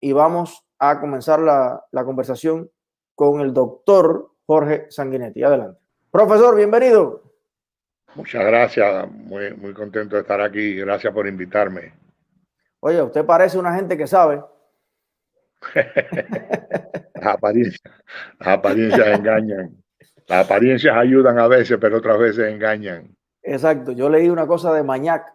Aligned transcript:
y 0.00 0.12
vamos 0.12 0.64
a 0.78 1.00
comenzar 1.00 1.40
la, 1.40 1.84
la 1.90 2.04
conversación 2.04 2.70
con 3.14 3.40
el 3.40 3.52
doctor 3.52 4.30
Jorge 4.46 4.86
Sanguinetti. 4.90 5.42
Adelante. 5.42 5.80
Profesor, 6.10 6.56
bienvenido. 6.56 7.22
Muchas 8.14 8.44
gracias, 8.44 9.10
muy, 9.10 9.54
muy 9.54 9.74
contento 9.74 10.16
de 10.16 10.22
estar 10.22 10.40
aquí. 10.40 10.76
Gracias 10.76 11.12
por 11.12 11.26
invitarme. 11.26 11.92
Oye, 12.80 13.02
usted 13.02 13.24
parece 13.26 13.58
una 13.58 13.74
gente 13.74 13.96
que 13.96 14.06
sabe. 14.06 14.42
las, 15.74 17.34
apariencias, 17.34 17.82
las 18.38 18.48
apariencias 18.48 19.18
engañan. 19.18 19.82
Las 20.26 20.46
apariencias 20.46 20.96
ayudan 20.96 21.38
a 21.38 21.48
veces, 21.48 21.76
pero 21.80 21.98
otras 21.98 22.18
veces 22.18 22.52
engañan. 22.52 23.14
Exacto. 23.42 23.92
Yo 23.92 24.08
leí 24.08 24.28
una 24.28 24.46
cosa 24.46 24.72
de 24.72 24.82
Mañac 24.82 25.32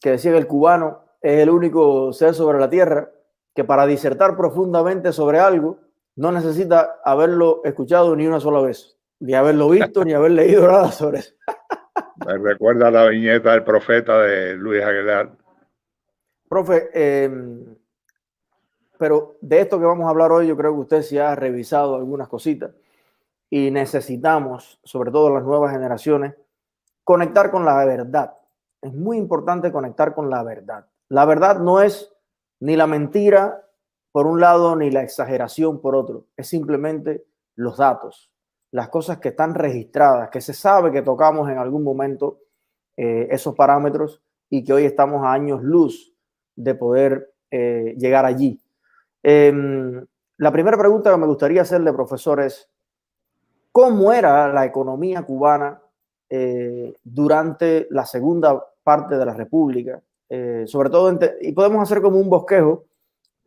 que 0.00 0.12
decía 0.12 0.32
que 0.32 0.38
el 0.38 0.46
cubano 0.46 1.04
es 1.20 1.40
el 1.40 1.50
único 1.50 2.12
ser 2.12 2.34
sobre 2.34 2.58
la 2.58 2.70
tierra 2.70 3.10
que 3.56 3.64
para 3.64 3.86
disertar 3.86 4.36
profundamente 4.36 5.12
sobre 5.12 5.40
algo 5.40 5.78
no 6.14 6.30
necesita 6.30 7.00
haberlo 7.02 7.62
escuchado 7.64 8.14
ni 8.14 8.26
una 8.26 8.38
sola 8.38 8.60
vez, 8.60 8.98
ni 9.18 9.32
haberlo 9.32 9.70
visto, 9.70 10.04
ni 10.04 10.12
haber 10.12 10.32
leído 10.32 10.68
nada 10.70 10.92
sobre 10.92 11.20
eso. 11.20 11.34
Me 12.26 12.36
recuerda 12.36 12.90
la 12.90 13.06
viñeta 13.08 13.52
del 13.52 13.64
profeta 13.64 14.20
de 14.20 14.54
Luis 14.54 14.84
Aguilar. 14.84 15.32
Profe, 16.48 16.90
em, 16.92 17.74
pero 18.98 19.36
de 19.40 19.60
esto 19.60 19.78
que 19.78 19.86
vamos 19.86 20.06
a 20.06 20.10
hablar 20.10 20.30
hoy, 20.32 20.46
yo 20.46 20.56
creo 20.56 20.74
que 20.74 20.80
usted 20.80 21.02
sí 21.02 21.18
ha 21.18 21.34
revisado 21.34 21.96
algunas 21.96 22.28
cositas 22.28 22.72
y 23.48 23.70
necesitamos, 23.70 24.78
sobre 24.84 25.10
todo 25.10 25.32
las 25.32 25.44
nuevas 25.44 25.72
generaciones, 25.72 26.34
conectar 27.04 27.50
con 27.50 27.64
la 27.64 27.82
verdad. 27.86 28.34
Es 28.82 28.92
muy 28.92 29.16
importante 29.16 29.72
conectar 29.72 30.14
con 30.14 30.28
la 30.28 30.42
verdad. 30.42 30.86
La 31.08 31.24
verdad 31.24 31.58
no 31.58 31.80
es 31.80 32.15
ni 32.60 32.76
la 32.76 32.86
mentira 32.86 33.62
por 34.12 34.26
un 34.26 34.40
lado 34.40 34.76
ni 34.76 34.90
la 34.90 35.02
exageración 35.02 35.80
por 35.80 35.94
otro, 35.94 36.24
es 36.36 36.48
simplemente 36.48 37.26
los 37.54 37.76
datos, 37.76 38.32
las 38.70 38.88
cosas 38.88 39.18
que 39.18 39.28
están 39.28 39.54
registradas, 39.54 40.30
que 40.30 40.40
se 40.40 40.54
sabe 40.54 40.90
que 40.90 41.02
tocamos 41.02 41.50
en 41.50 41.58
algún 41.58 41.82
momento 41.82 42.38
eh, 42.96 43.28
esos 43.30 43.54
parámetros 43.54 44.22
y 44.48 44.64
que 44.64 44.72
hoy 44.72 44.84
estamos 44.84 45.22
a 45.22 45.32
años 45.32 45.62
luz 45.62 46.14
de 46.54 46.74
poder 46.74 47.34
eh, 47.50 47.94
llegar 47.98 48.24
allí. 48.24 48.58
Em, 49.22 50.02
la 50.38 50.50
primera 50.50 50.78
pregunta 50.78 51.10
que 51.10 51.18
me 51.18 51.26
gustaría 51.26 51.62
hacerle, 51.62 51.92
profesor, 51.92 52.40
es 52.40 52.70
¿cómo 53.70 54.12
era 54.14 54.50
la 54.50 54.64
economía 54.64 55.22
cubana 55.24 55.78
eh, 56.30 56.94
durante 57.04 57.86
la 57.90 58.06
segunda 58.06 58.64
parte 58.82 59.18
de 59.18 59.26
la 59.26 59.34
República? 59.34 60.00
Sobre 60.66 60.90
todo, 60.90 61.18
y 61.40 61.52
podemos 61.52 61.82
hacer 61.82 62.02
como 62.02 62.18
un 62.18 62.28
bosquejo 62.28 62.84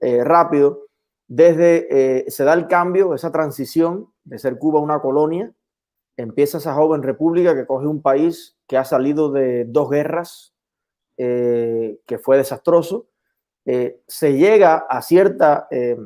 rápido, 0.01 0.87
desde 1.27 2.25
se 2.29 2.43
da 2.43 2.53
el 2.53 2.67
cambio, 2.67 3.13
esa 3.13 3.31
transición 3.31 4.07
de 4.23 4.39
ser 4.39 4.57
Cuba 4.57 4.79
una 4.79 5.01
colonia, 5.01 5.53
empieza 6.21 6.57
esa 6.57 6.73
joven 6.73 7.01
república 7.01 7.55
que 7.55 7.65
coge 7.65 7.87
un 7.87 8.01
país 8.01 8.57
que 8.67 8.77
ha 8.77 8.83
salido 8.83 9.31
de 9.31 9.65
dos 9.65 9.89
guerras, 9.89 10.53
eh, 11.17 11.99
que 12.05 12.17
fue 12.17 12.37
desastroso, 12.37 13.07
eh, 13.65 14.01
se 14.07 14.33
llega 14.33 14.85
a 14.89 15.01
cierta 15.01 15.67
eh, 15.71 15.97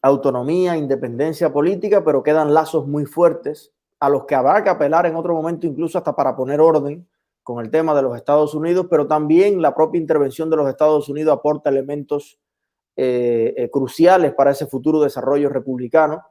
autonomía, 0.00 0.76
independencia 0.76 1.52
política, 1.52 2.04
pero 2.04 2.22
quedan 2.22 2.54
lazos 2.54 2.86
muy 2.86 3.04
fuertes 3.04 3.72
a 3.98 4.08
los 4.08 4.24
que 4.26 4.34
habrá 4.34 4.62
que 4.62 4.70
apelar 4.70 5.06
en 5.06 5.16
otro 5.16 5.34
momento, 5.34 5.66
incluso 5.66 5.98
hasta 5.98 6.14
para 6.14 6.34
poner 6.36 6.60
orden 6.60 7.06
con 7.42 7.64
el 7.64 7.70
tema 7.70 7.94
de 7.94 8.02
los 8.02 8.16
Estados 8.16 8.54
Unidos, 8.54 8.86
pero 8.88 9.06
también 9.06 9.60
la 9.60 9.74
propia 9.74 10.00
intervención 10.00 10.48
de 10.50 10.56
los 10.56 10.68
Estados 10.68 11.08
Unidos 11.08 11.36
aporta 11.36 11.70
elementos 11.70 12.38
cruciales 13.72 14.34
para 14.34 14.50
ese 14.50 14.66
futuro 14.66 15.00
desarrollo 15.00 15.48
republicano. 15.48 16.22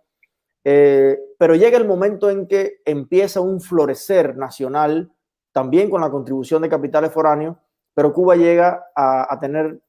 Eh, 0.64 1.20
pero 1.38 1.56
llega 1.56 1.78
el 1.78 1.88
momento 1.88 2.30
en 2.30 2.48
que 2.48 2.82
empieza 2.86 3.42
un 3.42 3.62
florecer 3.62 4.38
nacional, 4.38 5.12
también 5.52 5.90
con 5.90 6.02
la 6.02 6.12
contribución 6.12 6.62
de 6.62 6.70
capitales 6.70 7.12
foráneos, 7.12 7.58
pero 7.94 8.14
Cuba 8.14 8.36
llega 8.36 8.86
a, 8.96 9.38
tener, 9.40 9.82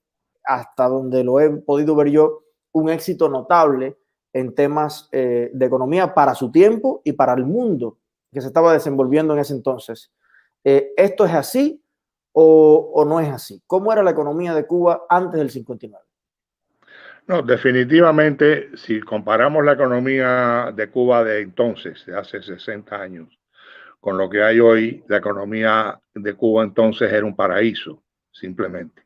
hasta 0.45 0.89
donde 0.89 1.23
lo 1.23 1.41
he 1.41 1.51
podido 1.51 1.95
ver 1.95 2.09
yo, 2.09 2.43
un 2.73 2.89
éxito 2.89 3.29
notable 3.29 3.99
en 4.33 4.55
temas 4.55 5.09
eh, 5.13 5.51
de 5.53 5.67
economía 5.67 6.15
para 6.15 6.35
su 6.35 6.51
tiempo 6.51 7.03
y 7.05 7.13
para 7.13 7.35
el 7.35 7.45
mundo 7.45 7.99
que 8.33 8.41
se 8.41 8.47
estaba 8.47 8.73
desenvolviendo 8.73 9.35
en 9.35 9.41
ese 9.41 9.53
entonces. 9.53 10.11
Eh, 10.65 10.93
¿Esto 10.97 11.25
es 11.25 11.33
así 11.33 11.83
o, 12.33 12.93
o 12.95 13.05
no 13.05 13.21
es 13.21 13.29
así? 13.29 13.63
¿Cómo 13.67 13.93
era 13.93 14.03
la 14.03 14.11
economía 14.11 14.55
de 14.55 14.67
Cuba 14.67 15.03
antes 15.09 15.39
del 15.39 15.51
59? 15.51 16.05
No, 17.27 17.41
definitivamente, 17.43 18.77
si 18.77 19.01
comparamos 19.01 19.65
la 19.65 19.73
economía 19.73 20.73
de 20.75 20.91
Cuba 20.91 21.23
de 21.23 21.41
entonces, 21.41 22.05
de 22.05 22.19
hace 22.19 22.43
60 22.43 23.01
años, 23.01 23.39
con 24.01 24.19
lo 24.19 24.29
que 24.29 24.43
hay 24.43 24.59
hoy, 24.59 25.05
la 25.07 25.19
economía 25.19 26.01
de 26.15 26.35
Cuba 26.35 26.65
entonces 26.65 27.13
era 27.13 27.25
un 27.25 27.37
paraíso, 27.37 28.03
simplemente. 28.33 29.03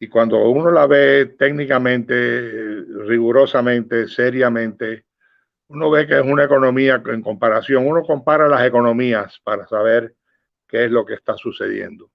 Y 0.00 0.08
cuando 0.08 0.42
uno 0.50 0.72
la 0.72 0.86
ve 0.88 1.36
técnicamente, 1.38 2.84
rigurosamente, 3.06 4.08
seriamente, 4.08 5.04
uno 5.68 5.90
ve 5.90 6.08
que 6.08 6.18
es 6.18 6.26
una 6.26 6.44
economía 6.44 7.00
en 7.06 7.22
comparación, 7.22 7.86
uno 7.86 8.02
compara 8.02 8.48
las 8.48 8.64
economías 8.64 9.38
para 9.44 9.68
saber 9.68 10.16
qué 10.70 10.84
es 10.84 10.90
lo 10.90 11.04
que 11.04 11.14
está 11.14 11.36
sucediendo. 11.36 12.10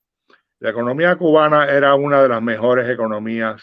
La 0.60 0.70
economía 0.70 1.18
cubana 1.18 1.66
era 1.66 1.96
una 1.96 2.22
de 2.22 2.30
las 2.30 2.42
mejores 2.42 2.90
economías 2.90 3.62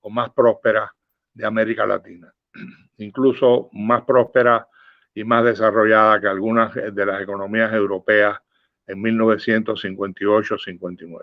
o 0.00 0.10
más 0.10 0.30
próspera 0.30 0.92
de 1.32 1.46
América 1.46 1.86
Latina, 1.86 2.34
incluso 2.98 3.70
más 3.72 4.02
próspera 4.02 4.66
y 5.14 5.22
más 5.24 5.44
desarrollada 5.44 6.20
que 6.20 6.26
algunas 6.26 6.74
de 6.74 7.06
las 7.06 7.22
economías 7.22 7.72
europeas 7.72 8.38
en 8.86 9.02
1958-59. 9.02 11.22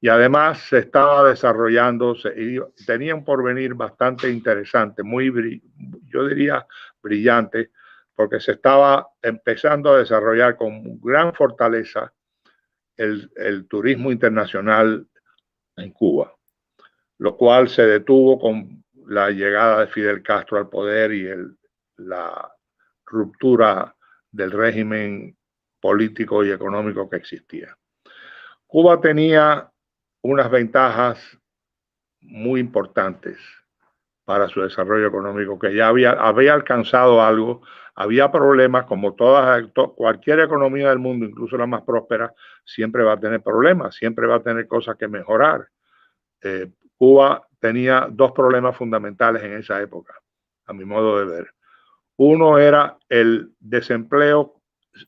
Y 0.00 0.08
además 0.08 0.60
se 0.60 0.78
estaba 0.78 1.28
desarrollando, 1.28 2.16
y 2.36 2.58
tenía 2.84 3.14
un 3.14 3.24
porvenir 3.24 3.74
bastante 3.74 4.30
interesante, 4.30 5.02
muy, 5.02 5.62
yo 6.06 6.26
diría, 6.26 6.66
brillante, 7.02 7.70
porque 8.14 8.40
se 8.40 8.52
estaba 8.52 9.08
empezando 9.22 9.92
a 9.92 9.98
desarrollar 9.98 10.56
con 10.56 11.00
gran 11.00 11.34
fortaleza 11.34 12.12
el, 12.96 13.66
turismo 13.68 14.12
internacional 14.12 15.08
en 15.76 15.90
Cuba 15.90 16.34
lo 17.18 17.36
cual 17.36 17.68
se 17.68 17.82
detuvo 17.86 18.38
con 18.38 18.84
la 19.06 19.30
llegada 19.30 19.80
de 19.80 19.86
Fidel 19.86 20.22
Castro 20.22 20.58
al 20.58 20.68
poder 20.68 21.12
y 21.12 21.28
la 21.96 22.52
ruptura 23.06 23.94
del 24.30 24.50
régimen 24.50 25.36
político 25.80 26.44
y 26.44 26.50
económico 26.50 27.08
que 27.08 27.16
existía. 27.16 27.76
Cuba 28.66 29.00
tenía 29.00 29.70
unas 30.22 30.50
ventajas 30.50 31.38
muy 32.20 32.60
importantes 32.60 33.38
para 34.24 34.48
su 34.48 34.62
desarrollo 34.62 35.06
económico, 35.06 35.58
que 35.58 35.74
ya 35.74 35.88
había, 35.88 36.12
alcanzado 36.12 37.22
algo, 37.22 37.62
había 37.94 38.32
problemas, 38.32 38.86
como 38.86 39.14
todas, 39.14 39.66
cualquier 39.96 40.40
economía 40.40 40.88
del 40.88 40.98
mundo, 40.98 41.26
incluso 41.26 41.56
la 41.56 41.66
más 41.66 41.82
próspera, 41.82 42.32
siempre 42.64 43.04
va 43.04 43.12
a 43.12 43.20
tener 43.20 43.42
problemas, 43.42 43.94
siempre 43.94 44.26
va 44.26 44.36
a 44.36 44.42
tener 44.42 44.66
cosas 44.66 44.96
que 44.96 45.08
mejorar. 45.08 45.68
Eh, 46.40 46.70
Cuba 46.96 47.46
tenía 47.60 48.08
dos 48.10 48.32
problemas 48.32 48.76
fundamentales 48.76 49.42
en 49.42 49.54
esa 49.54 49.80
época, 49.80 50.14
a 50.66 50.72
mi 50.72 50.84
modo 50.84 51.18
de 51.18 51.24
ver. 51.26 51.54
Uno 52.16 52.58
era 52.58 52.96
el 53.08 53.52
desempleo 53.58 54.60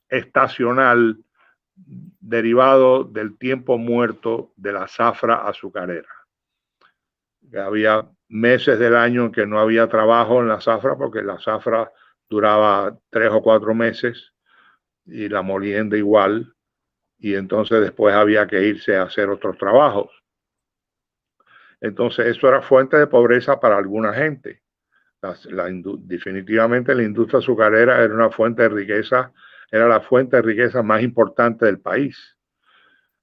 estacional 0.08 1.18
derivado 1.74 3.04
del 3.04 3.36
tiempo 3.38 3.78
muerto 3.78 4.52
de 4.56 4.72
la 4.72 4.88
zafra 4.88 5.46
azucarera. 5.46 6.08
había 7.54 8.06
meses 8.28 8.78
del 8.78 8.96
año 8.96 9.26
en 9.26 9.32
que 9.32 9.46
no 9.46 9.60
había 9.60 9.88
trabajo 9.88 10.40
en 10.40 10.48
la 10.48 10.60
zafra 10.60 10.96
porque 10.96 11.22
la 11.22 11.38
zafra 11.38 11.92
duraba 12.28 12.98
tres 13.10 13.30
o 13.32 13.42
cuatro 13.42 13.74
meses 13.74 14.32
y 15.04 15.28
la 15.28 15.42
molienda 15.42 15.96
igual, 15.96 16.54
y 17.18 17.34
entonces 17.34 17.80
después 17.80 18.14
había 18.14 18.46
que 18.46 18.62
irse 18.62 18.96
a 18.96 19.04
hacer 19.04 19.28
otros 19.28 19.56
trabajos. 19.56 20.10
Entonces, 21.80 22.26
eso 22.26 22.48
era 22.48 22.62
fuente 22.62 22.96
de 22.96 23.06
pobreza 23.06 23.60
para 23.60 23.76
alguna 23.76 24.12
gente. 24.12 24.62
definitivamente 26.00 26.94
la 26.94 27.02
industria 27.02 27.38
azucarera 27.38 28.02
era 28.02 28.14
una 28.14 28.30
fuente 28.30 28.62
de 28.62 28.68
riqueza, 28.68 29.32
era 29.70 29.88
la 29.88 30.00
fuente 30.00 30.36
de 30.36 30.42
riqueza 30.42 30.82
más 30.82 31.02
importante 31.02 31.66
del 31.66 31.80
país. 31.80 32.36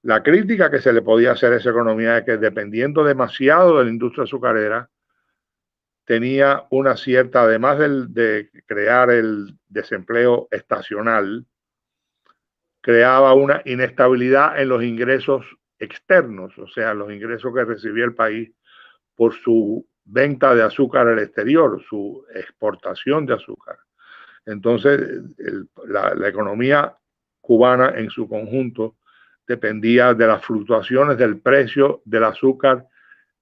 La 0.01 0.21
crítica 0.21 0.69
que 0.69 0.81
se 0.81 0.91
le 0.91 1.01
podía 1.01 1.31
hacer 1.31 1.53
a 1.53 1.57
esa 1.57 1.69
economía 1.69 2.17
es 2.17 2.25
que 2.25 2.37
dependiendo 2.37 3.03
demasiado 3.03 3.79
de 3.79 3.85
la 3.85 3.89
industria 3.89 4.25
azucarera, 4.25 4.89
tenía 6.05 6.65
una 6.69 6.97
cierta, 6.97 7.43
además 7.43 7.79
de 7.79 8.49
crear 8.65 9.09
el 9.09 9.57
desempleo 9.67 10.47
estacional, 10.51 11.45
creaba 12.81 13.33
una 13.33 13.61
inestabilidad 13.65 14.61
en 14.61 14.69
los 14.69 14.83
ingresos 14.83 15.45
externos, 15.79 16.57
o 16.57 16.67
sea, 16.67 16.93
los 16.93 17.11
ingresos 17.11 17.53
que 17.53 17.63
recibía 17.63 18.05
el 18.05 18.13
país 18.13 18.51
por 19.15 19.33
su 19.33 19.87
venta 20.05 20.53
de 20.53 20.63
azúcar 20.63 21.07
al 21.07 21.19
exterior, 21.19 21.81
su 21.87 22.25
exportación 22.33 23.25
de 23.25 23.35
azúcar. 23.35 23.77
Entonces, 24.45 24.99
la, 25.87 26.27
economía 26.27 26.97
cubana 27.39 27.93
en 27.95 28.09
su 28.09 28.27
conjunto 28.27 28.97
dependía 29.47 30.13
de 30.13 30.27
las 30.27 30.43
fluctuaciones 30.43 31.17
del 31.17 31.39
precio 31.39 32.01
del 32.05 32.25
azúcar 32.25 32.87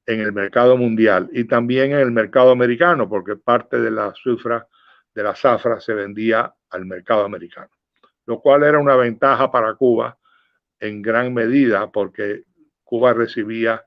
en 0.06 0.20
el 0.20 0.34
mercado 0.34 0.78
mundial 0.78 1.30
y 1.32 1.46
también 1.46 1.92
en 1.92 2.00
el 2.00 2.12
mercado 2.12 2.52
americano, 2.52 3.08
porque 3.08 3.36
parte 3.36 3.80
de 3.80 3.92
la 3.92 4.08
azufra, 4.08 4.68
de 5.14 5.24
la 5.24 5.36
zafra 5.36 5.80
se 5.80 5.94
vendía 5.94 6.54
al 6.70 6.86
mercado 6.86 7.24
americano, 7.24 7.70
lo 8.26 8.40
cual 8.40 8.64
era 8.64 8.80
una 8.80 8.96
ventaja 8.96 9.52
para 9.52 9.76
Cuba 9.76 10.18
en 10.80 11.02
gran 11.02 11.34
medida 11.34 11.92
porque 11.92 12.44
Cuba 12.84 13.14
recibía 13.14 13.86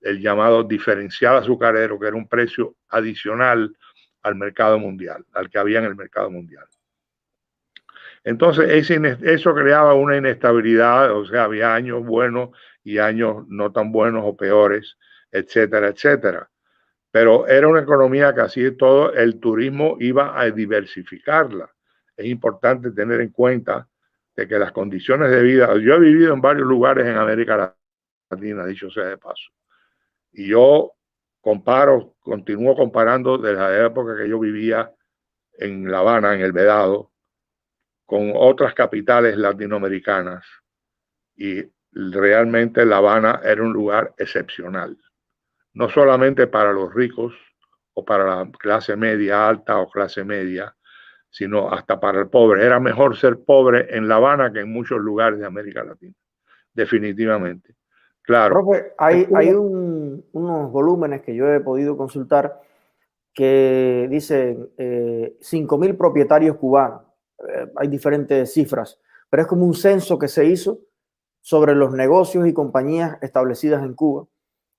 el 0.00 0.20
llamado 0.20 0.62
diferencial 0.62 1.36
azucarero, 1.36 1.98
que 1.98 2.06
era 2.06 2.16
un 2.16 2.28
precio 2.28 2.76
adicional 2.88 3.74
al 4.22 4.34
mercado 4.36 4.78
mundial, 4.78 5.24
al 5.32 5.48
que 5.48 5.58
había 5.58 5.78
en 5.78 5.86
el 5.86 5.96
mercado 5.96 6.30
mundial. 6.30 6.66
Entonces, 8.22 8.90
eso 8.90 9.54
creaba 9.54 9.94
una 9.94 10.16
inestabilidad, 10.16 11.12
o 11.12 11.26
sea, 11.26 11.44
había 11.44 11.74
años 11.74 12.04
buenos 12.04 12.50
y 12.82 12.98
años 12.98 13.46
no 13.48 13.72
tan 13.72 13.92
buenos 13.92 14.22
o 14.24 14.36
peores, 14.36 14.96
etcétera, 15.34 15.88
etcétera. 15.88 16.48
Pero 17.10 17.46
era 17.46 17.68
una 17.68 17.80
economía 17.80 18.34
que 18.34 18.40
así 18.42 18.70
todo 18.72 19.12
el 19.12 19.40
turismo 19.40 19.96
iba 20.00 20.38
a 20.40 20.50
diversificarla. 20.50 21.70
Es 22.16 22.26
importante 22.26 22.92
tener 22.92 23.20
en 23.20 23.30
cuenta 23.30 23.88
de 24.36 24.48
que 24.48 24.58
las 24.58 24.72
condiciones 24.72 25.30
de 25.30 25.42
vida, 25.42 25.74
yo 25.78 25.94
he 25.94 26.00
vivido 26.00 26.32
en 26.32 26.40
varios 26.40 26.66
lugares 26.66 27.06
en 27.06 27.16
América 27.16 27.76
Latina, 28.30 28.66
dicho 28.66 28.90
sea 28.90 29.04
de 29.04 29.18
paso, 29.18 29.50
y 30.32 30.48
yo 30.48 30.92
comparo, 31.40 32.14
continúo 32.20 32.74
comparando 32.74 33.38
de 33.38 33.54
la 33.54 33.86
época 33.86 34.16
que 34.16 34.28
yo 34.28 34.38
vivía 34.38 34.92
en 35.58 35.90
La 35.90 35.98
Habana, 35.98 36.34
en 36.34 36.40
el 36.40 36.52
Vedado, 36.52 37.12
con 38.06 38.32
otras 38.34 38.74
capitales 38.74 39.36
latinoamericanas. 39.36 40.44
Y 41.36 41.62
realmente 41.92 42.84
La 42.84 42.96
Habana 42.96 43.40
era 43.44 43.62
un 43.62 43.72
lugar 43.72 44.14
excepcional, 44.18 44.96
no 45.74 45.88
solamente 45.88 46.46
para 46.46 46.72
los 46.72 46.92
ricos 46.94 47.34
o 47.94 48.04
para 48.04 48.24
la 48.24 48.50
clase 48.52 48.96
media 48.96 49.48
alta 49.48 49.78
o 49.78 49.88
clase 49.88 50.24
media, 50.24 50.74
sino 51.30 51.70
hasta 51.70 51.98
para 52.00 52.20
el 52.20 52.28
pobre. 52.28 52.64
Era 52.64 52.80
mejor 52.80 53.16
ser 53.16 53.44
pobre 53.44 53.94
en 53.94 54.08
La 54.08 54.16
Habana 54.16 54.52
que 54.52 54.60
en 54.60 54.72
muchos 54.72 54.98
lugares 55.00 55.38
de 55.38 55.46
América 55.46 55.84
Latina, 55.84 56.14
definitivamente. 56.72 57.74
Claro. 58.22 58.64
hay, 58.96 59.28
hay 59.34 59.50
unos 59.50 60.72
volúmenes 60.72 61.20
que 61.22 61.34
yo 61.34 61.46
he 61.52 61.60
podido 61.60 61.96
consultar 61.96 62.62
que 63.34 64.06
dicen 64.08 64.70
eh, 64.78 65.36
5.000 65.40 65.98
propietarios 65.98 66.56
cubanos. 66.56 67.02
Eh, 67.46 67.66
hay 67.76 67.88
diferentes 67.88 68.52
cifras, 68.52 68.98
pero 69.28 69.42
es 69.42 69.48
como 69.48 69.66
un 69.66 69.74
censo 69.74 70.18
que 70.18 70.28
se 70.28 70.46
hizo 70.46 70.78
sobre 71.42 71.74
los 71.74 71.92
negocios 71.92 72.46
y 72.46 72.54
compañías 72.54 73.18
establecidas 73.20 73.82
en 73.82 73.94
Cuba 73.94 74.26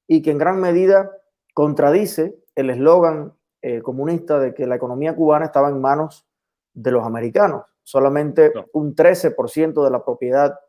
y 0.08 0.22
que 0.22 0.32
en 0.32 0.38
gran 0.38 0.60
medida 0.60 1.12
contradice 1.54 2.38
el 2.56 2.70
eslogan 2.70 3.34
eh, 3.62 3.82
comunista 3.82 4.40
de 4.40 4.54
que 4.54 4.68
la 4.68 4.76
economía 4.76 5.16
cubana 5.16 5.46
estaba 5.46 5.70
en 5.70 5.82
manos 5.82 6.28
de 6.74 6.92
los 6.92 7.04
americanos. 7.06 7.64
Solamente 7.84 8.52
un 8.74 8.96
13% 8.96 9.84
de 9.84 9.90
la 9.90 10.04
propiedad 10.04 10.60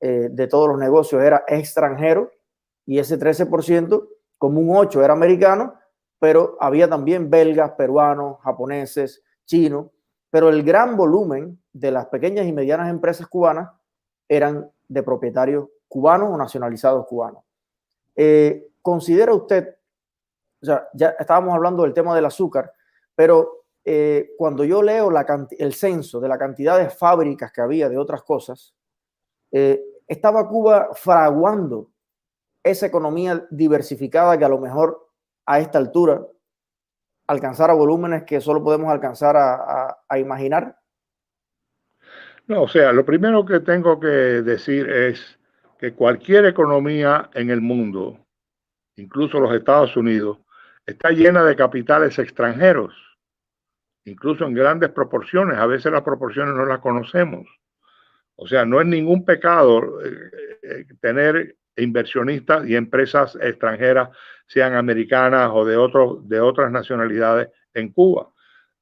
eh, 0.00 0.28
de 0.30 0.46
todos 0.46 0.68
los 0.68 0.78
negocios 0.78 1.22
era 1.22 1.44
extranjero 1.48 2.30
y 2.84 2.98
ese 2.98 3.18
13%, 3.18 4.08
como 4.38 4.60
un 4.60 4.76
8 4.76 5.02
era 5.02 5.12
americano, 5.12 5.74
pero 6.18 6.56
había 6.60 6.88
también 6.88 7.30
belgas, 7.30 7.72
peruanos, 7.72 8.38
japoneses, 8.42 9.22
chinos, 9.44 9.88
pero 10.30 10.48
el 10.48 10.62
gran 10.62 10.96
volumen 10.96 11.60
de 11.72 11.90
las 11.90 12.06
pequeñas 12.06 12.46
y 12.46 12.52
medianas 12.52 12.90
empresas 12.90 13.26
cubanas 13.26 13.70
eran 14.28 14.70
de 14.88 15.02
propietarios 15.02 15.68
cubanos 15.88 16.30
o 16.32 16.36
nacionalizados 16.36 17.06
cubanos. 17.06 17.42
Eh, 18.14 18.68
¿Considera 18.86 19.34
usted, 19.34 19.74
o 20.62 20.64
sea, 20.64 20.88
ya 20.94 21.16
estábamos 21.18 21.52
hablando 21.52 21.82
del 21.82 21.92
tema 21.92 22.14
del 22.14 22.24
azúcar, 22.24 22.72
pero 23.16 23.64
eh, 23.84 24.30
cuando 24.38 24.62
yo 24.62 24.80
leo 24.80 25.10
el 25.58 25.74
censo 25.74 26.20
de 26.20 26.28
la 26.28 26.38
cantidad 26.38 26.78
de 26.78 26.88
fábricas 26.88 27.50
que 27.50 27.62
había 27.62 27.88
de 27.88 27.98
otras 27.98 28.22
cosas, 28.22 28.76
eh, 29.50 29.82
estaba 30.06 30.48
Cuba 30.48 30.90
fraguando 30.94 31.90
esa 32.62 32.86
economía 32.86 33.44
diversificada 33.50 34.38
que 34.38 34.44
a 34.44 34.50
lo 34.50 34.60
mejor 34.60 35.08
a 35.46 35.58
esta 35.58 35.78
altura 35.78 36.24
alcanzara 37.26 37.74
volúmenes 37.74 38.22
que 38.22 38.40
solo 38.40 38.62
podemos 38.62 38.88
alcanzar 38.92 39.34
a, 39.36 40.16
imaginar? 40.16 40.78
No, 42.46 42.62
o 42.62 42.68
sea, 42.68 42.92
lo 42.92 43.04
primero 43.04 43.44
que 43.44 43.58
tengo 43.58 43.98
que 43.98 44.06
decir 44.06 44.88
es 44.88 45.40
que 45.76 45.92
cualquier 45.92 46.44
economía 46.44 47.30
en 47.34 47.50
el 47.50 47.60
mundo, 47.60 48.25
incluso 48.96 49.40
los 49.40 49.54
Estados 49.54 49.96
Unidos, 49.96 50.38
está 50.84 51.10
llena 51.10 51.44
de 51.44 51.56
capitales 51.56 52.18
extranjeros 52.18 52.94
incluso 54.06 54.46
en 54.46 54.54
grandes 54.54 54.90
proporciones. 54.90 55.58
A 55.58 55.66
veces 55.66 55.92
las 55.92 56.02
proporciones 56.02 56.54
no 56.54 56.64
las 56.64 56.78
conocemos. 56.78 57.46
O 58.36 58.46
sea, 58.46 58.64
no 58.64 58.80
es 58.80 58.86
ningún 58.86 59.24
pecado 59.24 60.00
eh, 60.02 60.30
eh, 60.62 60.84
tener 61.00 61.56
inversionistas 61.76 62.66
y 62.66 62.74
empresas 62.74 63.36
extranjeras, 63.40 64.08
sean 64.46 64.74
americanas 64.74 65.50
o 65.52 65.64
de, 65.64 65.76
de 66.22 66.40
otras 66.40 66.70
nacionalidades 66.70 67.48
en 67.74 67.92
Cuba. 67.92 68.30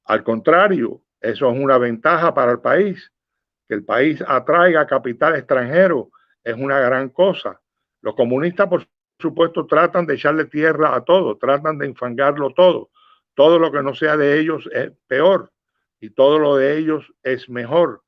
Al 0.05 0.23
contrario, 0.23 1.01
eso 1.19 1.51
es 1.51 1.59
una 1.59 1.77
ventaja 1.77 2.33
para 2.33 2.53
el 2.53 2.59
país. 2.59 3.11
Que 3.67 3.73
el 3.73 3.83
país 3.83 4.23
atraiga 4.25 4.85
capital 4.85 5.35
extranjero 5.35 6.11
es 6.43 6.55
una 6.55 6.79
gran 6.79 7.09
cosa. 7.09 7.59
Los 8.01 8.15
comunistas, 8.15 8.67
por 8.67 8.87
supuesto, 9.19 9.65
tratan 9.65 10.05
de 10.05 10.15
echarle 10.15 10.45
tierra 10.45 10.95
a 10.95 11.01
todo, 11.01 11.37
tratan 11.37 11.77
de 11.77 11.87
infangarlo 11.87 12.51
todo 12.51 12.89
todo 13.35 13.59
lo 13.59 13.71
que 13.71 13.83
no 13.83 13.93
sea 13.93 14.17
de 14.17 14.39
ellos 14.39 14.67
es 14.73 14.91
peor 15.07 15.51
y 15.99 16.09
todo 16.09 16.39
lo 16.39 16.55
de 16.55 16.77
ellos 16.77 17.13
es 17.21 17.49
mejor. 17.49 18.01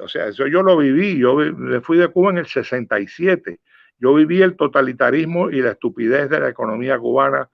O 0.00 0.08
sea, 0.08 0.28
eso 0.28 0.46
yo 0.46 0.62
lo 0.62 0.76
viví, 0.76 1.18
yo 1.18 1.34
me 1.34 1.80
fui 1.80 1.98
de 1.98 2.08
Cuba 2.08 2.30
en 2.30 2.38
el 2.38 2.46
67, 2.46 3.60
yo 3.98 4.14
viví 4.14 4.40
el 4.40 4.56
totalitarismo 4.56 5.50
y 5.50 5.60
la 5.60 5.72
estupidez 5.72 6.30
de 6.30 6.40
la 6.40 6.48
economía 6.48 6.98
cubana 6.98 7.50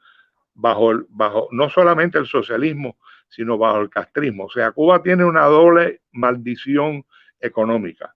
bajo, 0.55 0.93
bajo 1.09 1.49
no 1.51 1.71
solamente 1.71 2.19
el 2.19 2.27
socialismo, 2.27 2.99
sino 3.29 3.57
bajo 3.57 3.81
el 3.81 3.91
castrismo. 3.91 4.45
O 4.45 4.51
sea, 4.51 4.71
Cuba 4.73 5.03
tiene 5.03 5.25
una 5.25 5.47
doble 5.47 6.03
maldición 6.13 7.05
económica, 7.41 8.15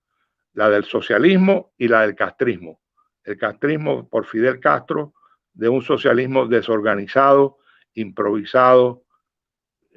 la 0.53 0.69
del 0.69 0.85
socialismo 0.85 1.73
y 1.79 1.89
la 1.89 2.03
del 2.03 2.15
castrismo. 2.15 2.79
El 3.31 3.39
castrismo 3.39 4.09
por 4.09 4.27
Fidel 4.27 4.59
Castro, 4.59 5.15
de 5.55 5.69
un 5.69 5.83
socialismo 5.83 6.47
desorganizado, 6.47 7.59
improvisado, 7.95 9.05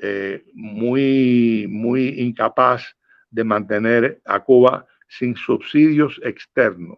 eh, 0.01 0.43
muy, 0.53 1.65
muy 1.69 2.21
incapaz 2.21 2.95
de 3.29 3.43
mantener 3.43 4.21
a 4.25 4.43
Cuba 4.43 4.85
sin 5.07 5.35
subsidios 5.35 6.19
externos. 6.23 6.97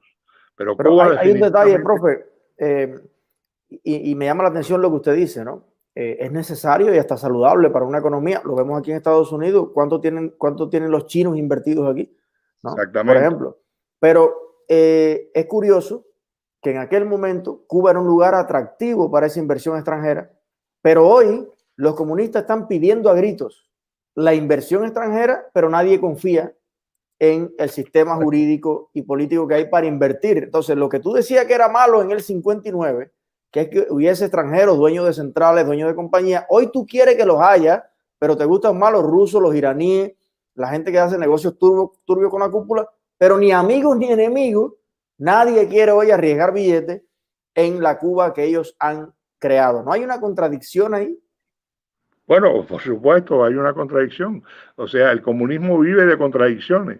Pero, 0.56 0.75
hay, 1.20 1.32
un 1.32 1.39
detalle, 1.39 1.80
profe, 1.80 2.25
eh, 2.58 3.00
y, 3.84 4.15
me 4.15 4.25
llama 4.25 4.44
la 4.44 4.50
atención 4.50 4.82
lo 4.82 4.89
que 4.89 4.96
usted 4.96 5.15
dice, 5.15 5.44
¿no? 5.44 5.65
Eh, 5.94 6.18
es 6.20 6.32
necesario 6.32 6.94
y 6.94 6.98
hasta 6.98 7.15
saludable 7.15 7.70
para 7.70 7.86
una 7.86 8.00
economía. 8.00 8.42
Lo 8.44 8.56
vemos 8.56 8.80
aquí 8.80 8.92
en 8.92 8.98
Estados 8.98 9.32
Unidos. 9.32 9.70
¿Cuánto 9.74 10.01
tienen, 10.01 10.34
cuánto 10.38 10.70
tienen 10.70 10.92
los 10.92 11.06
chinos 11.08 11.38
invertidos 11.38 11.89
aquí? 11.89 12.13
Exactamente. 12.63 13.13
Por 13.13 13.18
ejemplo. 13.18 13.60
Pero 14.00 14.36
es 14.68 15.46
curioso 15.48 16.05
que 16.65 16.72
en 16.72 16.79
aquel 16.79 17.05
momento 17.05 17.63
Cuba 17.67 17.91
era 17.91 18.00
un 18.00 18.07
lugar 18.07 18.34
atractivo 18.34 19.12
para 19.12 19.27
esa 19.27 19.39
inversión 19.39 19.75
extranjera 19.75 20.31
pero 20.81 21.07
hoy 21.07 21.48
los 21.75 21.93
comunistas 21.93 22.41
están 22.41 22.67
pidiendo 22.67 23.12
a 23.12 23.13
gritos 23.13 23.69
la 24.15 24.34
inversión 24.34 24.84
extranjera, 24.84 25.45
pero 25.53 25.69
nadie 25.69 26.00
confía 26.00 26.55
en 27.19 27.53
el 27.57 27.69
sistema 27.69 28.15
jurídico 28.15 28.89
y 28.93 29.01
político 29.01 29.48
que 29.48 29.55
hay 29.55 29.65
para 29.69 29.88
invertir. 29.88 30.38
Entonces, 30.38 30.75
lo 30.75 30.89
que 30.89 31.00
tú 31.00 31.13
decías 31.13 31.45
que 31.45 31.53
era 31.53 31.69
malo 31.69 32.01
en 32.01 32.12
el 32.12 32.22
59, 32.22 33.12
que 33.51 33.62
es 33.62 33.69
que 33.69 33.88
hubiese 33.89 34.25
extranjeros, 34.25 34.77
dueños 34.77 35.05
de 35.05 35.13
centrales, 35.13 35.65
dueños 35.65 35.89
de 35.89 35.95
compañías, 35.95 36.45
hoy 36.50 36.72
tú 36.72 36.86
quieres 36.86 37.15
que 37.15 37.25
los 37.25 37.41
haya, 37.41 37.89
pero 38.17 38.38
te 38.38 38.45
gustan 38.45 38.77
más 38.79 38.91
los 38.91 39.03
rusos, 39.03 39.41
los 39.41 39.53
iraníes, 39.55 40.13
la 40.53 40.69
gente 40.69 40.91
que 40.91 41.00
hace 41.00 41.17
negocios 41.17 41.57
turbios 41.57 42.29
con 42.31 42.41
la 42.41 42.50
cúpula, 42.50 42.89
pero 43.17 43.38
ni 43.38 43.51
amigos 43.51 43.98
ni 43.98 44.12
enemigos, 44.12 44.74
nadie 45.17 45.67
quiere 45.67 45.91
hoy 45.91 46.12
arriesgar 46.12 46.53
billetes 46.53 47.03
en 47.53 47.81
la 47.81 47.98
Cuba 47.98 48.34
que 48.34 48.43
ellos 48.43 48.75
han 48.79 49.13
creado. 49.39 49.84
¿No 49.84 49.91
hay 49.91 50.03
una 50.03 50.19
contradicción 50.19 50.93
ahí? 50.93 51.17
Bueno, 52.27 52.65
por 52.65 52.81
supuesto, 52.81 53.43
hay 53.43 53.53
una 53.53 53.74
contradicción. 53.74 54.43
O 54.75 54.88
sea, 54.88 55.12
el 55.12 55.22
comunismo 55.22 55.79
vive 55.79 56.05
de 56.05 56.17
contradicciones, 56.17 57.00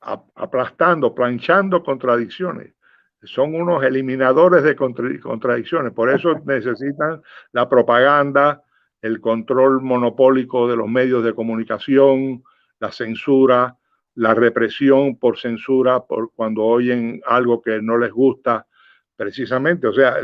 aplastando, 0.00 1.14
planchando 1.14 1.82
contradicciones. 1.82 2.74
son 3.22 3.54
unos 3.54 3.82
eliminadores 3.84 4.62
de 4.62 4.76
contradicciones. 4.76 5.92
Por 5.92 6.10
eso 6.10 6.34
necesitan 6.44 7.22
la 7.52 7.68
propaganda, 7.68 8.62
el 9.00 9.20
control 9.20 9.80
monopólico 9.80 10.68
de 10.68 10.76
los 10.76 10.88
medios 10.88 11.24
de 11.24 11.34
comunicación, 11.34 12.42
la 12.80 12.90
censura, 12.90 13.77
la 14.18 14.34
represión 14.34 15.16
por 15.16 15.38
censura, 15.38 16.00
por 16.00 16.32
cuando 16.34 16.64
oyen 16.64 17.22
algo 17.24 17.62
que 17.62 17.80
no 17.80 17.96
les 17.96 18.10
gusta, 18.10 18.66
precisamente. 19.14 19.86
O 19.86 19.92
sea, 19.92 20.16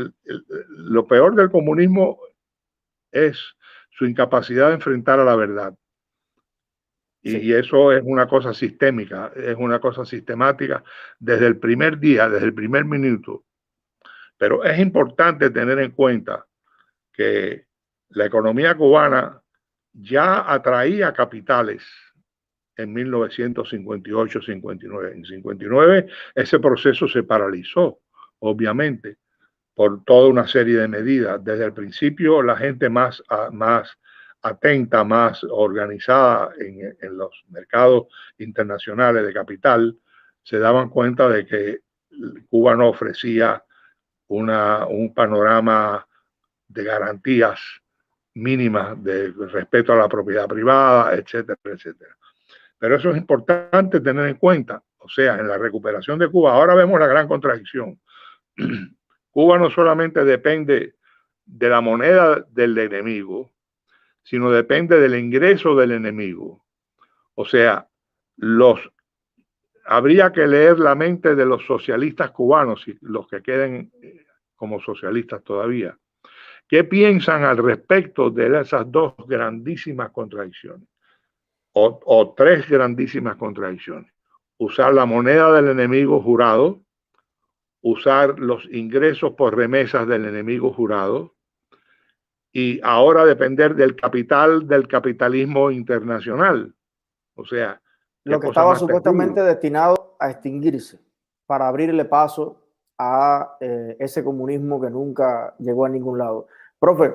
lo 0.67 1.07
peor 1.07 1.33
del 1.33 1.49
comunismo 1.49 2.19
es 3.09 3.55
su 3.89 4.05
incapacidad 4.05 4.67
de 4.67 4.75
enfrentar 4.75 5.21
a 5.21 5.23
la 5.23 5.37
verdad. 5.37 5.73
Y, 7.21 7.53
eso 7.53 7.93
es 7.93 8.03
una 8.05 8.27
cosa 8.27 8.53
sistémica, 8.53 9.31
es 9.33 9.55
una 9.57 9.79
cosa 9.79 10.03
sistemática 10.03 10.83
desde 11.17 11.47
el 11.47 11.57
primer 11.57 11.97
día, 11.97 12.27
desde 12.27 12.47
el 12.47 12.53
primer 12.53 12.83
minuto. 12.83 13.45
Pero 14.37 14.65
es 14.65 14.77
importante 14.77 15.49
tener 15.51 15.79
en 15.79 15.91
cuenta 15.91 16.45
que 17.13 17.65
la 18.09 18.25
economía 18.25 18.75
cubana 18.75 19.41
ya 19.93 20.51
atraía 20.53 21.13
capitales 21.13 21.81
en 22.77 22.95
1958-59. 22.95 25.13
En 25.13 25.25
59 25.25 26.07
ese 26.35 26.59
proceso 26.59 27.07
se 27.07 27.23
paralizó, 27.23 27.99
obviamente, 28.39 29.17
por 29.73 30.03
toda 30.03 30.29
una 30.29 30.47
serie 30.47 30.77
de 30.77 30.87
medidas. 30.87 31.43
Desde 31.43 31.65
el 31.65 31.73
principio 31.73 32.41
la 32.41 32.55
gente 32.55 32.89
más, 32.89 33.21
más 33.51 33.97
atenta, 34.41 35.03
más 35.03 35.43
organizada 35.43 36.51
en, 36.59 37.17
los 37.17 37.43
mercados 37.49 38.05
internacionales 38.37 39.25
de 39.25 39.33
capital, 39.33 39.97
se 40.43 40.59
daban 40.59 40.89
cuenta 40.89 41.27
de 41.27 41.45
que 41.45 41.79
Cuba 42.49 42.75
no 42.75 42.89
ofrecía 42.89 43.63
una, 44.27 44.85
un 44.85 45.13
panorama 45.13 46.07
de 46.67 46.83
garantías 46.83 47.59
mínimas 48.35 49.01
de 49.03 49.31
respeto 49.31 49.93
a 49.93 49.97
la 49.97 50.09
propiedad 50.09 50.47
privada, 50.47 51.15
etcétera, 51.15 51.57
etcétera. 51.63 52.15
Pero 52.77 52.95
eso 52.95 53.11
es 53.11 53.17
importante 53.17 53.99
tener 53.99 54.27
en 54.27 54.35
cuenta. 54.35 54.83
O 54.97 55.09
sea, 55.09 55.37
en 55.39 55.47
la 55.47 55.57
recuperación 55.57 56.19
de 56.19 56.29
Cuba, 56.29 56.53
ahora 56.53 56.75
vemos 56.75 56.99
la 56.99 57.07
gran 57.07 57.27
contradicción. 57.27 57.99
Cuba 59.31 59.57
no 59.57 59.69
solamente 59.69 60.23
depende 60.23 60.95
de 61.45 61.69
la 61.69 61.81
moneda 61.81 62.45
del 62.49 62.77
enemigo, 62.77 63.51
sino 64.23 64.49
depende 64.49 64.99
del 64.99 65.15
ingreso 65.15 65.75
del 65.75 65.91
enemigo. 65.91 66.65
O 67.35 67.45
sea, 67.45 67.87
los 68.37 68.79
habría 69.85 70.31
que 70.31 70.47
leer 70.47 70.79
la 70.79 70.95
mente 70.95 71.35
de 71.35 71.45
los 71.45 71.63
socialistas 71.65 72.31
cubanos 72.31 72.85
los 73.01 73.27
que 73.27 73.41
queden 73.41 73.91
eh, 74.01 74.25
como 74.55 74.81
socialistas 74.81 75.43
todavía. 75.43 75.97
¿Qué 76.67 76.83
piensan 76.83 77.43
al 77.43 77.57
respecto 77.57 78.31
de 78.31 78.59
esas 78.59 78.91
dos 78.91 79.13
grandísimas 79.27 80.09
contradicciones? 80.09 80.87
O, 81.77 81.99
o, 82.05 82.33
tres 82.33 82.69
grandísimas 82.69 83.35
contradicciones. 83.35 84.09
Usar 84.57 84.93
la 84.93 85.05
moneda 85.05 85.51
del 85.51 85.67
enemigo 85.67 86.21
jurado, 86.21 86.79
usar 87.81 88.39
los 88.39 88.65
ingresos 88.71 89.33
por 89.33 89.55
remesas 89.55 90.07
del 90.07 90.25
enemigo 90.25 90.71
jurado 90.71 91.35
y 92.53 92.79
ahora 92.81 93.25
depender 93.25 93.75
del 93.75 93.97
capital 93.97 94.65
del 94.67 94.87
capitalismo 94.87 95.69
internacional. 95.69 96.73
O 97.35 97.43
sea, 97.45 97.81
lo 98.23 98.39
que 98.39 98.47
estaba 98.47 98.75
supuestamente 98.75 99.41
destinado 99.41 100.15
a 100.19 100.31
extinguirse 100.31 100.99
para 101.45 101.67
abrirle 101.67 102.05
paso 102.05 102.61
a 102.97 103.57
eh, 103.59 103.97
ese 103.99 104.23
comunismo 104.23 104.81
que 104.81 104.89
nunca 104.89 105.53
llegó 105.59 105.85
a 105.85 105.89
ningún 105.89 106.17
lado. 106.17 106.47
Profe, 106.79 107.13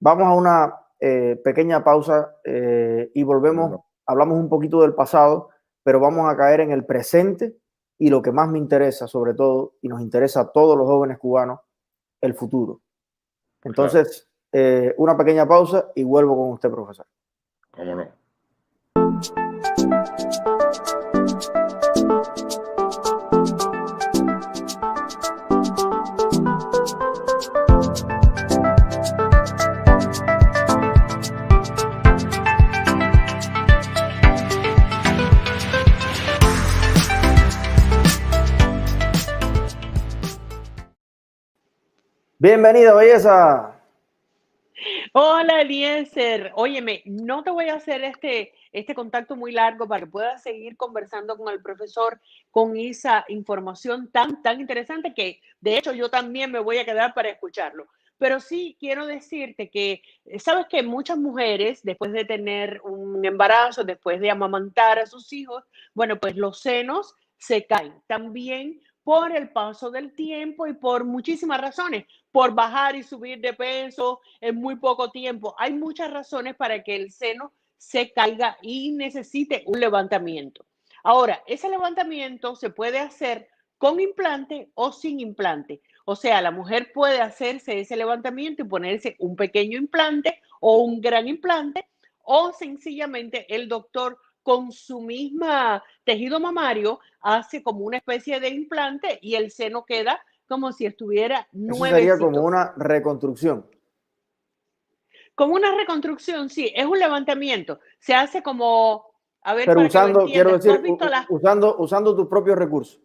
vamos 0.00 0.26
a 0.26 0.34
una 0.34 0.74
eh, 1.00 1.40
pequeña 1.44 1.82
pausa 1.84 2.36
eh, 2.44 3.10
y 3.12 3.22
volvemos, 3.22 3.80
hablamos 4.06 4.38
un 4.38 4.48
poquito 4.48 4.82
del 4.82 4.94
pasado, 4.94 5.50
pero 5.82 6.00
vamos 6.00 6.28
a 6.28 6.36
caer 6.36 6.60
en 6.60 6.70
el 6.70 6.84
presente 6.84 7.56
y 7.98 8.10
lo 8.10 8.22
que 8.22 8.32
más 8.32 8.48
me 8.48 8.58
interesa, 8.58 9.06
sobre 9.06 9.34
todo, 9.34 9.74
y 9.80 9.88
nos 9.88 10.00
interesa 10.00 10.40
a 10.40 10.52
todos 10.52 10.76
los 10.76 10.86
jóvenes 10.86 11.18
cubanos, 11.18 11.60
el 12.20 12.34
futuro. 12.34 12.80
Entonces, 13.62 14.28
eh, 14.52 14.94
una 14.98 15.16
pequeña 15.16 15.46
pausa 15.46 15.90
y 15.94 16.04
vuelvo 16.04 16.36
con 16.36 16.52
usted, 16.52 16.70
profesor. 16.70 17.06
¿Cómo 17.70 17.94
no? 17.94 18.06
Bienvenido, 42.46 42.94
belleza. 42.94 43.74
Hola, 45.12 45.62
Eliezer. 45.62 46.52
Óyeme, 46.54 47.02
no 47.04 47.42
te 47.42 47.50
voy 47.50 47.68
a 47.70 47.74
hacer 47.74 48.04
este, 48.04 48.52
este 48.70 48.94
contacto 48.94 49.34
muy 49.34 49.50
largo 49.50 49.88
para 49.88 50.02
que 50.02 50.06
puedas 50.06 50.44
seguir 50.44 50.76
conversando 50.76 51.36
con 51.36 51.52
el 51.52 51.60
profesor 51.60 52.20
con 52.52 52.76
esa 52.76 53.24
información 53.26 54.12
tan, 54.12 54.42
tan 54.42 54.60
interesante 54.60 55.12
que 55.12 55.40
de 55.60 55.76
hecho 55.76 55.92
yo 55.92 56.08
también 56.08 56.52
me 56.52 56.60
voy 56.60 56.78
a 56.78 56.84
quedar 56.84 57.14
para 57.14 57.30
escucharlo. 57.30 57.88
Pero 58.16 58.38
sí 58.38 58.76
quiero 58.78 59.06
decirte 59.06 59.68
que, 59.68 60.02
eh, 60.26 60.38
sabes 60.38 60.66
que 60.68 60.84
muchas 60.84 61.18
mujeres, 61.18 61.82
después 61.82 62.12
de 62.12 62.24
tener 62.24 62.80
un 62.84 63.24
embarazo, 63.24 63.82
después 63.82 64.20
de 64.20 64.30
amamantar 64.30 65.00
a 65.00 65.06
sus 65.06 65.32
hijos, 65.32 65.64
bueno, 65.94 66.20
pues 66.20 66.36
los 66.36 66.60
senos 66.60 67.12
se 67.38 67.66
caen. 67.66 68.00
También 68.06 68.80
por 69.06 69.30
el 69.30 69.50
paso 69.50 69.92
del 69.92 70.16
tiempo 70.16 70.66
y 70.66 70.72
por 70.72 71.04
muchísimas 71.04 71.60
razones, 71.60 72.06
por 72.36 72.54
bajar 72.54 72.94
y 72.96 73.02
subir 73.02 73.40
de 73.40 73.54
peso 73.54 74.20
en 74.42 74.56
muy 74.56 74.76
poco 74.76 75.10
tiempo. 75.10 75.54
Hay 75.56 75.72
muchas 75.72 76.10
razones 76.10 76.54
para 76.54 76.84
que 76.84 76.94
el 76.94 77.10
seno 77.10 77.54
se 77.78 78.12
caiga 78.12 78.58
y 78.60 78.92
necesite 78.92 79.62
un 79.64 79.80
levantamiento. 79.80 80.66
Ahora, 81.02 81.42
ese 81.46 81.70
levantamiento 81.70 82.54
se 82.54 82.68
puede 82.68 82.98
hacer 82.98 83.48
con 83.78 84.00
implante 84.00 84.70
o 84.74 84.92
sin 84.92 85.18
implante. 85.18 85.80
O 86.04 86.14
sea, 86.14 86.42
la 86.42 86.50
mujer 86.50 86.92
puede 86.92 87.22
hacerse 87.22 87.80
ese 87.80 87.96
levantamiento 87.96 88.60
y 88.60 88.68
ponerse 88.68 89.16
un 89.18 89.34
pequeño 89.34 89.78
implante 89.78 90.42
o 90.60 90.80
un 90.80 91.00
gran 91.00 91.28
implante 91.28 91.88
o 92.22 92.52
sencillamente 92.52 93.46
el 93.48 93.66
doctor 93.66 94.18
con 94.42 94.72
su 94.72 95.00
misma 95.00 95.82
tejido 96.04 96.38
mamario 96.38 97.00
hace 97.22 97.62
como 97.62 97.86
una 97.86 97.96
especie 97.96 98.40
de 98.40 98.50
implante 98.50 99.18
y 99.22 99.36
el 99.36 99.50
seno 99.50 99.86
queda 99.86 100.22
como 100.46 100.72
si 100.72 100.86
estuviera 100.86 101.48
nuevo. 101.52 101.94
Sería 101.94 102.18
como 102.18 102.42
una 102.42 102.72
reconstrucción. 102.76 103.68
Como 105.34 105.54
una 105.54 105.74
reconstrucción, 105.76 106.48
sí, 106.48 106.72
es 106.74 106.86
un 106.86 106.98
levantamiento. 106.98 107.80
Se 107.98 108.14
hace 108.14 108.42
como, 108.42 109.04
a 109.42 109.54
ver, 109.54 109.66
pero 109.66 109.82
usando, 109.82 110.24
quiero 110.24 110.56
decir, 110.56 110.80
usando, 111.28 111.76
usando 111.78 112.16
tus 112.16 112.26
propios 112.26 112.56
recursos. 112.56 113.00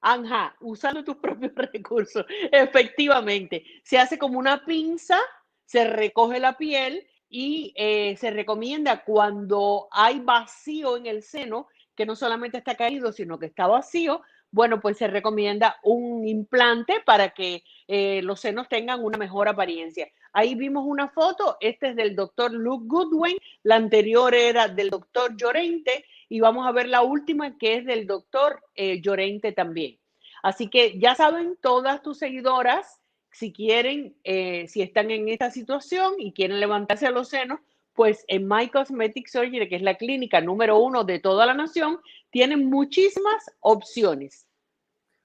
Ajá, 0.00 0.56
usando 0.60 1.04
tus 1.04 1.16
propios 1.16 1.52
recursos, 1.72 2.24
efectivamente. 2.50 3.64
Se 3.84 3.98
hace 3.98 4.18
como 4.18 4.38
una 4.38 4.64
pinza, 4.64 5.18
se 5.64 5.84
recoge 5.84 6.40
la 6.40 6.56
piel 6.56 7.06
y 7.28 7.72
eh, 7.76 8.16
se 8.16 8.30
recomienda 8.30 9.04
cuando 9.04 9.88
hay 9.92 10.20
vacío 10.20 10.96
en 10.96 11.06
el 11.06 11.22
seno, 11.22 11.68
que 11.94 12.06
no 12.06 12.16
solamente 12.16 12.58
está 12.58 12.74
caído, 12.74 13.12
sino 13.12 13.38
que 13.38 13.46
está 13.46 13.66
vacío, 13.66 14.22
bueno, 14.50 14.80
pues 14.80 14.98
se 14.98 15.06
recomienda 15.06 15.78
un 15.82 16.26
implante 16.26 17.00
para 17.04 17.30
que 17.30 17.62
eh, 17.86 18.20
los 18.22 18.40
senos 18.40 18.68
tengan 18.68 19.02
una 19.02 19.18
mejor 19.18 19.48
apariencia. 19.48 20.10
Ahí 20.32 20.54
vimos 20.54 20.84
una 20.86 21.08
foto, 21.08 21.56
este 21.60 21.90
es 21.90 21.96
del 21.96 22.14
doctor 22.14 22.52
Luke 22.52 22.84
Goodwin, 22.86 23.36
la 23.62 23.76
anterior 23.76 24.34
era 24.34 24.68
del 24.68 24.90
doctor 24.90 25.36
Llorente 25.36 26.04
y 26.28 26.40
vamos 26.40 26.66
a 26.66 26.72
ver 26.72 26.88
la 26.88 27.02
última 27.02 27.58
que 27.58 27.76
es 27.76 27.84
del 27.84 28.06
doctor 28.06 28.62
eh, 28.74 29.00
Llorente 29.00 29.52
también. 29.52 29.98
Así 30.42 30.68
que 30.68 30.98
ya 30.98 31.14
saben, 31.14 31.58
todas 31.60 32.02
tus 32.02 32.18
seguidoras 32.18 33.00
si 33.32 33.52
quieren, 33.52 34.16
eh, 34.24 34.66
si 34.68 34.82
están 34.82 35.10
en 35.10 35.28
esta 35.28 35.50
situación 35.50 36.14
y 36.18 36.32
quieren 36.32 36.60
levantarse 36.60 37.06
a 37.06 37.10
los 37.10 37.28
senos, 37.28 37.60
pues 38.00 38.24
en 38.28 38.48
My 38.48 38.70
Cosmetic 38.70 39.28
Surgery, 39.28 39.68
que 39.68 39.76
es 39.76 39.82
la 39.82 39.98
clínica 39.98 40.40
número 40.40 40.78
uno 40.78 41.04
de 41.04 41.18
toda 41.18 41.44
la 41.44 41.52
nación, 41.52 42.00
tienen 42.30 42.70
muchísimas 42.70 43.54
opciones. 43.60 44.46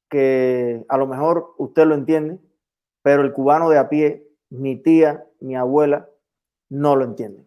que 0.10 0.84
a 0.90 0.98
lo 0.98 1.06
mejor 1.06 1.54
usted 1.58 1.86
lo 1.86 1.96
entiende, 1.96 2.40
pero 3.04 3.22
el 3.22 3.32
cubano 3.32 3.70
de 3.70 3.78
a 3.78 3.90
pie, 3.90 4.28
mi 4.50 4.76
tía, 4.78 5.26
mi 5.40 5.56
abuela, 5.56 6.10
no 6.70 6.96
lo 6.96 7.06
entienden. 7.06 7.46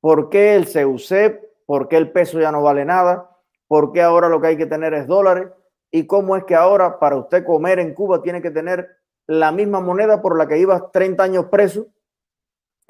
¿Por 0.00 0.30
qué 0.30 0.56
el 0.56 0.66
CUC? 0.66 1.40
¿Por 1.66 1.88
qué 1.88 1.96
el 1.96 2.10
peso 2.10 2.40
ya 2.40 2.50
no 2.50 2.62
vale 2.62 2.84
nada? 2.84 3.30
¿Por 3.68 3.92
qué 3.92 4.02
ahora 4.02 4.28
lo 4.28 4.40
que 4.40 4.48
hay 4.48 4.56
que 4.56 4.66
tener 4.66 4.94
es 4.94 5.06
dólares? 5.06 5.48
¿Y 5.90 6.06
cómo 6.06 6.36
es 6.36 6.44
que 6.44 6.54
ahora 6.54 6.98
para 6.98 7.16
usted 7.16 7.44
comer 7.44 7.78
en 7.78 7.94
Cuba 7.94 8.22
tiene 8.22 8.42
que 8.42 8.50
tener 8.50 8.88
la 9.26 9.52
misma 9.52 9.80
moneda 9.80 10.20
por 10.20 10.36
la 10.36 10.48
que 10.48 10.58
iba 10.58 10.90
30 10.90 11.22
años 11.22 11.46
preso 11.46 11.86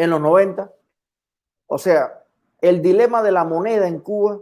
en 0.02 0.10
los 0.10 0.20
90? 0.20 0.72
O 1.66 1.78
sea, 1.78 2.24
el 2.60 2.82
dilema 2.82 3.22
de 3.22 3.32
la 3.32 3.44
moneda 3.44 3.88
en 3.88 4.00
Cuba 4.00 4.38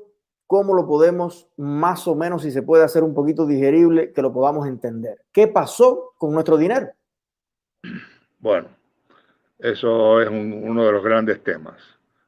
cómo 0.50 0.74
lo 0.74 0.84
podemos 0.84 1.48
más 1.56 2.08
o 2.08 2.16
menos, 2.16 2.42
si 2.42 2.50
se 2.50 2.64
puede 2.64 2.82
hacer 2.82 3.04
un 3.04 3.14
poquito 3.14 3.46
digerible, 3.46 4.12
que 4.12 4.20
lo 4.20 4.32
podamos 4.32 4.66
entender. 4.66 5.18
¿Qué 5.30 5.46
pasó 5.46 6.12
con 6.18 6.32
nuestro 6.32 6.56
dinero? 6.56 6.88
Bueno, 8.40 8.66
eso 9.60 10.20
es 10.20 10.28
uno 10.28 10.84
de 10.84 10.90
los 10.90 11.04
grandes 11.04 11.40
temas. 11.44 11.76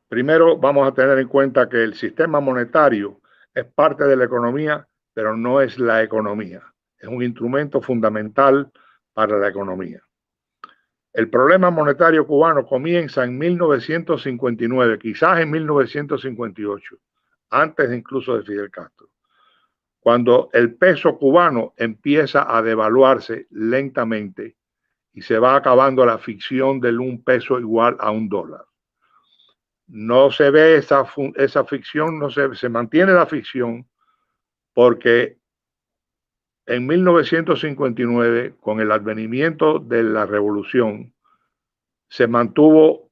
Primero, 0.08 0.56
vamos 0.56 0.86
a 0.86 0.94
tener 0.94 1.18
en 1.18 1.26
cuenta 1.26 1.68
que 1.68 1.82
el 1.82 1.94
sistema 1.94 2.38
monetario 2.38 3.20
es 3.52 3.64
parte 3.64 4.04
de 4.04 4.14
la 4.14 4.26
economía, 4.26 4.86
pero 5.12 5.36
no 5.36 5.60
es 5.60 5.80
la 5.80 6.00
economía. 6.04 6.62
Es 7.00 7.08
un 7.08 7.24
instrumento 7.24 7.80
fundamental 7.80 8.70
para 9.14 9.36
la 9.36 9.48
economía. 9.48 10.00
El 11.12 11.28
problema 11.28 11.70
monetario 11.70 12.26
cubano 12.26 12.64
comienza 12.64 13.24
en 13.24 13.36
1959, 13.36 14.98
quizás 14.98 15.40
en 15.40 15.50
1958 15.50 16.96
antes 17.50 17.92
incluso 17.92 18.36
de 18.36 18.44
Fidel 18.44 18.70
Castro. 18.70 19.08
Cuando 20.00 20.48
el 20.52 20.74
peso 20.74 21.16
cubano 21.16 21.74
empieza 21.76 22.56
a 22.56 22.62
devaluarse 22.62 23.46
lentamente 23.50 24.56
y 25.12 25.22
se 25.22 25.38
va 25.38 25.56
acabando 25.56 26.04
la 26.04 26.18
ficción 26.18 26.80
del 26.80 26.98
un 26.98 27.22
peso 27.22 27.60
igual 27.60 27.96
a 28.00 28.10
un 28.10 28.28
dólar. 28.28 28.64
No 29.86 30.30
se 30.30 30.50
ve 30.50 30.76
esa, 30.76 31.06
esa 31.36 31.64
ficción, 31.66 32.18
no 32.18 32.30
se, 32.30 32.54
se 32.54 32.70
mantiene 32.70 33.12
la 33.12 33.26
ficción 33.26 33.86
porque 34.72 35.41
en 36.66 36.86
1959, 36.86 38.54
con 38.60 38.80
el 38.80 38.92
advenimiento 38.92 39.78
de 39.78 40.02
la 40.04 40.26
revolución, 40.26 41.12
se 42.08 42.26
mantuvo 42.26 43.10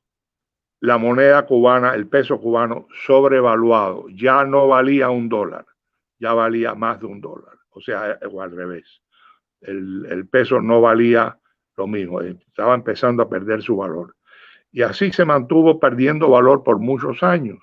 la 0.80 0.98
moneda 0.98 1.46
cubana, 1.46 1.94
el 1.94 2.06
peso 2.06 2.40
cubano, 2.40 2.86
sobrevaluado. 3.06 4.06
Ya 4.10 4.44
no 4.44 4.68
valía 4.68 5.10
un 5.10 5.28
dólar, 5.28 5.66
ya 6.18 6.32
valía 6.32 6.74
más 6.74 7.00
de 7.00 7.06
un 7.06 7.20
dólar. 7.20 7.54
O 7.70 7.80
sea, 7.80 8.18
o 8.30 8.40
al 8.40 8.54
revés. 8.54 9.02
El, 9.60 10.26
peso 10.30 10.60
no 10.60 10.80
valía 10.80 11.38
lo 11.76 11.86
mismo, 11.86 12.20
estaba 12.20 12.74
empezando 12.74 13.22
a 13.22 13.28
perder 13.28 13.62
su 13.62 13.76
valor. 13.76 14.16
Y 14.72 14.82
así 14.82 15.12
se 15.12 15.24
mantuvo 15.24 15.78
perdiendo 15.78 16.30
valor 16.30 16.62
por 16.62 16.78
muchos 16.78 17.22
años. 17.22 17.58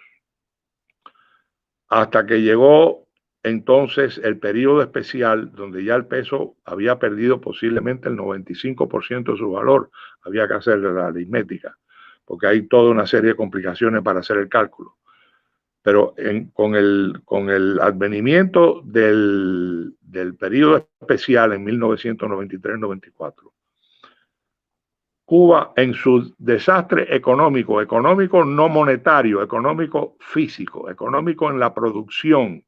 Hasta 1.88 2.26
que 2.26 2.42
llegó 2.42 3.07
entonces 3.44 4.20
el 4.24 4.38
periodo 4.38 4.82
especial 4.82 5.52
donde 5.54 5.84
ya 5.84 5.96
el 5.96 6.06
peso 6.06 6.56
había 6.66 7.00
perdido 7.00 7.40
posiblemente 7.40 8.10
el 8.10 8.18
95% 8.18 9.32
de 9.32 9.38
su 9.38 9.52
valor. 9.52 9.90
Había 10.22 10.48
que 10.48 10.56
hacer 10.56 10.80
la 10.80 11.08
aritmética 11.08 11.78
porque 12.28 12.46
hay 12.46 12.68
toda 12.68 12.92
una 12.92 13.08
serie 13.08 13.30
de 13.30 13.38
complicaciones 13.38 14.04
para 14.04 14.20
hacer 14.20 14.38
el 14.38 14.50
cálculo. 14.50 14.98
Pero 15.82 16.14
con, 16.52 16.76
el, 16.76 17.22
con 17.24 17.50
el 17.50 17.80
advenimiento 17.80 18.82
del, 18.84 19.96
del 20.02 20.36
periodo 20.36 20.90
especial 21.00 21.54
en 21.54 21.66
1993-94, 21.66 23.34
Cuba 25.24 25.72
en 25.78 25.94
su 25.94 26.34
desastre 26.38 27.16
económico, 27.16 27.82
económico 27.82 28.44
no 28.44 28.68
monetario, 28.68 29.42
económico 29.42 30.18
físico, 30.20 30.90
económico 30.90 31.50
en 31.50 31.60
la 31.60 31.74
producción, 31.74 32.64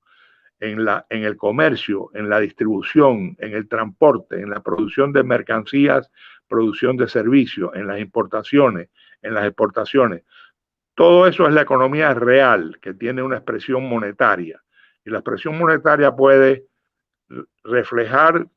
en, 0.60 0.86
la, 0.86 1.06
en 1.10 1.24
el 1.24 1.38
comercio, 1.38 2.10
en 2.14 2.30
la 2.30 2.40
distribución, 2.40 3.36
en 3.40 3.54
el 3.54 3.68
transporte, 3.68 4.42
en 4.42 4.50
la 4.50 4.62
producción 4.62 5.14
de 5.14 5.24
mercancías, 5.24 6.12
producción 6.48 6.98
de 6.98 7.08
servicios, 7.08 7.72
en 7.76 7.88
las 7.88 8.00
importaciones, 8.00 8.90
en 9.22 9.34
las 9.34 9.46
exportaciones. 9.46 10.24
Todo 10.96 11.28
eso 11.28 11.48
es 11.48 11.54
la 11.54 11.62
economía 11.62 12.14
real, 12.14 12.78
que 12.82 12.94
tiene 12.94 13.22
una 13.22 13.38
expresión 13.38 13.88
monetaria. 13.88 14.62
Y 15.06 15.10
la 15.10 15.20
expresión 15.20 15.58
monetaria 15.58 16.14
puede 16.14 16.66
reflejar 17.64 18.48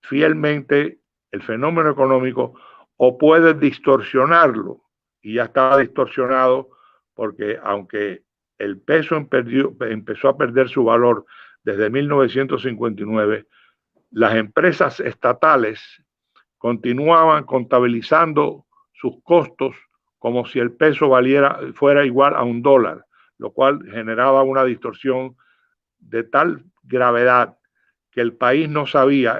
fielmente 0.00 1.00
el 1.30 1.42
fenómeno 1.42 1.90
económico 1.90 2.54
o 2.96 3.18
puede 3.18 3.54
distorsionarlo. 3.54 4.82
Y 5.20 5.34
ya 5.34 5.44
estaba 5.44 5.78
distorsionado 5.78 6.70
porque 7.14 7.58
aunque 7.62 8.22
el 8.58 8.80
peso 8.80 9.16
empezó 9.16 10.28
a 10.28 10.36
perder 10.36 10.68
su 10.68 10.84
valor 10.84 11.24
desde 11.62 11.90
1959, 11.90 13.46
las 14.10 14.34
empresas 14.36 15.00
estatales 15.00 16.02
continuaban 16.58 17.44
contabilizando 17.44 18.66
sus 18.92 19.22
costos 19.22 19.74
como 20.18 20.46
si 20.46 20.58
el 20.58 20.72
peso 20.72 21.08
valiera, 21.08 21.58
fuera 21.74 22.04
igual 22.06 22.34
a 22.34 22.42
un 22.42 22.62
dólar, 22.62 23.04
lo 23.38 23.52
cual 23.52 23.80
generaba 23.90 24.42
una 24.42 24.64
distorsión 24.64 25.36
de 25.98 26.24
tal 26.24 26.64
gravedad 26.82 27.58
que 28.10 28.20
el 28.20 28.34
país 28.34 28.68
no 28.68 28.86
sabía, 28.86 29.38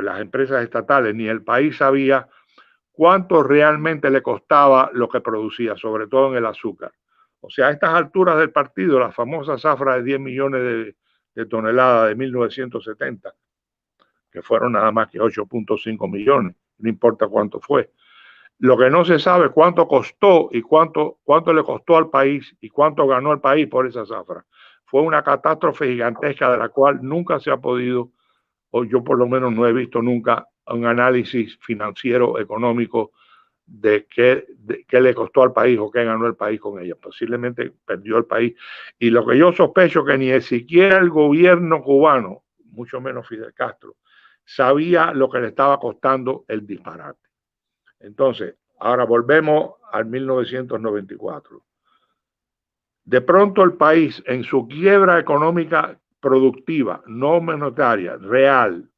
las 0.00 0.20
empresas 0.20 0.62
estatales 0.62 1.14
ni 1.14 1.28
el 1.28 1.42
país 1.42 1.76
sabía 1.76 2.28
cuánto 2.90 3.42
realmente 3.42 4.10
le 4.10 4.20
costaba 4.20 4.90
lo 4.92 5.08
que 5.08 5.20
producía, 5.20 5.76
sobre 5.76 6.08
todo 6.08 6.32
en 6.32 6.38
el 6.38 6.46
azúcar. 6.46 6.92
O 7.40 7.50
sea, 7.50 7.68
a 7.68 7.70
estas 7.70 7.94
alturas 7.94 8.38
del 8.38 8.50
partido, 8.50 8.98
la 8.98 9.12
famosa 9.12 9.58
zafra 9.58 9.96
de 9.96 10.02
10 10.02 10.20
millones 10.20 10.62
de, 10.62 10.96
de 11.34 11.46
toneladas 11.46 12.08
de 12.08 12.14
1970, 12.16 13.34
que 14.30 14.42
fueron 14.42 14.72
nada 14.72 14.92
más 14.92 15.08
que 15.08 15.18
8.5 15.18 16.10
millones, 16.10 16.54
no 16.78 16.88
importa 16.88 17.28
cuánto 17.28 17.60
fue, 17.60 17.90
lo 18.60 18.76
que 18.76 18.90
no 18.90 19.06
se 19.06 19.18
sabe 19.18 19.48
cuánto 19.48 19.88
costó 19.88 20.50
y 20.52 20.60
cuánto, 20.60 21.18
cuánto 21.24 21.52
le 21.52 21.64
costó 21.64 21.96
al 21.96 22.10
país 22.10 22.54
y 22.60 22.68
cuánto 22.68 23.06
ganó 23.06 23.32
el 23.32 23.40
país 23.40 23.66
por 23.68 23.86
esa 23.86 24.04
zafra. 24.04 24.44
Fue 24.84 25.00
una 25.00 25.22
catástrofe 25.22 25.86
gigantesca 25.86 26.52
de 26.52 26.58
la 26.58 26.68
cual 26.68 26.98
nunca 27.00 27.40
se 27.40 27.50
ha 27.50 27.56
podido, 27.56 28.10
o 28.70 28.84
yo 28.84 29.02
por 29.02 29.16
lo 29.18 29.26
menos 29.26 29.52
no 29.52 29.66
he 29.66 29.72
visto 29.72 30.02
nunca, 30.02 30.46
un 30.66 30.84
análisis 30.84 31.58
financiero, 31.62 32.38
económico 32.38 33.12
de 33.70 34.06
qué, 34.06 34.46
qué 34.88 35.00
le 35.00 35.14
costó 35.14 35.42
al 35.42 35.52
país 35.52 35.78
o 35.78 35.90
qué 35.90 36.04
ganó 36.04 36.26
el 36.26 36.34
país 36.34 36.60
con 36.60 36.80
ella. 36.80 36.96
Posiblemente 36.96 37.72
perdió 37.84 38.18
el 38.18 38.24
país. 38.24 38.54
Y 38.98 39.10
lo 39.10 39.24
que 39.24 39.38
yo 39.38 39.52
sospecho 39.52 40.04
que 40.04 40.18
ni 40.18 40.40
siquiera 40.40 40.98
el 40.98 41.08
gobierno 41.08 41.82
cubano, 41.82 42.42
mucho 42.72 43.00
menos 43.00 43.28
Fidel 43.28 43.54
Castro, 43.54 43.96
sabía 44.44 45.12
lo 45.12 45.30
que 45.30 45.38
le 45.38 45.48
estaba 45.48 45.78
costando 45.78 46.44
el 46.48 46.66
disparate. 46.66 47.28
Entonces, 48.00 48.56
ahora 48.80 49.04
volvemos 49.04 49.74
al 49.92 50.06
1994. 50.06 51.62
De 53.04 53.20
pronto 53.20 53.62
el 53.62 53.74
país 53.74 54.22
en 54.26 54.42
su 54.42 54.66
quiebra 54.66 55.18
económica 55.18 55.98
productiva, 56.20 57.02
no 57.06 57.40
monetaria, 57.40 58.16
real, 58.16 58.90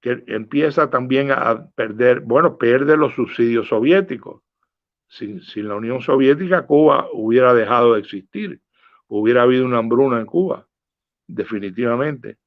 que 0.00 0.22
empieza 0.26 0.90
también 0.90 1.30
a 1.32 1.68
perder, 1.74 2.20
bueno, 2.20 2.56
pierde 2.56 2.96
los 2.96 3.14
subsidios 3.14 3.68
soviéticos. 3.68 4.42
Sin, 5.08 5.42
sin, 5.42 5.68
la 5.68 5.74
Unión 5.74 6.02
Soviética, 6.02 6.66
Cuba 6.66 7.08
hubiera 7.12 7.54
dejado 7.54 7.94
de 7.94 8.00
existir, 8.00 8.60
hubiera 9.06 9.42
habido 9.42 9.64
una 9.64 9.78
hambruna 9.78 10.20
en 10.20 10.26
Cuba. 10.26 10.66
definitivamente. 11.26 12.38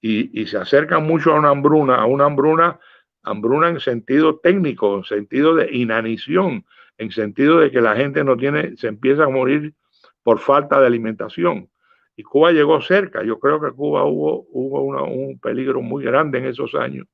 Y, 0.00 0.40
y, 0.40 0.46
se 0.46 0.58
acercan 0.58 1.04
mucho 1.04 1.32
a 1.32 1.38
una 1.38 1.50
hambruna, 1.50 1.96
a 1.96 2.06
una 2.06 2.26
hambruna, 2.26 2.78
hambruna 3.22 3.68
en 3.68 3.80
sentido 3.80 4.38
técnico, 4.38 4.98
en 4.98 5.04
sentido 5.04 5.54
de 5.56 5.74
inanición, 5.74 6.64
en 6.98 7.10
sentido 7.10 7.58
de 7.58 7.70
que 7.70 7.80
la 7.80 7.96
gente 7.96 8.22
no 8.22 8.36
tiene, 8.36 8.76
se 8.76 8.88
empieza 8.88 9.24
a 9.24 9.28
morir 9.28 9.74
por 10.22 10.40
falta 10.40 10.80
de 10.80 10.86
alimentación. 10.86 11.68
Y 12.18 12.24
Cuba 12.24 12.50
llegó 12.50 12.82
cerca. 12.82 13.22
Yo 13.22 13.38
creo 13.38 13.60
que 13.60 13.70
Cuba 13.70 14.04
hubo, 14.04 14.48
hubo 14.50 14.82
un 14.82 15.38
peligro 15.38 15.80
muy 15.80 16.02
grande 16.02 16.38
en 16.38 16.46
esos 16.46 16.74
años, 16.74 17.06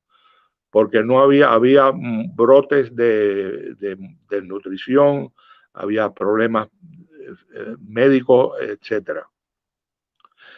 porque 0.71 1.03
no 1.03 1.19
había, 1.19 1.53
había 1.53 1.91
brotes 1.93 2.95
de, 2.95 3.75
de, 3.75 4.41
nutrición, 4.41 5.31
había 5.73 6.11
problemas 6.11 6.69
eh, 7.53 7.75
médicos, 7.87 8.59
etcétera. 8.59 9.27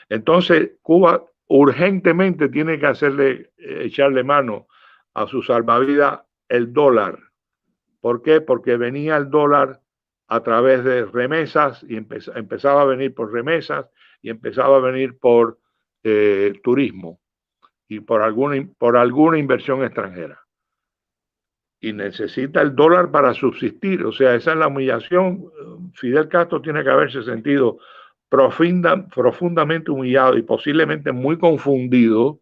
Entonces, 0.07 0.71
Cuba 0.81 1.25
urgentemente 1.47 2.47
tiene 2.47 2.79
que 2.79 2.85
hacerle, 2.85 3.51
eh, 3.57 3.81
echarle 3.81 4.23
mano 4.23 4.67
a 5.13 5.27
su 5.27 5.43
salvavidas 5.43 6.21
el 6.47 6.71
dólar. 6.71 7.19
¿Por 7.99 8.21
qué? 8.21 8.39
Porque 8.39 8.77
venía 8.77 9.17
el 9.17 9.29
dólar 9.29 9.81
a 10.29 10.41
través 10.41 10.85
de 10.85 11.03
remesas 11.03 11.85
y 11.89 11.97
empezaba 11.97 12.83
a 12.83 12.85
venir 12.85 13.13
por 13.13 13.33
remesas 13.33 13.87
y 14.27 14.29
empezaba 14.29 14.75
a 14.75 14.81
venir 14.81 15.17
por 15.17 15.57
eh, 16.03 16.59
turismo 16.61 17.17
y 17.87 18.01
por 18.01 18.21
alguna, 18.21 18.67
por 18.77 18.97
alguna 18.97 19.37
inversión 19.37 19.85
extranjera. 19.85 20.45
Y 21.79 21.93
necesita 21.93 22.61
el 22.61 22.75
dólar 22.75 23.09
para 23.09 23.33
subsistir. 23.33 24.03
O 24.03 24.11
sea, 24.11 24.35
esa 24.35 24.51
es 24.51 24.57
la 24.57 24.67
humillación. 24.67 25.45
Fidel 25.93 26.27
Castro 26.27 26.61
tiene 26.61 26.83
que 26.83 26.89
haberse 26.89 27.23
sentido 27.23 27.77
profunda, 28.27 29.07
profundamente 29.07 29.91
humillado 29.91 30.37
y 30.37 30.41
posiblemente 30.41 31.13
muy 31.13 31.37
confundido 31.37 32.41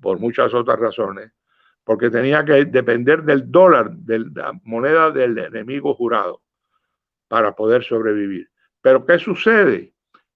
por 0.00 0.18
muchas 0.18 0.52
otras 0.52 0.80
razones, 0.80 1.30
porque 1.84 2.10
tenía 2.10 2.44
que 2.44 2.64
depender 2.64 3.22
del 3.22 3.48
dólar, 3.48 3.92
de 3.92 4.24
la 4.34 4.58
moneda 4.64 5.12
del 5.12 5.38
enemigo 5.38 5.94
jurado, 5.94 6.42
para 7.28 7.54
poder 7.54 7.84
sobrevivir. 7.84 8.50
Pero 8.80 9.06
¿qué 9.06 9.20
sucede? 9.20 9.92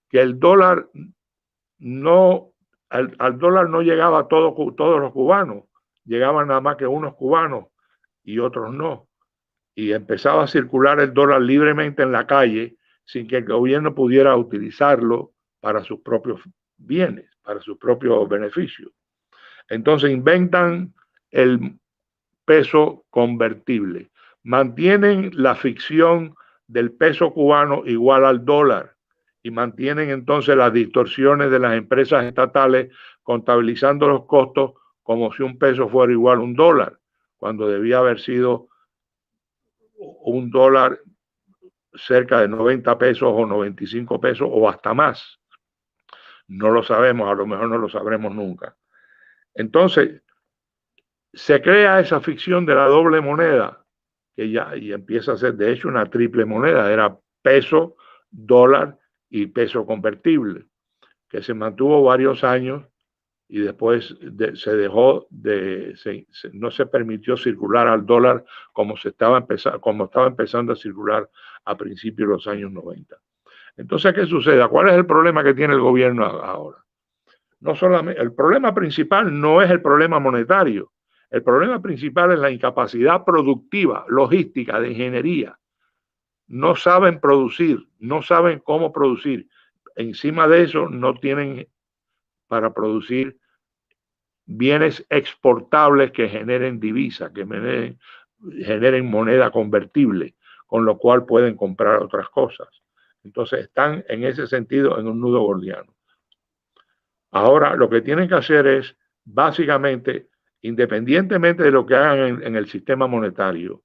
Que 0.08 0.20
el 0.20 0.38
dólar 0.38 0.88
no, 1.78 2.52
al, 2.88 3.38
dólar 3.38 3.68
no 3.68 3.82
llegaba 3.82 4.28
todo, 4.28 4.54
todos 4.74 5.00
los 5.00 5.12
cubanos, 5.12 5.64
llegaban 6.04 6.48
nada 6.48 6.60
más 6.60 6.76
que 6.76 6.86
unos 6.86 7.14
cubanos 7.14 7.66
y 8.24 8.38
otros 8.38 8.72
no. 8.72 9.08
Y 9.74 9.92
empezaba 9.92 10.44
a 10.44 10.48
circular 10.48 11.00
el 11.00 11.12
dólar 11.12 11.42
libremente 11.42 12.02
en 12.02 12.12
la 12.12 12.26
calle 12.26 12.76
sin 13.04 13.28
que 13.28 13.38
el 13.38 13.44
gobierno 13.44 13.94
pudiera 13.94 14.36
utilizarlo 14.36 15.32
para 15.60 15.82
sus 15.84 16.00
propios 16.00 16.40
bienes, 16.76 17.30
para 17.42 17.60
sus 17.60 17.78
propios 17.78 18.28
beneficios. 18.28 18.90
Entonces 19.68 20.10
inventan 20.10 20.94
el 21.30 21.78
peso 22.44 23.04
convertible, 23.10 24.10
mantienen 24.42 25.30
la 25.34 25.54
ficción 25.54 26.34
del 26.68 26.92
peso 26.92 27.32
cubano 27.32 27.82
igual 27.84 28.24
al 28.24 28.44
dólar 28.44 28.95
y 29.46 29.50
mantienen 29.52 30.10
entonces 30.10 30.56
las 30.56 30.72
distorsiones 30.72 31.52
de 31.52 31.60
las 31.60 31.74
empresas 31.74 32.24
estatales 32.24 32.92
contabilizando 33.22 34.08
los 34.08 34.26
costos 34.26 34.72
como 35.04 35.32
si 35.32 35.44
un 35.44 35.56
peso 35.56 35.88
fuera 35.88 36.12
igual 36.12 36.38
a 36.38 36.40
un 36.40 36.54
dólar, 36.54 36.98
cuando 37.36 37.68
debía 37.68 37.98
haber 37.98 38.18
sido 38.18 38.66
un 39.94 40.50
dólar 40.50 40.98
cerca 41.94 42.40
de 42.40 42.48
90 42.48 42.98
pesos 42.98 43.32
o 43.32 43.46
95 43.46 44.20
pesos 44.20 44.48
o 44.50 44.68
hasta 44.68 44.94
más. 44.94 45.38
No 46.48 46.70
lo 46.70 46.82
sabemos, 46.82 47.30
a 47.30 47.34
lo 47.34 47.46
mejor 47.46 47.68
no 47.68 47.78
lo 47.78 47.88
sabremos 47.88 48.34
nunca. 48.34 48.76
Entonces, 49.54 50.22
se 51.32 51.62
crea 51.62 52.00
esa 52.00 52.20
ficción 52.20 52.66
de 52.66 52.74
la 52.74 52.86
doble 52.86 53.20
moneda, 53.20 53.84
que 54.34 54.50
ya 54.50 54.76
y 54.76 54.92
empieza 54.92 55.34
a 55.34 55.36
ser 55.36 55.54
de 55.54 55.70
hecho 55.70 55.86
una 55.86 56.10
triple 56.10 56.44
moneda, 56.44 56.92
era 56.92 57.16
peso, 57.42 57.94
dólar 58.28 58.98
y 59.28 59.46
peso 59.46 59.86
convertible, 59.86 60.66
que 61.28 61.42
se 61.42 61.54
mantuvo 61.54 62.02
varios 62.02 62.44
años 62.44 62.84
y 63.48 63.60
después 63.60 64.16
se 64.54 64.76
dejó 64.76 65.26
de, 65.30 65.94
no 66.52 66.70
se 66.70 66.86
permitió 66.86 67.36
circular 67.36 67.86
al 67.86 68.04
dólar 68.04 68.44
como, 68.72 68.96
se 68.96 69.10
estaba 69.10 69.38
empezando, 69.38 69.80
como 69.80 70.04
estaba 70.04 70.26
empezando 70.26 70.72
a 70.72 70.76
circular 70.76 71.28
a 71.64 71.76
principios 71.76 72.28
de 72.28 72.34
los 72.34 72.46
años 72.48 72.72
90. 72.72 73.16
Entonces, 73.76 74.14
¿qué 74.14 74.26
sucede? 74.26 74.66
¿Cuál 74.68 74.88
es 74.88 74.94
el 74.94 75.06
problema 75.06 75.44
que 75.44 75.54
tiene 75.54 75.74
el 75.74 75.80
gobierno 75.80 76.24
ahora? 76.24 76.78
No 77.60 77.74
solamente, 77.74 78.20
el 78.20 78.32
problema 78.32 78.74
principal 78.74 79.38
no 79.38 79.62
es 79.62 79.70
el 79.70 79.80
problema 79.80 80.18
monetario, 80.18 80.92
el 81.30 81.42
problema 81.42 81.80
principal 81.80 82.32
es 82.32 82.38
la 82.38 82.50
incapacidad 82.50 83.24
productiva, 83.24 84.04
logística, 84.08 84.80
de 84.80 84.90
ingeniería. 84.90 85.58
No 86.46 86.76
saben 86.76 87.20
producir, 87.20 87.88
no 87.98 88.22
saben 88.22 88.60
cómo 88.60 88.92
producir. 88.92 89.48
Encima 89.96 90.46
de 90.46 90.62
eso, 90.62 90.88
no 90.88 91.14
tienen 91.14 91.68
para 92.46 92.72
producir 92.72 93.38
bienes 94.46 95.04
exportables 95.10 96.12
que 96.12 96.28
generen 96.28 96.78
divisa, 96.78 97.32
que 97.32 97.44
generen, 98.64 99.10
moneda 99.10 99.50
convertible, 99.50 100.36
con 100.66 100.84
lo 100.84 100.98
cual 100.98 101.26
pueden 101.26 101.56
comprar 101.56 102.02
otras 102.02 102.28
cosas. 102.28 102.68
Entonces 103.24 103.60
están 103.60 104.04
en 104.08 104.24
ese 104.24 104.46
sentido 104.46 104.98
en 104.98 105.08
un 105.08 105.20
nudo 105.20 105.40
gordiano. 105.40 105.94
Ahora 107.32 107.74
lo 107.74 107.90
que 107.90 108.02
tienen 108.02 108.28
que 108.28 108.36
hacer 108.36 108.66
es, 108.68 108.96
básicamente, 109.24 110.28
independientemente 110.62 111.64
de 111.64 111.72
lo 111.72 111.84
que 111.84 111.96
hagan 111.96 112.18
en, 112.18 112.42
en, 112.44 112.56
el 112.56 112.68
sistema 112.68 113.08
monetario, 113.08 113.82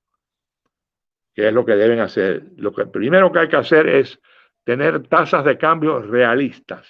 que 1.34 1.48
es 1.48 1.54
lo 1.54 1.66
que 1.66 1.76
deben 1.76 2.00
hacer, 2.00 2.44
lo 2.58 2.74
que 2.74 2.86
primero 2.86 3.32
que 3.32 3.40
hay 3.40 3.48
que 3.48 3.56
hacer 3.58 3.88
es 3.88 4.20
tener 4.64 5.08
tasas 5.08 5.46
de 5.46 5.58
cambio 5.58 6.00
realistas, 6.00 6.88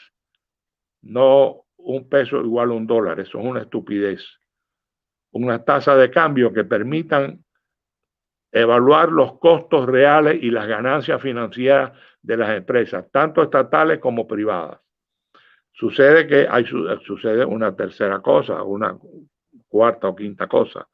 no 1.01 1.65
un 1.77 2.07
peso 2.09 2.41
igual 2.41 2.71
a 2.71 2.73
un 2.73 2.87
dólar, 2.87 3.19
eso 3.19 3.39
es 3.39 3.45
una 3.45 3.61
estupidez. 3.61 4.23
Una 5.31 5.63
tasa 5.63 5.95
de 5.95 6.11
cambio 6.11 6.51
que 6.51 6.65
permitan 6.65 7.43
evaluar 8.51 9.11
los 9.11 9.39
costos 9.39 9.85
reales 9.85 10.41
y 10.41 10.51
las 10.51 10.67
ganancias 10.67 11.21
financieras 11.21 11.93
de 12.21 12.37
las 12.37 12.49
empresas, 12.55 13.09
tanto 13.11 13.41
estatales 13.41 13.99
como 13.99 14.27
privadas. 14.27 14.79
Sucede 15.71 16.27
que 16.27 16.47
hay 16.49 16.65
sucede 16.65 17.45
una 17.45 17.75
tercera 17.75 18.19
cosa, 18.19 18.61
una 18.61 18.97
cuarta 19.69 20.09
o 20.09 20.15
quinta 20.15 20.47
cosa, 20.47 20.87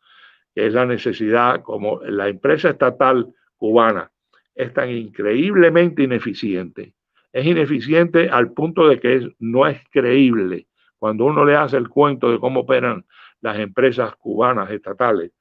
que 0.58 0.66
es 0.66 0.74
la 0.74 0.88
necesidad, 0.88 1.62
como 1.62 2.02
la 2.02 2.28
empresa 2.28 2.72
estatal 2.72 3.32
cubana 3.58 4.12
es 4.56 4.74
tan 4.74 4.90
increíblemente 4.90 6.02
ineficiente, 6.02 6.96
es 7.32 7.46
ineficiente 7.46 8.28
al 8.28 8.54
punto 8.54 8.88
de 8.88 9.00
que 9.00 9.36
no 9.38 9.68
es 9.68 9.80
creíble 9.92 10.66
cuando 10.98 11.26
uno 11.26 11.46
le 11.46 11.56
hace 11.56 11.78
el 11.78 11.90
cuento 11.90 12.32
de 12.32 12.40
cómo 12.40 12.62
operan 12.62 13.06
las 13.42 13.60
empresas 13.60 14.16
cubanas 14.16 14.72
estatales 14.72 15.32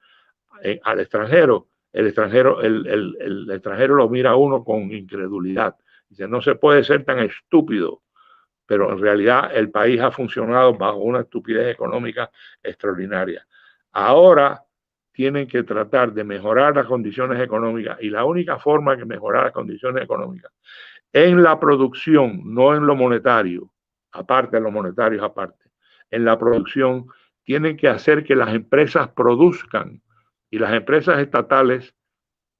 eh, 0.61 0.79
al 0.83 0.99
extranjero, 0.99 1.69
el 1.91 2.05
extranjero, 2.05 2.61
el, 2.61 3.49
extranjero 3.51 3.95
lo 3.95 4.09
mira 4.09 4.29
a 4.29 4.35
uno 4.35 4.63
con 4.63 4.91
incredulidad. 4.91 5.77
Dice, 6.07 6.27
no 6.27 6.43
se 6.43 6.53
puede 6.53 6.83
ser 6.83 7.05
tan 7.05 7.17
estúpido, 7.21 8.03
pero 8.67 8.91
en 8.91 8.99
realidad 8.99 9.49
el 9.51 9.71
país 9.71 9.99
ha 9.99 10.11
funcionado 10.11 10.75
bajo 10.75 10.97
una 10.97 11.21
estupidez 11.21 11.73
económica 11.73 12.29
extraordinaria. 12.61 13.47
Ahora 13.93 14.63
tienen 15.17 15.47
que 15.47 15.63
tratar 15.63 16.13
de 16.13 16.23
mejorar 16.23 16.75
las 16.75 16.85
condiciones 16.85 17.41
económicas 17.41 17.97
y 17.99 18.11
la 18.11 18.23
única 18.23 18.59
forma 18.59 18.95
de 18.95 19.03
mejorar 19.03 19.45
las 19.45 19.51
condiciones 19.51 20.03
económicas 20.03 20.51
en 21.11 21.41
la 21.41 21.59
producción, 21.59 22.41
no 22.45 22.75
en 22.75 22.85
lo 22.85 22.95
monetario, 22.95 23.71
aparte 24.11 24.57
de 24.57 24.61
los 24.61 24.71
monetarios 24.71 25.23
aparte, 25.23 25.71
en 26.11 26.23
la 26.23 26.37
producción, 26.37 27.07
tienen 27.43 27.77
que 27.77 27.87
hacer 27.87 28.23
que 28.23 28.35
las 28.35 28.53
empresas 28.53 29.07
produzcan 29.07 30.03
y 30.51 30.59
las 30.59 30.71
empresas 30.73 31.17
estatales 31.17 31.95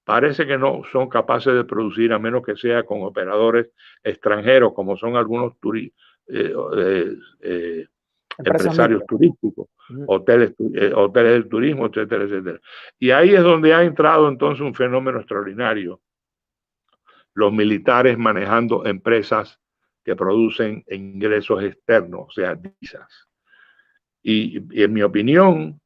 parece 0.03 0.47
que 0.47 0.57
no 0.57 0.81
son 0.91 1.09
capaces 1.09 1.53
de 1.53 1.63
producir 1.63 2.11
a 2.11 2.17
menos 2.17 2.41
que 2.43 2.57
sea 2.57 2.81
con 2.81 3.03
operadores 3.03 3.69
extranjeros, 4.03 4.73
como 4.73 4.97
son 4.97 5.15
algunos 5.15 5.53
eh, 6.27 6.55
eh, 7.43 7.85
empresarios 8.37 9.03
turísticos, 9.07 9.67
hoteles, 10.07 10.53
hoteles 10.95 11.31
del 11.31 11.49
turismo, 11.49 11.87
etcétera, 11.87 12.25
etcétera. 12.25 12.59
Y 12.99 13.11
ahí 13.11 13.33
es 13.33 13.41
donde 13.41 13.73
ha 13.73 13.83
entrado 13.83 14.27
entonces 14.27 14.61
un 14.61 14.75
fenómeno 14.75 15.19
extraordinario. 15.19 16.01
Los 17.33 17.53
militares 17.53 18.17
manejando 18.17 18.85
empresas 18.85 19.59
que 20.03 20.15
producen 20.15 20.83
ingresos 20.87 21.63
externos, 21.63 22.27
o 22.27 22.31
sea, 22.31 22.55
divisas. 22.55 23.27
Y, 24.23 24.57
en 24.81 24.93
mi 24.93 25.01
opinión, 25.01 25.79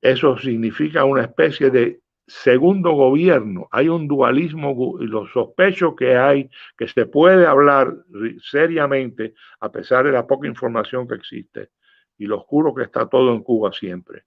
eso 0.00 0.38
significa 0.38 1.04
una 1.04 1.22
especie 1.22 1.70
de 1.70 2.00
segundo 2.26 2.92
gobierno. 2.92 3.68
Hay 3.70 3.88
un 3.88 4.08
dualismo 4.08 4.98
y 5.00 5.06
los 5.06 5.30
sospechos 5.32 5.94
que 5.96 6.16
hay, 6.16 6.50
que 6.76 6.88
se 6.88 7.06
puede 7.06 7.46
hablar 7.46 7.94
seriamente, 8.42 9.34
a 9.60 9.70
pesar 9.70 10.06
de 10.06 10.12
la 10.12 10.26
poca 10.26 10.48
información 10.48 11.06
que 11.06 11.14
existe 11.14 11.70
y 12.18 12.26
lo 12.26 12.38
oscuro 12.38 12.74
que 12.74 12.84
está 12.84 13.08
todo 13.08 13.32
en 13.32 13.42
Cuba 13.42 13.72
siempre. 13.72 14.24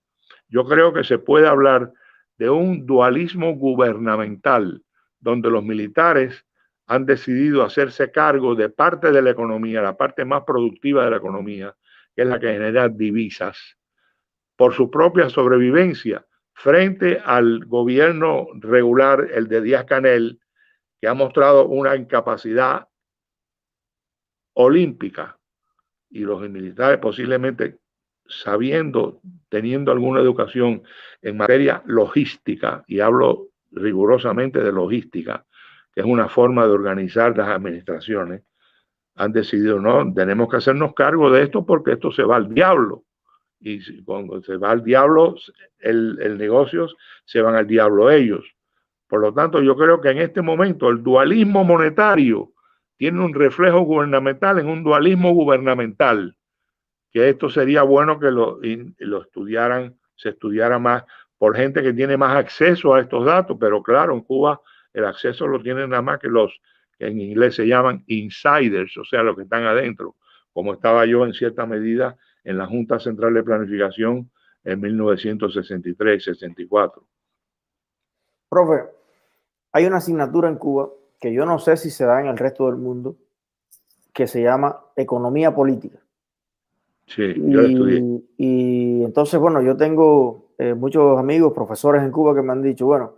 Yo 0.48 0.64
creo 0.64 0.92
que 0.92 1.04
se 1.04 1.18
puede 1.18 1.46
hablar 1.46 1.92
de 2.38 2.48
un 2.48 2.86
dualismo 2.86 3.52
gubernamental, 3.54 4.82
donde 5.18 5.50
los 5.50 5.62
militares 5.62 6.46
han 6.86 7.04
decidido 7.04 7.62
hacerse 7.62 8.10
cargo 8.10 8.54
de 8.54 8.70
parte 8.70 9.12
de 9.12 9.22
la 9.22 9.30
economía, 9.30 9.82
la 9.82 9.96
parte 9.96 10.24
más 10.24 10.42
productiva 10.44 11.04
de 11.04 11.10
la 11.10 11.18
economía, 11.18 11.76
que 12.14 12.22
es 12.22 12.28
la 12.28 12.40
que 12.40 12.52
genera 12.52 12.88
divisas, 12.88 13.76
por 14.56 14.72
su 14.72 14.90
propia 14.90 15.28
sobrevivencia 15.28 16.24
frente 16.62 17.18
al 17.24 17.64
gobierno 17.64 18.48
regular, 18.54 19.28
el 19.32 19.48
de 19.48 19.62
Díaz 19.62 19.86
Canel, 19.86 20.38
que 21.00 21.08
ha 21.08 21.14
mostrado 21.14 21.66
una 21.66 21.96
incapacidad 21.96 22.86
olímpica. 24.52 25.38
Y 26.10 26.18
los 26.18 26.46
militares 26.50 26.98
posiblemente 26.98 27.78
sabiendo, 28.26 29.22
teniendo 29.48 29.90
alguna 29.90 30.20
educación 30.20 30.82
en 31.22 31.38
materia 31.38 31.82
logística, 31.86 32.84
y 32.86 33.00
hablo 33.00 33.48
rigurosamente 33.70 34.60
de 34.60 34.70
logística, 34.70 35.46
que 35.94 36.02
es 36.02 36.06
una 36.06 36.28
forma 36.28 36.66
de 36.66 36.72
organizar 36.72 37.34
las 37.38 37.48
administraciones, 37.48 38.42
han 39.14 39.32
decidido, 39.32 39.80
no, 39.80 40.12
tenemos 40.12 40.50
que 40.50 40.58
hacernos 40.58 40.92
cargo 40.92 41.30
de 41.30 41.42
esto 41.44 41.64
porque 41.64 41.92
esto 41.92 42.12
se 42.12 42.22
va 42.22 42.36
al 42.36 42.52
diablo 42.52 43.04
y 43.60 44.02
cuando 44.02 44.42
se 44.42 44.56
va 44.56 44.70
al 44.70 44.82
diablo 44.82 45.36
el, 45.78 46.18
el 46.20 46.38
negocio, 46.38 46.88
se 47.24 47.42
van 47.42 47.54
al 47.54 47.66
diablo 47.66 48.10
ellos. 48.10 48.44
Por 49.06 49.20
lo 49.20 49.34
tanto, 49.34 49.60
yo 49.60 49.76
creo 49.76 50.00
que 50.00 50.10
en 50.10 50.18
este 50.18 50.40
momento 50.40 50.88
el 50.88 51.02
dualismo 51.02 51.64
monetario 51.64 52.52
tiene 52.96 53.22
un 53.22 53.34
reflejo 53.34 53.80
gubernamental 53.80 54.58
en 54.58 54.68
un 54.68 54.82
dualismo 54.82 55.32
gubernamental, 55.32 56.36
que 57.10 57.28
esto 57.28 57.50
sería 57.50 57.82
bueno 57.82 58.18
que 58.18 58.30
lo, 58.30 58.60
lo 58.98 59.22
estudiaran, 59.22 59.98
se 60.14 60.30
estudiara 60.30 60.78
más 60.78 61.04
por 61.36 61.56
gente 61.56 61.82
que 61.82 61.92
tiene 61.92 62.16
más 62.16 62.36
acceso 62.36 62.94
a 62.94 63.00
estos 63.00 63.24
datos, 63.24 63.56
pero 63.58 63.82
claro, 63.82 64.14
en 64.14 64.20
Cuba 64.20 64.60
el 64.92 65.04
acceso 65.04 65.46
lo 65.46 65.60
tienen 65.62 65.90
nada 65.90 66.02
más 66.02 66.18
que 66.18 66.28
los 66.28 66.60
que 66.98 67.06
en 67.06 67.20
inglés 67.20 67.54
se 67.54 67.66
llaman 67.66 68.04
insiders, 68.06 68.96
o 68.98 69.04
sea, 69.04 69.22
los 69.22 69.34
que 69.34 69.42
están 69.42 69.64
adentro, 69.64 70.16
como 70.52 70.74
estaba 70.74 71.06
yo 71.06 71.24
en 71.24 71.32
cierta 71.32 71.64
medida 71.64 72.16
en 72.44 72.58
la 72.58 72.66
Junta 72.66 72.98
Central 72.98 73.34
de 73.34 73.42
Planificación 73.42 74.30
en 74.64 74.82
1963-64. 74.82 77.02
Profe, 78.48 78.84
hay 79.72 79.86
una 79.86 79.98
asignatura 79.98 80.48
en 80.48 80.56
Cuba 80.56 80.90
que 81.20 81.32
yo 81.32 81.46
no 81.46 81.58
sé 81.58 81.76
si 81.76 81.90
se 81.90 82.04
da 82.04 82.20
en 82.20 82.26
el 82.26 82.38
resto 82.38 82.66
del 82.66 82.76
mundo, 82.76 83.16
que 84.12 84.26
se 84.26 84.42
llama 84.42 84.80
Economía 84.96 85.54
Política. 85.54 85.98
Sí, 87.06 87.34
yo 87.36 87.62
y, 87.62 87.72
estudié. 87.72 88.22
Y 88.38 89.04
entonces, 89.04 89.38
bueno, 89.38 89.62
yo 89.62 89.76
tengo 89.76 90.52
eh, 90.58 90.74
muchos 90.74 91.18
amigos, 91.18 91.52
profesores 91.52 92.02
en 92.02 92.10
Cuba 92.10 92.34
que 92.34 92.42
me 92.42 92.52
han 92.52 92.62
dicho, 92.62 92.86
bueno, 92.86 93.14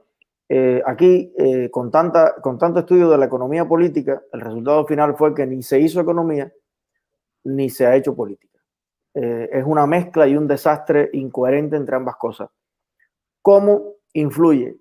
eh, 0.48 0.82
aquí 0.84 1.32
eh, 1.38 1.70
con, 1.70 1.90
tanta, 1.90 2.34
con 2.42 2.58
tanto 2.58 2.80
estudio 2.80 3.08
de 3.08 3.18
la 3.18 3.26
economía 3.26 3.66
política, 3.66 4.22
el 4.32 4.40
resultado 4.40 4.84
final 4.86 5.16
fue 5.16 5.34
que 5.34 5.46
ni 5.46 5.62
se 5.62 5.80
hizo 5.80 6.00
economía 6.00 6.52
ni 7.44 7.70
se 7.70 7.86
ha 7.86 7.96
hecho 7.96 8.14
política. 8.14 8.51
Eh, 9.14 9.50
es 9.52 9.64
una 9.64 9.86
mezcla 9.86 10.26
y 10.26 10.36
un 10.36 10.48
desastre 10.48 11.10
incoherente 11.12 11.76
entre 11.76 11.96
ambas 11.96 12.16
cosas. 12.16 12.50
¿Cómo 13.42 13.96
influye 14.14 14.78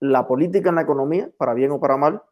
la 0.00 0.26
política 0.26 0.70
en 0.70 0.76
la 0.76 0.82
economía, 0.82 1.30
para 1.36 1.54
bien 1.54 1.72
o 1.72 1.80
para 1.80 1.96
mal? 1.96 2.22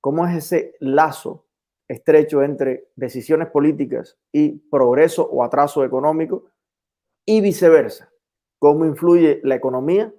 ¿Cómo 0.00 0.26
es 0.26 0.36
ese 0.36 0.74
lazo 0.80 1.46
estrecho 1.86 2.42
entre 2.42 2.88
decisiones 2.96 3.48
políticas 3.48 4.18
y 4.32 4.58
progreso 4.70 5.28
o 5.28 5.44
atraso 5.44 5.84
económico? 5.84 6.46
Y 7.24 7.40
viceversa, 7.40 8.10
¿cómo 8.58 8.84
influye 8.84 9.40
la 9.44 9.54
economía, 9.54 10.12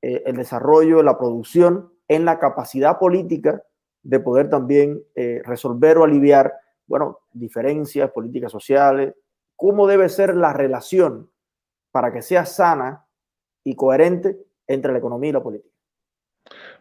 eh, 0.00 0.22
el 0.24 0.36
desarrollo, 0.36 1.02
la 1.02 1.18
producción 1.18 1.92
en 2.08 2.24
la 2.24 2.38
capacidad 2.38 2.98
política 2.98 3.62
de 4.02 4.20
poder 4.20 4.48
también 4.48 5.02
eh, 5.14 5.42
resolver 5.44 5.98
o 5.98 6.04
aliviar, 6.04 6.54
bueno, 6.86 7.20
diferencias, 7.32 8.10
políticas 8.10 8.50
sociales, 8.50 9.14
cómo 9.60 9.86
debe 9.86 10.08
ser 10.08 10.34
la 10.34 10.54
relación 10.54 11.28
para 11.92 12.10
que 12.14 12.22
sea 12.22 12.46
sana 12.46 13.04
y 13.62 13.76
coherente 13.76 14.38
entre 14.66 14.90
la 14.90 14.98
economía 14.98 15.28
y 15.28 15.32
la 15.34 15.42
política. 15.42 15.76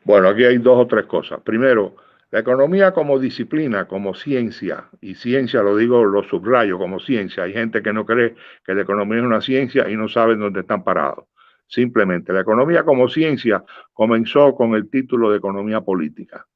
Bueno, 0.06 0.30
aquí 0.30 0.46
hay 0.46 0.60
dos 0.60 0.80
o 0.80 0.88
tres 0.88 1.06
cosas. 1.06 1.42
Primero, 1.42 1.98
la 2.32 2.40
economía 2.40 2.94
como 2.94 3.20
disciplina, 3.20 3.86
como 3.86 4.14
ciencia, 4.16 4.88
y 5.02 5.16
ciencia 5.16 5.62
lo 5.62 5.76
digo, 5.76 6.06
lo 6.06 6.24
subrayo 6.24 6.78
como 6.78 7.02
ciencia. 7.02 7.44
Hay 7.44 7.52
gente 7.52 7.84
que 7.84 7.92
no 7.92 8.06
cree 8.06 8.36
que 8.64 8.74
la 8.74 8.84
economía 8.84 9.18
es 9.18 9.26
una 9.26 9.42
ciencia 9.42 9.90
y 9.90 9.98
no 9.98 10.08
saben 10.08 10.40
dónde 10.40 10.62
están 10.62 10.86
parados. 10.86 11.26
Simplemente, 11.68 12.32
la 12.32 12.42
economía 12.42 12.86
como 12.86 13.10
ciencia 13.10 13.62
comenzó 13.92 14.56
con 14.56 14.74
el 14.76 14.90
título 14.90 15.32
de 15.32 15.40
economía 15.40 15.82
política. 15.82 16.48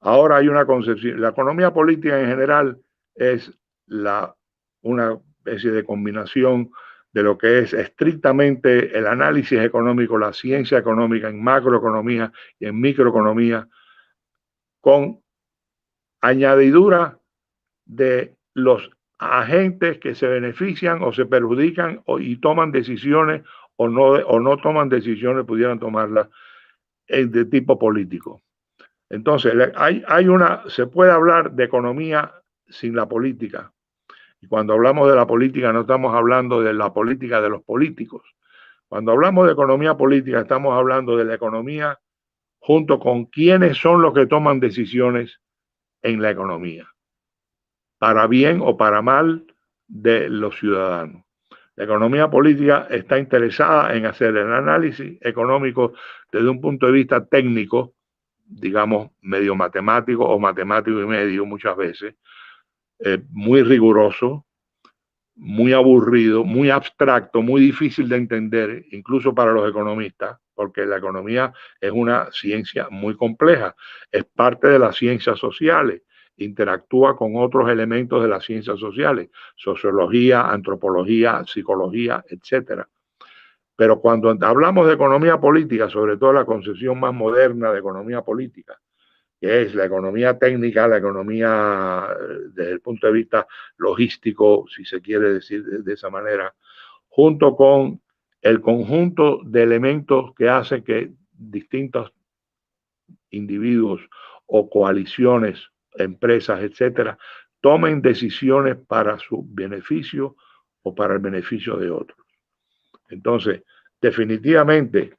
Ahora 0.00 0.36
hay 0.36 0.46
una 0.46 0.64
concepción, 0.64 1.20
la 1.20 1.30
economía 1.30 1.72
política 1.72 2.20
en 2.20 2.28
general 2.28 2.78
es 3.16 3.50
la 3.86 4.32
una 4.82 5.18
especie 5.38 5.70
de 5.70 5.84
combinación 5.84 6.70
de 7.12 7.22
lo 7.22 7.38
que 7.38 7.60
es 7.60 7.72
estrictamente 7.72 8.96
el 8.96 9.06
análisis 9.06 9.58
económico, 9.60 10.18
la 10.18 10.32
ciencia 10.32 10.78
económica 10.78 11.28
en 11.28 11.42
macroeconomía 11.42 12.32
y 12.58 12.66
en 12.66 12.80
microeconomía, 12.80 13.66
con 14.80 15.20
añadidura 16.20 17.18
de 17.86 18.36
los 18.54 18.90
agentes 19.18 19.98
que 19.98 20.14
se 20.14 20.28
benefician 20.28 21.02
o 21.02 21.12
se 21.12 21.26
perjudican 21.26 22.02
y 22.20 22.36
toman 22.36 22.70
decisiones 22.70 23.42
o 23.76 23.88
no, 23.88 24.02
o 24.02 24.40
no 24.40 24.56
toman 24.58 24.88
decisiones, 24.88 25.44
pudieran 25.44 25.78
tomarlas 25.78 26.28
eh, 27.06 27.26
de 27.26 27.44
tipo 27.46 27.78
político. 27.78 28.42
Entonces, 29.08 29.54
hay, 29.76 30.02
hay 30.06 30.28
una, 30.28 30.62
se 30.68 30.86
puede 30.86 31.10
hablar 31.10 31.52
de 31.52 31.64
economía 31.64 32.34
sin 32.68 32.94
la 32.94 33.08
política, 33.08 33.72
y 34.40 34.46
cuando 34.46 34.74
hablamos 34.74 35.08
de 35.08 35.16
la 35.16 35.26
política 35.26 35.72
no 35.72 35.80
estamos 35.80 36.14
hablando 36.14 36.62
de 36.62 36.72
la 36.72 36.92
política 36.92 37.40
de 37.40 37.50
los 37.50 37.62
políticos. 37.62 38.22
Cuando 38.88 39.12
hablamos 39.12 39.46
de 39.46 39.52
economía 39.52 39.96
política 39.96 40.40
estamos 40.40 40.74
hablando 40.76 41.16
de 41.16 41.24
la 41.24 41.34
economía 41.34 41.98
junto 42.58 42.98
con 42.98 43.26
quienes 43.26 43.76
son 43.78 44.02
los 44.02 44.14
que 44.14 44.26
toman 44.26 44.60
decisiones 44.60 45.40
en 46.02 46.22
la 46.22 46.30
economía, 46.30 46.88
para 47.98 48.26
bien 48.26 48.60
o 48.62 48.76
para 48.76 49.02
mal 49.02 49.44
de 49.86 50.28
los 50.28 50.58
ciudadanos. 50.58 51.24
La 51.76 51.84
economía 51.84 52.28
política 52.28 52.88
está 52.90 53.18
interesada 53.18 53.94
en 53.94 54.06
hacer 54.06 54.36
el 54.36 54.52
análisis 54.52 55.16
económico 55.20 55.92
desde 56.32 56.48
un 56.48 56.60
punto 56.60 56.86
de 56.86 56.92
vista 56.92 57.24
técnico, 57.24 57.94
digamos, 58.44 59.10
medio 59.20 59.54
matemático 59.54 60.24
o 60.24 60.38
matemático 60.38 61.00
y 61.00 61.06
medio 61.06 61.46
muchas 61.46 61.76
veces, 61.76 62.16
eh, 63.00 63.22
muy 63.30 63.62
riguroso, 63.62 64.44
muy 65.36 65.72
aburrido, 65.72 66.44
muy 66.44 66.70
abstracto, 66.70 67.42
muy 67.42 67.60
difícil 67.60 68.08
de 68.08 68.16
entender, 68.16 68.84
incluso 68.90 69.34
para 69.34 69.52
los 69.52 69.68
economistas, 69.68 70.38
porque 70.54 70.84
la 70.84 70.96
economía 70.96 71.52
es 71.80 71.92
una 71.92 72.28
ciencia 72.32 72.88
muy 72.90 73.16
compleja, 73.16 73.76
es 74.10 74.24
parte 74.24 74.66
de 74.68 74.80
las 74.80 74.96
ciencias 74.96 75.38
sociales, 75.38 76.02
interactúa 76.38 77.16
con 77.16 77.36
otros 77.36 77.68
elementos 77.70 78.22
de 78.22 78.28
las 78.28 78.44
ciencias 78.44 78.78
sociales, 78.78 79.30
sociología, 79.54 80.50
antropología, 80.50 81.44
psicología, 81.46 82.24
etcétera. 82.28 82.88
Pero 83.76 84.00
cuando 84.00 84.36
hablamos 84.40 84.88
de 84.88 84.94
economía 84.94 85.38
política, 85.38 85.88
sobre 85.88 86.16
todo 86.16 86.32
la 86.32 86.44
concepción 86.44 86.98
más 86.98 87.14
moderna 87.14 87.70
de 87.70 87.78
economía 87.78 88.22
política, 88.22 88.76
que 89.40 89.62
es 89.62 89.74
la 89.74 89.84
economía 89.84 90.38
técnica, 90.38 90.88
la 90.88 90.98
economía 90.98 92.08
eh, 92.10 92.34
desde 92.52 92.72
el 92.72 92.80
punto 92.80 93.06
de 93.06 93.12
vista 93.12 93.46
logístico, 93.76 94.66
si 94.74 94.84
se 94.84 95.00
quiere 95.00 95.34
decir 95.34 95.64
de, 95.64 95.92
esa 95.92 96.10
manera, 96.10 96.54
junto 97.08 97.54
con 97.56 98.00
el 98.42 98.60
conjunto 98.60 99.40
de 99.44 99.62
elementos 99.62 100.34
que 100.34 100.48
hacen 100.48 100.82
que 100.82 101.12
distintos 101.32 102.12
individuos 103.30 104.00
o 104.46 104.68
coaliciones, 104.68 105.60
empresas, 105.94 106.62
etcétera, 106.62 107.18
tomen 107.60 108.00
decisiones 108.02 108.76
para 108.76 109.18
su 109.18 109.44
beneficio 109.48 110.36
o 110.82 110.94
para 110.94 111.14
el 111.14 111.20
beneficio 111.20 111.76
de 111.76 111.90
otros. 111.90 112.18
Entonces, 113.08 113.62
definitivamente, 114.00 115.16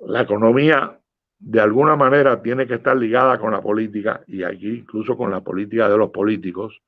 la 0.00 0.22
economía 0.22 0.98
de 1.44 1.60
alguna 1.60 1.96
manera 1.96 2.40
tiene 2.40 2.68
que 2.68 2.74
estar 2.74 2.96
ligada 2.96 3.36
con 3.38 3.50
la 3.50 3.60
política 3.60 4.22
y 4.28 4.44
aquí 4.44 4.68
incluso 4.68 5.16
con 5.16 5.32
la 5.32 5.40
política 5.40 5.88
de 5.88 5.98
los 5.98 6.10
políticos, 6.10 6.80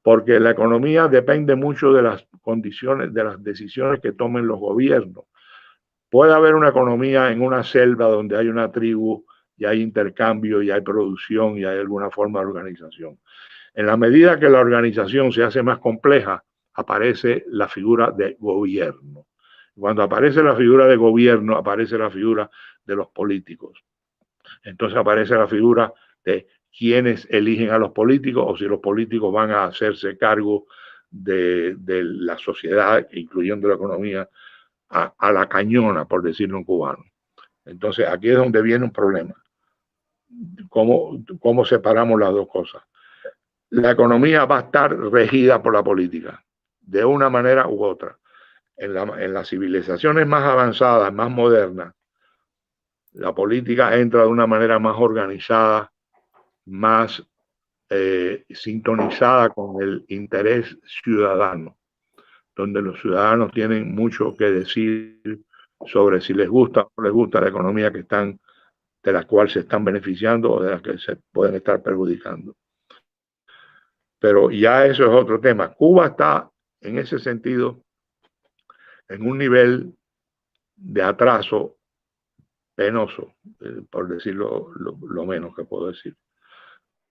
porque 0.00 0.38
la 0.38 0.50
economía 0.50 1.08
depende 1.08 1.56
mucho 1.56 1.92
de 1.92 2.02
las 2.02 2.24
condiciones, 2.40 3.12
de 3.12 3.24
las 3.24 3.42
decisiones 3.42 4.00
que 4.00 4.12
tomen 4.12 4.46
los 4.46 4.60
gobiernos. 4.60 5.24
Puede 6.08 6.32
haber 6.32 6.54
una 6.54 6.68
economía 6.68 7.32
en 7.32 7.42
una 7.42 7.64
selva 7.64 8.06
donde 8.06 8.36
hay 8.36 8.46
una 8.46 8.70
tribu 8.70 9.24
y 9.56 9.64
hay 9.64 9.82
intercambio 9.82 10.62
y 10.62 10.70
hay 10.70 10.80
producción 10.82 11.58
y 11.58 11.64
hay 11.64 11.78
alguna 11.78 12.10
forma 12.10 12.40
de 12.40 12.46
organización. 12.46 13.18
En 13.74 13.86
la 13.86 13.96
medida 13.96 14.38
que 14.38 14.48
la 14.48 14.60
organización 14.60 15.32
se 15.32 15.42
hace 15.42 15.64
más 15.64 15.78
compleja, 15.78 16.44
aparece 16.74 17.44
la 17.48 17.66
figura 17.66 18.12
de 18.12 18.36
gobierno. 18.38 19.26
Cuando 19.74 20.02
aparece 20.02 20.42
la 20.42 20.54
figura 20.54 20.86
de 20.86 20.96
gobierno, 20.96 21.56
aparece 21.56 21.98
la 21.98 22.10
figura 22.10 22.50
de 22.90 22.96
los 22.96 23.08
políticos. 23.08 23.82
Entonces 24.64 24.98
aparece 24.98 25.36
la 25.36 25.46
figura 25.46 25.92
de 26.24 26.48
quienes 26.76 27.26
eligen 27.30 27.70
a 27.70 27.78
los 27.78 27.92
políticos 27.92 28.44
o 28.46 28.56
si 28.56 28.64
los 28.64 28.80
políticos 28.80 29.32
van 29.32 29.52
a 29.52 29.64
hacerse 29.64 30.18
cargo 30.18 30.66
de, 31.08 31.76
la 31.86 32.36
sociedad, 32.36 33.06
incluyendo 33.12 33.68
la 33.68 33.74
economía, 33.74 34.28
a, 34.90 35.14
a, 35.16 35.32
la 35.32 35.48
cañona, 35.48 36.04
por 36.04 36.22
decirlo 36.22 36.58
en 36.58 36.64
cubano. 36.64 37.04
Entonces 37.64 38.08
aquí 38.08 38.30
es 38.30 38.36
donde 38.36 38.60
viene 38.60 38.84
un 38.84 38.92
problema. 38.92 39.34
¿Cómo, 40.68 41.24
¿Cómo 41.40 41.64
separamos 41.64 42.18
las 42.18 42.32
dos 42.32 42.48
cosas? 42.48 42.82
La 43.70 43.92
economía 43.92 44.44
va 44.46 44.58
a 44.58 44.62
estar 44.62 44.96
regida 44.96 45.62
por 45.62 45.74
la 45.74 45.84
política, 45.84 46.44
de 46.80 47.04
una 47.04 47.30
manera 47.30 47.68
u 47.68 47.84
otra. 47.84 48.16
En, 48.76 48.94
la, 48.94 49.02
en 49.02 49.34
las 49.34 49.48
civilizaciones 49.48 50.26
más 50.26 50.42
avanzadas, 50.42 51.12
más 51.12 51.30
modernas, 51.30 51.92
la 53.12 53.34
política 53.34 53.96
entra 53.96 54.22
de 54.22 54.28
una 54.28 54.46
manera 54.46 54.78
más 54.78 54.96
organizada, 54.98 55.92
más 56.66 57.22
eh, 57.88 58.44
sintonizada 58.50 59.50
con 59.50 59.82
el 59.82 60.04
interés 60.08 60.78
ciudadano, 60.84 61.76
donde 62.54 62.82
los 62.82 63.00
ciudadanos 63.00 63.52
tienen 63.52 63.94
mucho 63.94 64.36
que 64.36 64.44
decir 64.44 65.42
sobre 65.86 66.20
si 66.20 66.34
les 66.34 66.48
gusta 66.48 66.82
o 66.82 66.92
no 66.96 67.04
les 67.04 67.12
gusta 67.12 67.40
la 67.40 67.48
economía 67.48 67.90
que 67.90 68.00
están, 68.00 68.38
de 69.02 69.12
la 69.12 69.24
cual 69.24 69.48
se 69.48 69.60
están 69.60 69.84
beneficiando 69.84 70.52
o 70.52 70.62
de 70.62 70.70
la 70.70 70.82
que 70.82 70.98
se 70.98 71.16
pueden 71.32 71.56
estar 71.56 71.82
perjudicando. 71.82 72.54
Pero 74.18 74.50
ya 74.50 74.86
eso 74.86 75.04
es 75.04 75.10
otro 75.10 75.40
tema. 75.40 75.72
Cuba 75.72 76.08
está 76.08 76.50
en 76.80 76.98
ese 76.98 77.18
sentido 77.18 77.82
en 79.08 79.26
un 79.26 79.38
nivel 79.38 79.94
de 80.76 81.02
atraso 81.02 81.79
penoso, 82.80 83.34
eh, 83.60 83.82
por 83.90 84.08
decirlo 84.08 84.72
lo 84.74 85.26
menos 85.26 85.54
que 85.54 85.64
puedo 85.64 85.88
decir. 85.88 86.16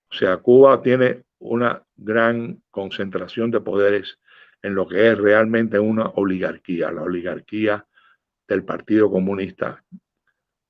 O 0.09 0.15
sea, 0.15 0.37
Cuba 0.37 0.81
tiene 0.81 1.25
una 1.37 1.83
gran 1.95 2.63
concentración 2.71 3.51
de 3.51 3.61
poderes 3.61 4.17
en 4.63 4.73
lo 4.73 4.87
que 4.87 5.11
es 5.11 5.15
realmente 5.15 5.77
una 5.77 6.07
oligarquía, 6.15 6.91
la 6.91 7.03
oligarquía 7.03 7.85
del 8.47 8.63
Partido 8.63 9.11
Comunista. 9.11 9.83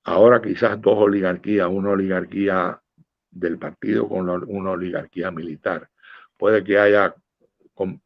Ahora 0.03 0.41
quizás 0.41 0.81
dos 0.81 0.97
oligarquías, 0.97 1.69
una 1.69 1.91
oligarquía 1.91 2.81
del 3.31 3.57
partido 3.57 4.09
con 4.09 4.29
una 4.29 4.71
oligarquía 4.71 5.31
militar. 5.31 5.89
Puede 6.35 6.61
que 6.61 6.77
haya 6.77 7.15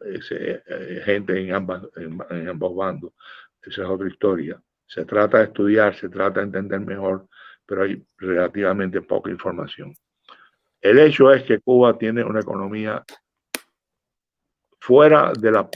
eh, 0.05 1.01
gente 1.03 1.39
en, 1.39 1.49
en 2.29 2.49
ambos 2.49 2.75
bandos. 2.75 3.13
Esa 3.63 3.81
es 3.81 3.89
otra 3.89 4.07
historia. 4.07 4.61
Se 4.93 5.05
trata 5.05 5.39
de 5.39 5.45
estudiar, 5.45 5.95
se 5.95 6.07
trata 6.07 6.39
de 6.39 6.45
entender 6.45 6.79
mejor, 6.79 7.27
pero 7.65 7.81
hay 7.81 8.05
relativamente 8.15 9.01
poca 9.01 9.31
información. 9.31 9.95
El 10.79 10.99
hecho 10.99 11.33
es 11.33 11.41
que 11.43 11.59
Cuba 11.61 11.97
tiene 11.97 12.23
una 12.23 12.41
economía 12.41 13.03
fuera 14.79 15.33
de 15.33 15.51
la, 15.51 15.67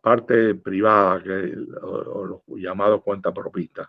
parte 0.00 0.56
privada, 0.56 1.22
que, 1.22 1.56
o, 1.82 2.24
los 2.24 2.60
llamados 2.60 3.00
cuentapropistas, 3.04 3.88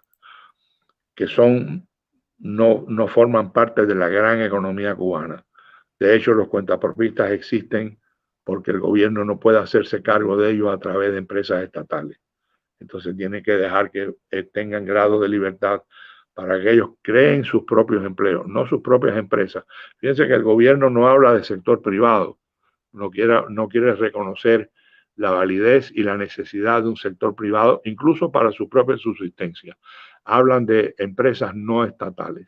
que 1.16 1.26
son, 1.26 1.88
no, 2.38 2.86
no 2.88 3.08
forman 3.08 3.52
parte 3.52 3.88
de 3.88 3.96
la 3.96 4.08
gran 4.08 4.40
economía 4.42 4.94
cubana. 4.94 5.44
De 6.00 6.16
hecho, 6.16 6.34
los 6.34 6.48
cuentapropistas 6.48 7.32
existen 7.32 8.00
porque 8.44 8.70
el 8.70 8.82
gobierno 8.82 9.26
no 9.26 9.40
puede 9.40 9.58
hacerse 9.58 10.04
cargo 10.04 10.38
de 10.38 10.52
ellos 10.52 10.72
a 10.72 10.78
través 10.78 11.12
de 11.12 11.18
empresas 11.18 11.64
estatales. 11.64 12.20
Entonces 12.82 13.16
tiene 13.16 13.44
que 13.44 13.54
dejar 13.54 13.92
que 13.92 14.16
eh, 14.32 14.44
tengan 14.44 14.86
grado 14.86 15.22
de 15.22 15.30
libertad 15.30 15.84
para 16.34 16.60
que 16.60 16.72
ellos 16.72 16.92
creen 17.02 17.44
sus 17.44 17.64
propios 17.64 18.04
empleos, 18.04 18.48
no 18.48 18.66
sus 18.66 18.82
propias 18.82 19.18
empresas. 19.18 19.64
Fíjense 19.98 20.28
que 20.28 20.34
el 20.34 20.44
gobierno 20.44 20.90
no 20.90 21.08
habla 21.08 21.34
de 21.34 21.44
sector 21.44 21.82
privado, 21.82 22.40
no 22.92 23.12
quiere, 23.12 23.44
no 23.50 23.68
quiere 23.68 23.94
reconocer 23.94 24.72
la 25.16 25.32
validez 25.32 25.92
y 25.94 26.04
la 26.04 26.18
necesidad 26.18 26.82
de 26.82 26.90
un 26.90 26.96
sector 26.96 27.36
privado, 27.36 27.82
incluso 27.86 28.32
para 28.32 28.52
su 28.52 28.68
propia 28.68 28.98
subsistencia. 28.98 29.78
Hablan 30.24 30.66
de 30.66 30.96
empresas 30.98 31.54
no 31.54 31.84
estatales. 31.86 32.48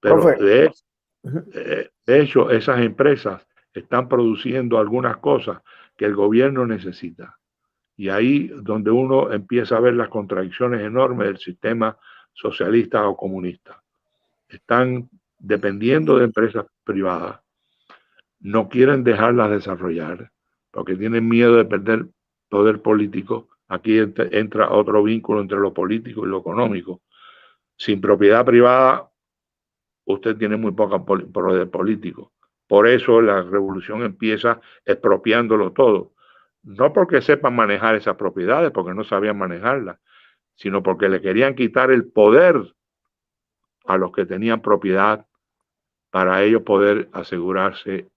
Pero 0.00 0.24
de, 0.24 0.72
eh, 1.54 1.90
de 2.06 2.20
hecho, 2.20 2.50
esas 2.50 2.80
empresas 2.80 3.46
están 3.72 4.08
produciendo 4.08 4.78
algunas 4.78 5.18
cosas 5.18 5.60
que 5.96 6.06
el 6.06 6.14
gobierno 6.14 6.66
necesita. 6.66 7.38
Y 7.96 8.08
ahí 8.10 8.48
donde 8.48 8.90
uno 8.90 9.32
empieza 9.32 9.76
a 9.76 9.80
ver 9.80 9.94
las 9.94 10.08
contradicciones 10.08 10.82
enormes 10.82 11.28
del 11.28 11.38
sistema 11.38 11.96
socialistas 12.32 13.02
o 13.04 13.16
comunistas. 13.16 13.76
Están 14.48 15.08
dependiendo 15.38 16.18
de 16.18 16.24
empresas 16.24 16.66
privadas. 16.84 17.40
No 18.40 18.68
quieren 18.68 19.02
dejarlas 19.02 19.50
desarrollar 19.50 20.30
porque 20.70 20.94
tienen 20.94 21.26
miedo 21.26 21.56
de 21.56 21.64
perder 21.64 22.06
poder 22.48 22.82
político. 22.82 23.48
Aquí 23.68 23.98
entra 23.98 24.70
otro 24.70 25.02
vínculo 25.02 25.40
entre 25.40 25.58
lo 25.58 25.72
político 25.72 26.24
y 26.24 26.28
lo 26.28 26.38
económico. 26.38 27.00
Sin 27.76 28.00
propiedad 28.00 28.44
privada, 28.44 29.10
usted 30.04 30.36
tiene 30.36 30.56
muy 30.56 30.72
poca 30.72 31.02
poder 31.04 31.70
político. 31.70 32.32
Por 32.68 32.86
eso 32.86 33.20
la 33.20 33.42
revolución 33.42 34.02
empieza 34.02 34.60
expropiándolo 34.84 35.72
todo. 35.72 36.12
No 36.66 36.92
porque 36.92 37.22
sepan 37.22 37.54
manejar 37.54 37.94
esas 37.94 38.16
propiedades, 38.16 38.72
porque 38.72 38.92
no 38.92 39.04
sabían 39.04 39.38
manejarlas, 39.38 40.00
sino 40.56 40.82
porque 40.82 41.08
le 41.08 41.20
querían 41.20 41.54
quitar 41.54 41.92
el 41.92 42.10
poder 42.10 42.60
a 43.84 43.96
los 43.96 44.10
que 44.10 44.26
tenían 44.26 44.60
propiedad 44.60 45.26
para 46.10 46.42
ellos 46.42 46.62
poder 46.62 47.08
asegurarse 47.12 48.08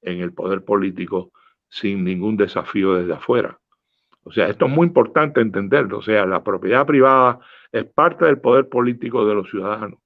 en 0.00 0.20
el 0.20 0.32
poder 0.32 0.64
político 0.64 1.30
sin 1.68 2.02
ningún 2.02 2.38
desafío 2.38 2.94
desde 2.94 3.12
afuera. 3.12 3.58
O 4.24 4.32
sea, 4.32 4.48
esto 4.48 4.64
es 4.64 4.72
muy 4.72 4.86
importante 4.86 5.42
entenderlo. 5.42 5.98
O 5.98 6.02
sea, 6.02 6.24
la 6.24 6.42
propiedad 6.42 6.86
privada 6.86 7.38
es 7.70 7.84
parte 7.84 8.24
del 8.24 8.40
poder 8.40 8.70
político 8.70 9.26
de 9.26 9.34
los 9.34 9.50
ciudadanos. 9.50 10.00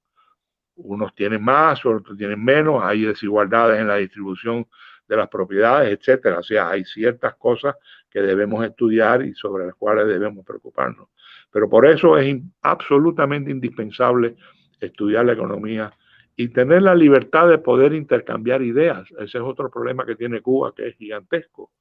Unos 0.75 1.15
tienen 1.15 1.41
más, 1.41 1.85
otros 1.85 2.17
tienen 2.17 2.43
menos, 2.43 2.83
hay 2.83 3.03
desigualdades 3.03 3.79
en 3.79 3.87
la 3.87 3.95
distribución 3.95 4.67
de 5.07 5.17
las 5.17 5.29
propiedades, 5.29 5.97
etcétera. 5.97 6.39
O 6.39 6.43
sea, 6.43 6.69
hay 6.69 6.83
ciertas 6.85 7.35
cosas 7.35 7.75
que 8.09 8.21
debemos 8.21 8.65
estudiar 8.65 9.25
y 9.25 9.33
sobre 9.33 9.65
las 9.65 9.75
cuales 9.75 10.07
debemos 10.07 10.45
preocuparnos. 10.45 11.09
Pero 11.51 11.69
por 11.69 11.85
eso 11.85 12.17
es 12.17 12.41
absolutamente 12.61 13.51
indispensable 13.51 14.35
estudiar 14.79 15.25
la 15.25 15.33
economía 15.33 15.93
y 16.35 16.49
tener 16.49 16.81
la 16.81 16.95
libertad 16.95 17.47
de 17.47 17.57
poder 17.57 17.93
intercambiar 17.93 18.61
ideas. 18.61 19.09
Ese 19.11 19.37
es 19.37 19.43
otro 19.43 19.69
problema 19.69 20.05
que 20.05 20.15
tiene 20.15 20.41
Cuba, 20.41 20.73
que 20.75 20.87
es 20.87 20.95
gigantesco. 20.97 21.71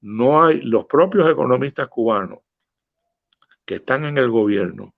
No 0.00 0.44
hay 0.44 0.60
los 0.62 0.86
propios 0.86 1.30
economistas 1.30 1.88
cubanos 1.88 2.40
que 3.66 3.76
están 3.76 4.04
en 4.04 4.18
el 4.18 4.30
gobierno 4.30 4.94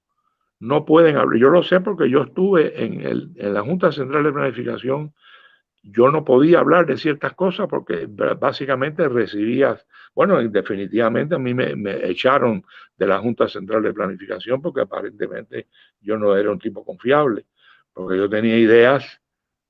no 0.64 0.84
pueden 0.84 1.16
hablar. 1.16 1.38
Yo 1.38 1.50
lo 1.50 1.62
sé 1.62 1.80
porque 1.80 2.08
yo 2.08 2.22
estuve 2.22 2.84
en, 2.84 3.00
el, 3.02 3.30
en 3.36 3.54
la 3.54 3.62
Junta 3.62 3.92
Central 3.92 4.24
de 4.24 4.32
Planificación 4.32 5.12
yo 5.86 6.10
no 6.10 6.24
podía 6.24 6.60
hablar 6.60 6.86
de 6.86 6.96
ciertas 6.96 7.34
cosas 7.34 7.68
porque 7.68 8.06
básicamente 8.08 9.06
recibías, 9.06 9.86
bueno, 10.14 10.42
definitivamente 10.48 11.34
a 11.34 11.38
mí 11.38 11.52
me, 11.52 11.74
echaron 12.08 12.64
de 12.96 13.06
la 13.06 13.18
Junta 13.18 13.48
Central 13.48 13.82
de 13.82 13.92
Planificación 13.92 14.62
porque 14.62 14.80
aparentemente 14.80 15.68
yo 16.00 16.16
no 16.16 16.34
era 16.36 16.50
un 16.50 16.58
tipo 16.58 16.84
confiable, 16.84 17.44
porque 17.92 18.16
yo 18.16 18.30
tenía 18.30 18.56
ideas, 18.56 19.20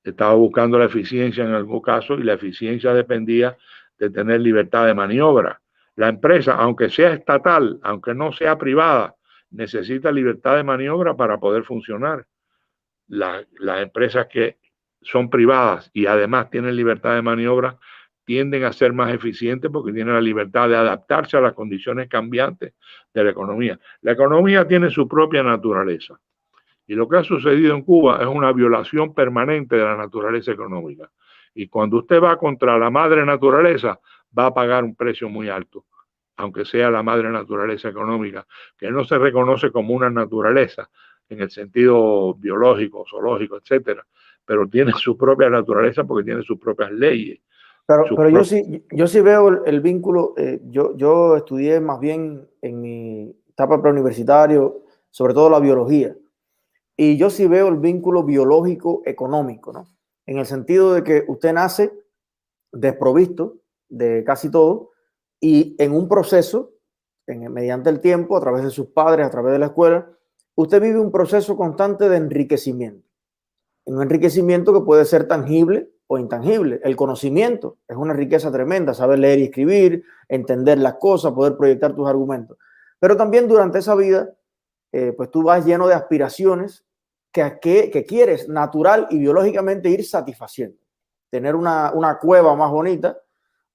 estaba 0.04 0.34
buscando 0.34 0.78
la 0.78 0.84
eficiencia 0.84 1.44
en 1.44 1.52
algún 1.52 1.80
caso 1.80 2.14
y 2.14 2.22
la 2.22 2.34
eficiencia 2.34 2.94
dependía 2.94 3.56
de 3.98 4.10
tener 4.10 4.40
libertad 4.40 4.86
de 4.86 4.94
maniobra. 4.94 5.60
La 5.96 6.08
empresa, 6.08 6.54
aunque 6.54 6.90
sea 6.90 7.12
estatal, 7.12 7.80
aunque 7.82 8.14
no 8.14 8.32
sea 8.32 8.56
privada, 8.56 9.16
necesita 9.50 10.12
libertad 10.12 10.56
de 10.56 10.64
maniobra 10.64 11.16
para 11.16 11.38
poder 11.38 11.64
funcionar. 11.64 12.26
las 13.08 13.82
empresas 13.82 14.26
que 14.26 14.58
son 15.04 15.30
privadas 15.30 15.90
y 15.92 16.06
además 16.06 16.50
tienen 16.50 16.76
libertad 16.76 17.14
de 17.14 17.22
maniobra, 17.22 17.78
tienden 18.24 18.64
a 18.64 18.72
ser 18.72 18.92
más 18.92 19.12
eficientes 19.12 19.70
porque 19.70 19.92
tienen 19.92 20.14
la 20.14 20.20
libertad 20.20 20.68
de 20.68 20.76
adaptarse 20.76 21.36
a 21.36 21.40
las 21.40 21.52
condiciones 21.52 22.08
cambiantes 22.08 22.74
de 23.12 23.24
la 23.24 23.30
economía. 23.30 23.78
La 24.00 24.12
economía 24.12 24.66
tiene 24.66 24.90
su 24.90 25.06
propia 25.06 25.42
naturaleza. 25.42 26.18
Y 26.86 26.94
lo 26.94 27.08
que 27.08 27.18
ha 27.18 27.24
sucedido 27.24 27.74
en 27.74 27.82
Cuba 27.82 28.18
es 28.20 28.26
una 28.26 28.52
violación 28.52 29.14
permanente 29.14 29.76
de 29.76 29.84
la 29.84 29.96
naturaleza 29.96 30.52
económica. 30.52 31.10
Y 31.54 31.68
cuando 31.68 31.98
usted 31.98 32.20
va 32.20 32.36
contra 32.36 32.78
la 32.78 32.90
madre 32.90 33.24
naturaleza, 33.24 34.00
va 34.36 34.46
a 34.46 34.54
pagar 34.54 34.84
un 34.84 34.96
precio 34.96 35.28
muy 35.28 35.48
alto. 35.48 35.84
aunque 36.36 36.64
sea 36.64 36.90
la 36.90 37.02
madre 37.02 37.30
naturaleza 37.30 37.88
económica, 37.88 38.46
que 38.76 38.90
no 38.90 39.04
se 39.04 39.18
reconoce 39.18 39.70
como 39.70 39.94
una 39.94 40.10
naturaleza 40.10 40.90
en 41.28 41.40
el 41.40 41.50
sentido 41.50 42.34
biológico, 42.34 43.04
zoológico, 43.08 43.56
etcétera, 43.56 44.04
pero 44.46 44.68
tiene 44.68 44.92
su 44.92 45.16
propia 45.16 45.48
naturaleza 45.48 46.04
porque 46.04 46.24
tiene 46.24 46.42
sus 46.42 46.58
propias 46.58 46.92
leyes. 46.92 47.40
Pero, 47.86 48.04
pero 48.16 48.30
yo, 48.30 48.44
sí, 48.44 48.84
yo 48.90 49.06
sí 49.06 49.20
veo 49.20 49.64
el, 49.64 49.80
vínculo, 49.80 50.32
eh, 50.38 50.60
yo, 50.64 50.96
yo 50.96 51.36
estudié 51.36 51.80
más 51.80 52.00
bien 52.00 52.48
en 52.62 52.80
mi 52.80 53.36
etapa 53.50 53.80
preuniversitario, 53.82 54.84
sobre 55.10 55.34
todo 55.34 55.50
la 55.50 55.60
biología, 55.60 56.16
y 56.96 57.18
yo 57.18 57.28
sí 57.28 57.46
veo 57.46 57.68
el 57.68 57.76
vínculo 57.76 58.22
biológico 58.24 59.02
económico, 59.04 59.72
¿no? 59.72 59.86
En 60.26 60.38
el 60.38 60.46
sentido 60.46 60.94
de 60.94 61.04
que 61.04 61.24
usted 61.28 61.52
nace 61.52 61.92
desprovisto 62.72 63.58
de 63.88 64.24
casi 64.24 64.50
todo 64.50 64.92
y 65.40 65.76
en 65.78 65.92
un 65.92 66.08
proceso, 66.08 66.72
en, 67.26 67.52
mediante 67.52 67.90
el 67.90 68.00
tiempo, 68.00 68.36
a 68.36 68.40
través 68.40 68.64
de 68.64 68.70
sus 68.70 68.86
padres, 68.86 69.26
a 69.26 69.30
través 69.30 69.52
de 69.52 69.58
la 69.58 69.66
escuela, 69.66 70.10
usted 70.54 70.80
vive 70.80 70.98
un 70.98 71.12
proceso 71.12 71.56
constante 71.56 72.08
de 72.08 72.16
enriquecimiento. 72.16 73.06
Un 73.84 74.02
enriquecimiento 74.02 74.72
que 74.72 74.80
puede 74.80 75.04
ser 75.04 75.28
tangible 75.28 75.90
o 76.06 76.18
intangible. 76.18 76.80
El 76.84 76.96
conocimiento 76.96 77.78
es 77.88 77.96
una 77.96 78.14
riqueza 78.14 78.50
tremenda, 78.50 78.94
saber 78.94 79.18
leer 79.18 79.38
y 79.38 79.44
escribir, 79.44 80.04
entender 80.28 80.78
las 80.78 80.94
cosas, 80.94 81.32
poder 81.32 81.56
proyectar 81.56 81.94
tus 81.94 82.08
argumentos. 82.08 82.58
Pero 82.98 83.16
también 83.16 83.48
durante 83.48 83.78
esa 83.78 83.94
vida, 83.94 84.30
eh, 84.92 85.12
pues 85.16 85.30
tú 85.30 85.42
vas 85.42 85.64
lleno 85.64 85.86
de 85.86 85.94
aspiraciones 85.94 86.84
que, 87.32 87.58
que, 87.60 87.90
que, 87.90 88.04
quieres 88.04 88.48
natural 88.48 89.08
y 89.10 89.18
biológicamente 89.18 89.88
ir 89.88 90.04
satisfaciendo. 90.06 90.78
Tener 91.30 91.56
una, 91.56 91.92
una 91.92 92.18
cueva 92.18 92.54
más 92.54 92.70
bonita, 92.70 93.18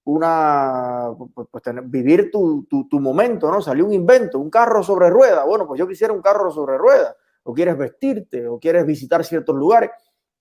una, 0.05 1.11
pues, 1.33 1.47
pues 1.51 1.63
tener, 1.63 1.83
vivir 1.83 2.31
tu, 2.31 2.65
tu, 2.69 2.87
tu, 2.87 2.99
momento, 2.99 3.51
¿no? 3.51 3.61
Salió 3.61 3.85
un 3.85 3.93
invento, 3.93 4.39
un 4.39 4.49
carro 4.49 4.81
sobre 4.81 5.09
ruedas. 5.09 5.45
Bueno, 5.45 5.67
pues 5.67 5.77
yo 5.77 5.87
quisiera 5.87 6.13
un 6.13 6.21
carro 6.21 6.49
sobre 6.51 6.77
ruedas. 6.77 7.15
O 7.43 7.53
quieres 7.53 7.77
vestirte, 7.77 8.47
o 8.47 8.59
quieres 8.59 8.85
visitar 8.85 9.23
ciertos 9.23 9.55
lugares. 9.55 9.91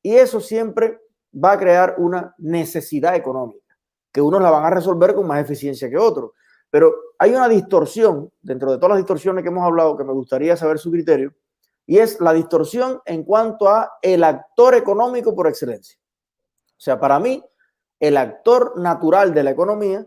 Y 0.03 0.15
eso 0.15 0.41
siempre 0.41 1.01
va 1.33 1.53
a 1.53 1.59
crear 1.59 1.95
una 1.99 2.35
necesidad 2.39 3.15
económica, 3.15 3.77
que 4.13 4.21
unos 4.21 4.41
la 4.43 4.51
van 4.51 4.65
a 4.65 4.71
resolver 4.71 5.15
con 5.15 5.27
más 5.27 5.41
eficiencia 5.41 5.89
que 5.89 5.97
otros. 5.97 6.33
Pero 6.71 6.95
hay 7.19 7.31
una 7.31 7.49
distorsión 7.49 8.31
dentro 8.41 8.71
de 8.71 8.77
todas 8.77 8.91
las 8.91 8.99
distorsiones 8.99 9.43
que 9.43 9.49
hemos 9.49 9.65
hablado 9.65 9.97
que 9.97 10.05
me 10.05 10.13
gustaría 10.13 10.57
saber 10.57 10.79
su 10.79 10.91
criterio, 10.91 11.35
y 11.87 11.99
es 11.99 12.21
la 12.21 12.35
distorsión 12.35 13.01
en 13.07 13.25
cuanto 13.25 13.69
a 13.69 13.93
el 14.03 14.23
actor 14.23 14.75
económico 14.75 15.35
por 15.35 15.47
excelencia. 15.47 15.99
O 16.67 16.81
sea, 16.81 17.01
para 17.01 17.19
mí, 17.19 17.43
el 17.99 18.19
actor 18.19 18.79
natural 18.79 19.33
de 19.33 19.43
la 19.43 19.51
economía 19.51 20.07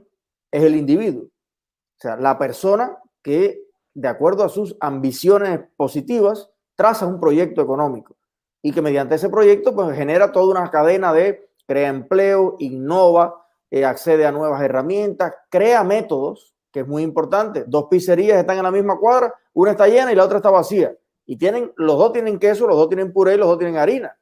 es 0.51 0.63
el 0.63 0.75
individuo. 0.75 1.23
O 1.23 1.99
sea, 1.99 2.17
la 2.17 2.37
persona 2.37 2.99
que, 3.23 3.63
de 3.95 4.07
acuerdo 4.07 4.43
a 4.43 4.49
sus 4.49 4.77
ambiciones 4.79 5.59
positivas, 5.75 6.50
traza 6.81 7.05
un 7.05 7.19
proyecto 7.19 7.61
económico 7.61 8.15
y 8.59 8.71
que 8.71 8.81
mediante 8.81 9.13
ese 9.13 9.29
proyecto 9.29 9.75
pues 9.75 9.95
genera 9.95 10.31
toda 10.31 10.59
una 10.59 10.71
cadena 10.71 11.13
de 11.13 11.47
crea 11.67 11.89
empleo, 11.89 12.55
innova, 12.57 13.45
eh, 13.69 13.85
accede 13.85 14.25
a 14.25 14.31
nuevas 14.31 14.59
herramientas, 14.63 15.31
crea 15.51 15.83
métodos, 15.83 16.55
que 16.71 16.79
es 16.79 16.87
muy 16.87 17.03
importante. 17.03 17.65
Dos 17.67 17.85
pizzerías 17.87 18.39
están 18.39 18.57
en 18.57 18.63
la 18.63 18.71
misma 18.71 18.97
cuadra, 18.97 19.31
una 19.53 19.71
está 19.71 19.87
llena 19.87 20.11
y 20.11 20.15
la 20.15 20.25
otra 20.25 20.37
está 20.37 20.49
vacía. 20.49 20.91
Y 21.27 21.37
tienen, 21.37 21.71
los 21.75 21.99
dos 21.99 22.13
tienen 22.13 22.39
queso, 22.39 22.65
los 22.65 22.75
dos 22.75 22.89
tienen 22.89 23.13
puré 23.13 23.37
los 23.37 23.47
dos 23.47 23.59
tienen 23.59 23.77
harina. 23.77 24.17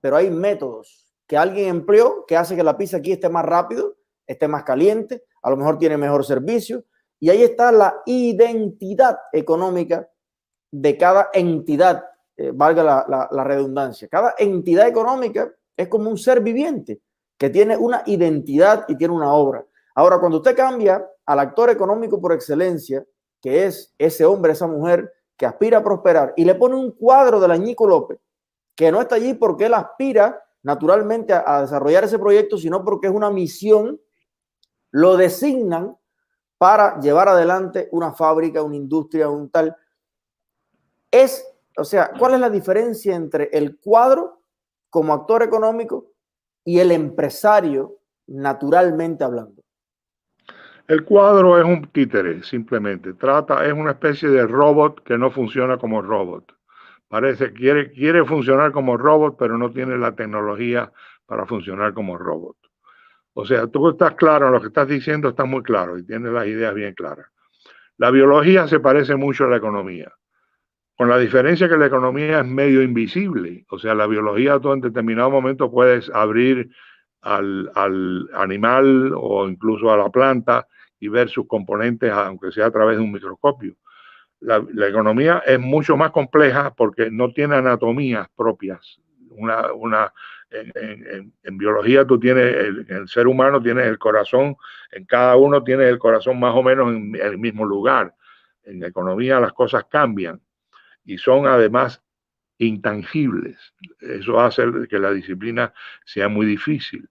Pero 0.00 0.16
hay 0.16 0.30
métodos 0.30 1.14
que 1.26 1.36
alguien 1.36 1.68
empleó 1.68 2.24
que 2.26 2.38
hace 2.38 2.56
que 2.56 2.62
la 2.62 2.78
pizza 2.78 2.96
aquí 2.96 3.12
esté 3.12 3.28
más 3.28 3.44
rápido, 3.44 3.94
esté 4.26 4.48
más 4.48 4.64
caliente, 4.64 5.22
a 5.42 5.50
lo 5.50 5.58
mejor 5.58 5.76
tiene 5.76 5.98
mejor 5.98 6.24
servicio. 6.24 6.82
Y 7.18 7.28
ahí 7.28 7.42
está 7.42 7.70
la 7.70 8.00
identidad 8.06 9.18
económica 9.34 10.08
de 10.70 10.96
cada 10.96 11.30
entidad 11.32 12.04
eh, 12.36 12.52
valga 12.54 12.82
la, 13.30 13.44
redundancia. 13.44 14.08
Cada 14.08 14.34
entidad 14.38 14.88
económica 14.88 15.52
es 15.76 15.88
como 15.88 16.08
un 16.08 16.16
ser 16.16 16.40
viviente 16.40 17.00
que 17.36 17.50
tiene 17.50 17.76
una 17.76 18.02
identidad 18.06 18.86
y 18.88 18.96
tiene 18.96 19.12
una 19.12 19.32
obra. 19.32 19.64
Ahora, 19.94 20.18
cuando 20.18 20.38
usted 20.38 20.56
cambia 20.56 21.06
al 21.26 21.38
actor 21.38 21.70
económico 21.70 22.20
por 22.20 22.32
excelencia, 22.32 23.04
que 23.42 23.66
es 23.66 23.94
ese 23.98 24.24
hombre, 24.24 24.52
esa 24.52 24.66
mujer 24.66 25.12
que 25.36 25.46
aspira 25.46 25.78
a 25.78 25.84
prosperar, 25.84 26.32
y 26.34 26.44
le 26.44 26.54
pone 26.54 26.76
un 26.76 26.92
cuadro 26.92 27.40
del 27.40 27.50
Añico 27.50 27.86
López, 27.86 28.18
que 28.74 28.90
no 28.90 29.00
está 29.00 29.16
allí 29.16 29.34
porque 29.34 29.66
él 29.66 29.74
aspira 29.74 30.42
naturalmente 30.62 31.32
a, 31.32 31.44
a 31.46 31.60
desarrollar 31.62 32.04
ese 32.04 32.18
proyecto, 32.18 32.56
sino 32.56 32.84
porque 32.84 33.08
es 33.08 33.12
una 33.12 33.30
misión, 33.30 34.00
lo 34.92 35.16
designan 35.16 35.96
para 36.56 37.00
llevar 37.00 37.28
adelante 37.28 37.88
una 37.92 38.12
fábrica, 38.12 38.62
una 38.62 38.76
industria, 38.76 39.28
un 39.28 39.50
tal. 39.50 39.74
Es 41.10 41.50
o 41.76 41.84
sea, 41.84 42.10
¿cuál 42.18 42.34
es 42.34 42.40
la 42.40 42.50
diferencia 42.50 43.14
entre 43.14 43.48
el 43.52 43.78
cuadro 43.78 44.42
como 44.90 45.14
actor 45.14 45.42
económico 45.42 46.12
y 46.62 46.78
el 46.78 46.92
empresario 46.92 48.00
naturalmente 48.26 49.24
hablando? 49.24 49.62
El 50.86 51.04
cuadro 51.04 51.58
es 51.58 51.64
un 51.64 51.86
títere, 51.92 52.42
simplemente. 52.42 53.14
Trata, 53.14 53.64
es 53.64 53.72
una 53.72 53.92
especie 53.92 54.28
de 54.28 54.46
robot 54.46 55.02
que 55.04 55.16
no 55.16 55.30
funciona 55.30 55.78
como 55.78 56.02
robot. 56.02 56.52
Parece, 57.08 57.52
quiere, 57.52 57.90
quiere 57.92 58.24
funcionar 58.24 58.72
como 58.72 58.96
robot, 58.96 59.36
pero 59.38 59.56
no 59.56 59.70
tiene 59.70 59.96
la 59.96 60.14
tecnología 60.14 60.92
para 61.26 61.46
funcionar 61.46 61.94
como 61.94 62.18
robot. 62.18 62.56
O 63.34 63.46
sea, 63.46 63.68
tú 63.68 63.88
estás 63.88 64.14
claro, 64.16 64.50
lo 64.50 64.60
que 64.60 64.66
estás 64.66 64.88
diciendo 64.88 65.30
está 65.30 65.44
muy 65.44 65.62
claro 65.62 65.96
y 65.96 66.04
tienes 66.04 66.32
las 66.32 66.46
ideas 66.46 66.74
bien 66.74 66.92
claras. 66.94 67.26
La 67.96 68.10
biología 68.10 68.66
se 68.66 68.80
parece 68.80 69.14
mucho 69.14 69.44
a 69.44 69.48
la 69.48 69.56
economía 69.56 70.12
con 71.00 71.08
la 71.08 71.16
diferencia 71.16 71.66
que 71.66 71.78
la 71.78 71.86
economía 71.86 72.40
es 72.40 72.46
medio 72.46 72.82
invisible, 72.82 73.64
o 73.70 73.78
sea, 73.78 73.94
la 73.94 74.06
biología 74.06 74.60
tú 74.60 74.70
en 74.70 74.82
determinado 74.82 75.30
momento 75.30 75.70
puedes 75.70 76.10
abrir 76.10 76.68
al, 77.22 78.28
animal 78.34 79.14
o 79.16 79.48
incluso 79.48 79.90
a 79.90 79.96
la 79.96 80.10
planta 80.10 80.68
y 80.98 81.08
ver 81.08 81.30
sus 81.30 81.46
componentes, 81.46 82.12
aunque 82.12 82.52
sea 82.52 82.66
a 82.66 82.70
través 82.70 82.98
de 82.98 83.02
un 83.02 83.12
microscopio. 83.12 83.76
La, 84.40 84.62
economía 84.86 85.42
es 85.46 85.58
mucho 85.58 85.96
más 85.96 86.10
compleja 86.10 86.74
porque 86.74 87.10
no 87.10 87.32
tiene 87.32 87.56
anatomías 87.56 88.28
propias. 88.36 89.00
Una, 89.30 89.72
una, 89.72 90.12
en, 90.50 91.56
biología 91.56 92.06
tú 92.06 92.20
tienes, 92.20 92.54
el, 92.90 93.08
ser 93.08 93.26
humano 93.26 93.62
tiene 93.62 93.86
el 93.86 93.98
corazón, 93.98 94.54
en 94.92 95.06
cada 95.06 95.34
uno 95.36 95.64
tiene 95.64 95.88
el 95.88 95.98
corazón 95.98 96.38
más 96.38 96.54
o 96.54 96.62
menos 96.62 96.92
en 96.92 97.16
el 97.16 97.38
mismo 97.38 97.64
lugar. 97.64 98.14
En 98.64 98.84
economía 98.84 99.40
las 99.40 99.54
cosas 99.54 99.86
cambian 99.88 100.38
y 101.04 101.18
son 101.18 101.46
además 101.46 102.02
intangibles. 102.58 103.56
Eso 104.00 104.38
hace 104.40 104.64
que 104.88 104.98
la 104.98 105.12
disciplina 105.12 105.72
sea 106.04 106.28
muy 106.28 106.46
difícil. 106.46 107.08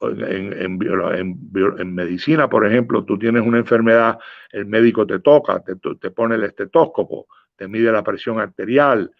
En, 0.00 0.52
en, 0.52 1.94
medicina, 1.94 2.48
por 2.48 2.66
ejemplo, 2.66 3.04
tú 3.04 3.18
tienes 3.18 3.42
una 3.42 3.58
enfermedad, 3.58 4.18
el 4.52 4.66
médico 4.66 5.06
te 5.06 5.20
toca, 5.20 5.60
te, 5.60 5.76
te 5.76 6.10
pone 6.10 6.34
el 6.34 6.44
estetoscopio, 6.44 7.26
te 7.56 7.66
mide 7.68 7.90
la 7.90 8.04
presión 8.04 8.38
arterial, 8.38 9.10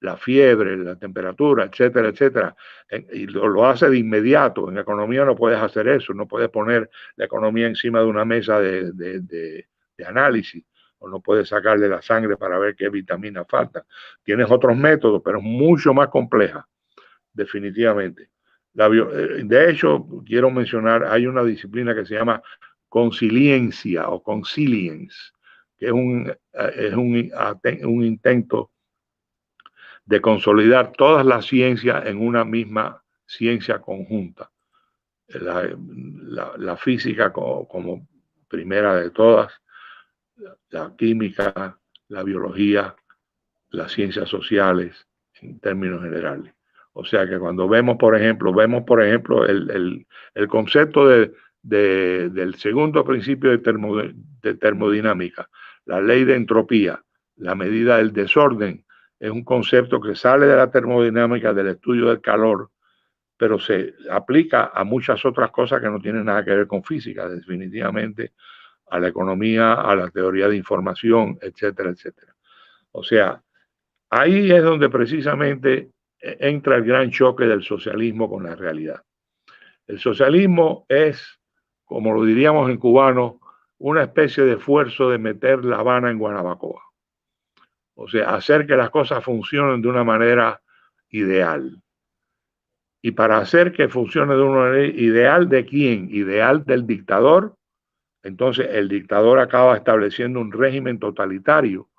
la 0.00 0.18
fiebre, 0.18 0.76
la 0.76 0.96
temperatura, 0.96 1.64
etcétera, 1.64 2.08
etcétera, 2.08 2.54
y 3.12 3.26
lo, 3.26 3.48
lo, 3.48 3.66
hace 3.66 3.88
de 3.88 3.96
inmediato. 3.96 4.68
En 4.68 4.76
economía 4.76 5.24
no 5.24 5.34
puedes 5.34 5.58
hacer 5.58 5.88
eso, 5.88 6.12
no 6.12 6.28
puedes 6.28 6.50
poner 6.50 6.90
la 7.16 7.24
economía 7.24 7.66
encima 7.66 8.00
de 8.00 8.06
una 8.06 8.26
mesa 8.26 8.60
de, 8.60 8.92
de, 8.92 9.20
de 9.96 10.04
análisis 10.06 10.64
no 11.08 11.20
puedes 11.20 11.48
sacarle 11.48 11.88
la 11.88 12.02
sangre 12.02 12.36
para 12.36 12.58
ver 12.58 12.74
qué 12.74 12.88
vitamina 12.88 13.44
falta. 13.44 13.84
Tienes 14.22 14.50
otros 14.50 14.76
métodos, 14.76 15.22
pero 15.24 15.38
es 15.38 15.44
mucho 15.44 15.94
más 15.94 16.08
compleja, 16.08 16.66
definitivamente. 17.32 18.30
Eh, 18.76 19.42
de 19.44 19.70
hecho, 19.70 20.06
quiero 20.26 20.50
mencionar, 20.50 21.04
hay 21.04 21.26
una 21.26 21.44
disciplina 21.44 21.94
que 21.94 22.04
se 22.04 22.14
llama 22.14 22.42
conciliencia 22.88 24.08
o 24.08 24.22
concilience, 24.22 25.16
que 25.76 25.86
es 25.86 25.92
un, 25.92 26.28
eh, 26.28 26.72
es 26.76 26.94
un, 26.94 27.30
un 27.84 28.04
intento 28.04 28.70
de 30.04 30.20
consolidar 30.20 30.92
todas 30.92 31.24
las 31.24 31.46
ciencias 31.46 32.06
en 32.06 32.20
una 32.20 32.44
misma 32.44 33.02
ciencia 33.26 33.78
conjunta. 33.80 34.50
La, 35.28 35.68
la, 36.58 36.76
física 36.76 37.32
como, 37.32 38.06
primera 38.46 38.96
de 38.96 39.10
todas, 39.10 39.52
la 40.70 40.94
química, 40.96 41.78
la 42.08 42.22
biología, 42.22 42.94
las 43.70 43.92
ciencias 43.92 44.28
sociales 44.28 45.06
en 45.40 45.58
términos 45.60 46.02
generales. 46.02 46.54
O 46.92 47.04
sea 47.04 47.28
que 47.28 47.38
cuando 47.38 47.68
vemos, 47.68 47.96
por 47.96 48.16
ejemplo, 48.16 48.52
vemos, 48.52 48.84
por 48.84 49.02
ejemplo, 49.02 49.46
el, 49.46 50.06
concepto 50.48 51.08
de, 51.08 51.32
del 51.62 52.54
segundo 52.54 53.04
principio 53.04 53.50
de, 53.50 54.14
de 54.42 54.54
termodinámica, 54.54 55.48
la 55.86 56.00
ley 56.00 56.24
de 56.24 56.36
entropía, 56.36 57.02
la 57.36 57.54
medida 57.54 57.96
del 57.96 58.12
desorden, 58.12 58.84
es 59.18 59.30
un 59.30 59.42
concepto 59.42 60.00
que 60.00 60.14
sale 60.14 60.46
de 60.46 60.56
la 60.56 60.70
termodinámica, 60.70 61.52
del 61.52 61.68
estudio 61.68 62.08
del 62.08 62.20
calor, 62.20 62.70
pero 63.36 63.58
se 63.58 63.94
aplica 64.10 64.70
a 64.72 64.84
muchas 64.84 65.24
otras 65.24 65.50
cosas 65.50 65.80
que 65.80 65.88
no 65.88 66.00
tienen 66.00 66.26
nada 66.26 66.44
que 66.44 66.54
ver 66.54 66.66
con 66.66 66.84
física. 66.84 67.28
Definitivamente 67.28 68.32
a 68.86 68.98
la 68.98 69.08
economía, 69.08 69.74
a 69.74 69.94
la 69.94 70.10
teoría 70.10 70.48
de 70.48 70.56
información, 70.56 71.38
etcétera, 71.40 71.90
etcétera. 71.90 72.34
O 72.92 73.02
sea, 73.02 73.42
ahí 74.10 74.50
es 74.50 74.62
donde 74.62 74.88
precisamente 74.88 75.90
eh, 76.20 76.36
entra 76.40 76.76
el 76.76 76.84
gran 76.84 77.10
choque 77.10 77.44
del 77.44 77.62
socialismo 77.62 78.28
con 78.28 78.44
la 78.44 78.54
realidad. 78.54 79.02
El 79.86 79.98
socialismo 79.98 80.86
es, 80.88 81.38
como 81.84 82.12
lo 82.12 82.24
diríamos 82.24 82.70
en 82.70 82.78
cubano, 82.78 83.40
una 83.78 84.04
especie 84.04 84.44
de 84.44 84.54
esfuerzo 84.54 85.10
de 85.10 85.18
meter 85.18 85.64
La 85.64 85.78
Habana 85.78 86.10
en 86.10 86.18
Guanabacoa. 86.18 86.82
O 87.96 88.08
sea, 88.08 88.34
hacer 88.34 88.66
que 88.66 88.76
las 88.76 88.90
cosas 88.90 89.22
funcionen 89.22 89.82
de 89.82 89.88
una 89.88 90.04
manera 90.04 90.60
ideal. 91.10 91.80
Y 93.02 93.12
para 93.12 93.38
hacer 93.38 93.72
que 93.72 93.88
funcione 93.88 94.34
de 94.34 94.40
una 94.40 94.60
manera 94.60 94.86
ideal, 94.86 95.48
¿de 95.48 95.66
quién? 95.66 96.08
Ideal 96.10 96.64
del 96.64 96.86
dictador. 96.86 97.54
Entonces 98.24 98.68
el 98.70 98.88
dictador 98.88 99.38
acaba 99.38 99.76
estableciendo 99.76 100.40
un 100.40 100.50
régimen 100.50 100.98
totalitario, 100.98 101.90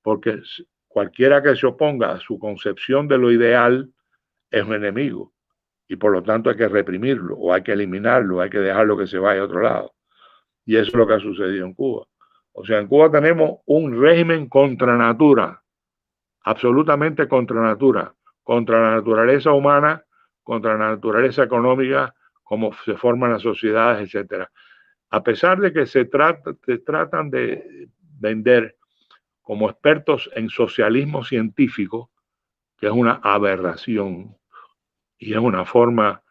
porque 0.00 0.40
cualquiera 0.86 1.42
que 1.42 1.56
se 1.56 1.66
oponga 1.66 2.12
a 2.12 2.20
su 2.20 2.38
concepción 2.38 3.08
de 3.08 3.18
lo 3.18 3.32
ideal 3.32 3.92
es 4.50 4.64
un 4.64 4.74
enemigo. 4.74 5.32
Y 5.88 5.96
por 5.96 6.12
lo 6.12 6.22
tanto 6.22 6.50
hay 6.50 6.56
que 6.56 6.68
reprimirlo, 6.68 7.34
o 7.36 7.52
hay 7.52 7.64
que 7.64 7.72
eliminarlo, 7.72 8.40
hay 8.40 8.48
que 8.48 8.60
dejarlo 8.60 8.96
que 8.96 9.08
se 9.08 9.18
vaya 9.18 9.40
a 9.40 9.44
otro 9.44 9.60
lado. 9.60 9.92
Y 10.64 10.76
eso 10.76 10.88
es 10.88 10.94
lo 10.94 11.06
que 11.06 11.14
ha 11.14 11.20
sucedido 11.20 11.66
en 11.66 11.74
Cuba. 11.74 12.06
O 12.52 12.64
sea, 12.64 12.78
en 12.78 12.86
Cuba 12.86 13.10
tenemos 13.10 13.58
un 13.66 14.00
régimen 14.00 14.48
contra 14.48 14.96
natura, 14.96 15.64
absolutamente 16.42 17.26
contra 17.26 17.60
natura, 17.60 18.14
contra 18.44 18.80
la 18.80 18.96
naturaleza 18.96 19.52
humana, 19.52 20.04
contra 20.44 20.78
la 20.78 20.90
naturaleza 20.90 21.42
económica, 21.42 22.14
cómo 22.44 22.72
se 22.84 22.94
forman 22.96 23.32
las 23.32 23.42
sociedades, 23.42 24.06
etcétera. 24.06 24.48
A 25.10 25.22
pesar 25.22 25.60
de 25.60 25.72
que 25.72 25.86
se, 25.86 26.04
trata, 26.04 26.54
se 26.64 26.78
tratan 26.78 27.30
de 27.30 27.88
vender 28.18 28.76
como 29.42 29.68
expertos 29.68 30.30
en 30.34 30.48
socialismo 30.48 31.24
científico, 31.24 32.10
que 32.78 32.86
es 32.86 32.92
una 32.92 33.20
aberración 33.22 34.36
y 35.18 35.32
es 35.32 35.38
una 35.38 35.64
forma 35.64 36.22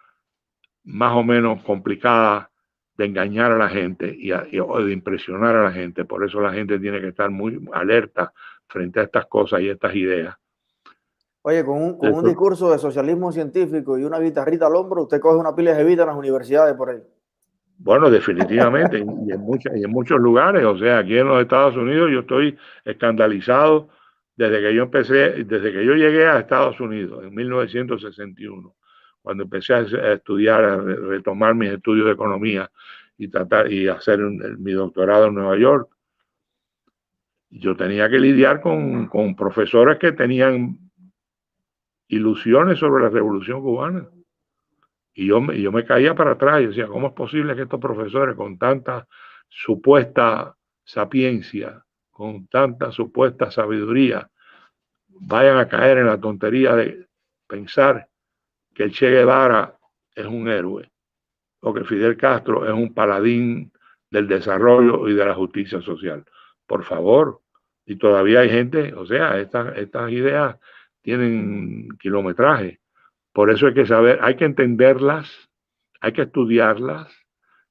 más 0.83 1.15
o 1.15 1.23
menos 1.23 1.61
complicada 1.63 2.49
de 2.97 3.05
engañar 3.05 3.51
a 3.51 3.57
la 3.57 3.69
gente 3.69 4.13
y, 4.17 4.29
de 4.29 4.91
impresionar 4.91 5.55
a 5.55 5.63
la 5.63 5.71
gente. 5.71 6.05
Por 6.05 6.25
eso 6.25 6.41
la 6.41 6.51
gente 6.51 6.79
tiene 6.79 6.99
que 6.99 7.09
estar 7.09 7.29
muy 7.29 7.65
alerta 7.73 8.33
frente 8.67 8.99
a 8.99 9.03
estas 9.03 9.25
cosas 9.27 9.61
y 9.61 9.69
estas 9.69 9.95
ideas. 9.95 10.35
Oye, 11.41 11.63
con 11.63 11.77
un, 11.77 12.25
discurso 12.25 12.71
de 12.71 12.77
socialismo 12.77 13.31
científico 13.31 13.97
y 13.97 14.03
una 14.03 14.19
guitarrita 14.19 14.67
al 14.67 14.75
hombro, 14.75 15.03
usted 15.03 15.21
coge 15.21 15.37
una 15.37 15.55
pila 15.55 15.73
de 15.73 15.83
vida 15.85 16.03
en 16.03 16.09
las 16.09 16.17
universidades 16.17 16.75
por 16.75 16.89
ahí. 16.89 17.01
Bueno, 17.81 18.09
definitivamente, 18.09 18.97
y, 18.97 19.01
en 19.01 19.41
y 19.77 19.83
en 19.83 19.89
muchos 19.89 20.19
lugares. 20.19 20.65
O 20.65 20.77
sea, 20.77 20.99
aquí 20.99 21.17
en 21.17 21.27
los 21.27 21.41
Estados 21.41 21.77
Unidos 21.77 22.11
yo 22.11 22.19
estoy 22.19 22.57
escandalizado 22.83 23.87
desde 24.35 24.61
que 24.61 24.75
yo 24.75 24.83
empecé, 24.83 25.45
desde 25.45 25.71
que 25.71 25.85
yo 25.85 25.93
llegué 25.95 26.25
a 26.27 26.39
Estados 26.39 26.79
Unidos 26.81 27.23
en 27.23 27.33
1961 27.33 28.75
cuando 29.21 29.43
empecé 29.43 29.73
a 29.73 30.13
estudiar, 30.13 30.63
a 30.63 30.77
retomar 30.77 31.55
mis 31.55 31.71
estudios 31.71 32.07
de 32.07 32.13
economía 32.13 32.69
y 33.17 33.27
tratar 33.27 33.71
y 33.71 33.87
hacer 33.87 34.19
mi 34.19 34.71
doctorado 34.71 35.27
en 35.27 35.35
Nueva 35.35 35.57
York, 35.57 35.89
yo 37.49 37.75
tenía 37.75 38.09
que 38.09 38.19
lidiar 38.19 38.61
con, 38.61 39.07
con 39.07 39.35
profesores 39.35 39.97
que 39.99 40.11
tenían 40.11 40.77
ilusiones 42.07 42.79
sobre 42.79 43.03
la 43.03 43.09
revolución 43.09 43.61
cubana. 43.61 44.07
Y 45.19 45.25
yo, 45.25 45.41
yo 45.51 45.71
me 45.73 45.83
caía 45.83 46.15
para 46.15 46.31
atrás 46.31 46.61
y 46.61 46.67
decía, 46.67 46.87
¿cómo 46.87 47.07
es 47.07 47.13
posible 47.13 47.53
que 47.53 47.63
estos 47.63 47.81
profesores 47.81 48.37
con 48.37 48.57
tanta 48.57 49.05
supuesta 49.49 50.55
sapiencia, 50.81 51.83
con 52.09 52.47
tanta 52.47 52.89
supuesta 52.93 53.51
sabiduría, 53.51 54.29
vayan 55.09 55.57
a 55.57 55.67
caer 55.67 55.97
en 55.97 56.05
la 56.05 56.21
tontería 56.21 56.73
de 56.73 57.05
pensar 57.45 58.07
que 58.73 58.89
Che 58.91 59.09
Guevara 59.09 59.77
es 60.15 60.25
un 60.25 60.47
héroe 60.47 60.89
o 61.59 61.73
que 61.73 61.83
Fidel 61.83 62.15
Castro 62.15 62.65
es 62.65 62.71
un 62.71 62.93
paladín 62.93 63.73
del 64.09 64.25
desarrollo 64.25 65.05
y 65.09 65.15
de 65.15 65.25
la 65.25 65.35
justicia 65.35 65.81
social. 65.81 66.23
Por 66.65 66.85
favor, 66.85 67.41
y 67.85 67.97
todavía 67.97 68.39
hay 68.39 68.49
gente, 68.51 68.93
o 68.93 69.05
sea, 69.05 69.37
estas, 69.37 69.77
estas 69.77 70.09
ideas 70.13 70.55
tienen 71.01 71.89
kilometraje. 71.99 72.78
Por 73.33 73.51
eso 73.51 73.67
hay 73.67 73.73
que 73.73 73.85
saber, 73.85 74.19
hay 74.21 74.35
que 74.35 74.45
entenderlas, 74.45 75.49
hay 76.01 76.13
que 76.13 76.23
estudiarlas, 76.23 77.07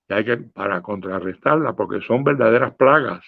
y 0.09 0.15
hay 0.15 0.25
que, 0.25 0.37
para 0.37 0.81
contrarrestarlas, 0.83 1.75
porque 1.75 2.01
son 2.01 2.25
verdaderas 2.25 2.75
plagas, 2.75 3.25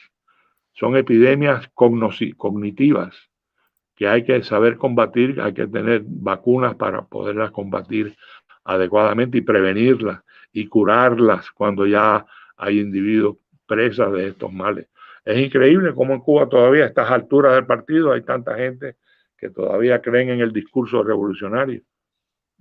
son 0.72 0.97
epidemias 0.97 1.68
cognitivas 1.74 3.31
que 3.97 4.09
hay 4.09 4.24
que 4.24 4.43
saber 4.43 4.78
combatir, 4.78 5.41
hay 5.43 5.53
que 5.53 5.66
tener 5.66 6.03
vacunas 6.07 6.74
para 6.76 7.03
poderlas 7.03 7.51
combatir 7.51 8.16
adecuadamente 8.64 9.39
y 9.39 9.43
prevenirlas 9.43 10.22
y 10.53 10.68
curarlas 10.68 11.51
cuando 11.51 11.87
ya 11.87 12.24
hay 12.57 12.81
individuos 12.81 13.37
presas 13.66 14.11
de 14.12 14.28
estos 14.28 14.53
males. 14.53 14.89
Es 15.24 15.39
increíble 15.39 15.93
cómo 15.95 16.14
en 16.14 16.20
Cuba 16.20 16.49
todavía 16.49 16.85
a 16.85 16.87
estas 16.87 17.11
alturas 17.11 17.55
del 17.55 17.66
partido 17.66 18.12
hay 18.12 18.22
tanta 18.22 18.57
gente 18.57 18.97
que 19.37 19.51
todavía 19.51 20.01
creen 20.01 20.31
en 20.31 20.41
el 20.41 20.53
discurso 20.53 21.03
revolucionario. 21.03 21.83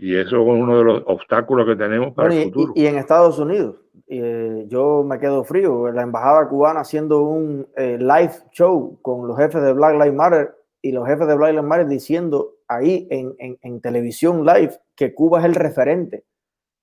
Y 0.02 0.16
eso 0.16 0.38
es 0.38 0.48
uno 0.48 0.78
de 0.78 0.84
los 0.86 1.04
obstáculos 1.08 1.68
que 1.68 1.76
tenemos 1.76 2.14
para 2.14 2.34
el 2.34 2.46
futuro. 2.46 2.72
Y, 2.74 2.86
en 2.86 2.98
Estados 2.98 3.38
Unidos, 3.38 3.76
eh, 4.08 4.64
yo 4.70 5.04
me 5.04 5.20
quedo 5.20 5.44
frío. 5.44 5.92
La 5.92 6.04
embajada 6.04 6.48
cubana 6.48 6.80
haciendo 6.80 7.22
un 7.24 7.68
eh, 7.76 7.98
live 8.00 8.32
show 8.52 8.98
con 9.02 9.28
los 9.28 9.38
jefes 9.38 9.62
de 9.62 9.74
Black 9.74 9.96
Lives 9.96 10.14
Matter 10.14 10.56
y 10.82 10.94
los 10.94 11.06
jefes 11.06 11.28
de 11.28 11.36
Black 11.36 11.52
Lives 11.52 11.66
Matter 11.66 11.88
diciendo 11.88 12.54
ahí 12.70 13.10
en, 13.12 13.58
en, 13.62 13.82
televisión 13.82 14.46
live 14.46 14.80
que 14.96 15.14
Cuba 15.14 15.40
es 15.40 15.46
el 15.46 15.56
referente 15.56 16.24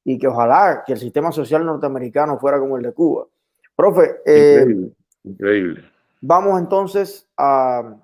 y 0.04 0.18
que 0.18 0.28
ojalá 0.28 0.84
que 0.86 0.92
el 0.92 0.98
sistema 0.98 1.32
social 1.32 1.64
norteamericano 1.64 2.38
fuera 2.38 2.60
como 2.60 2.76
el 2.76 2.82
de 2.82 2.92
Cuba. 2.92 3.26
Profe, 3.74 4.16
eh, 4.26 4.66
increíble, 5.24 5.84
Vamos 6.20 6.60
entonces 6.60 7.26
a, 7.38 7.96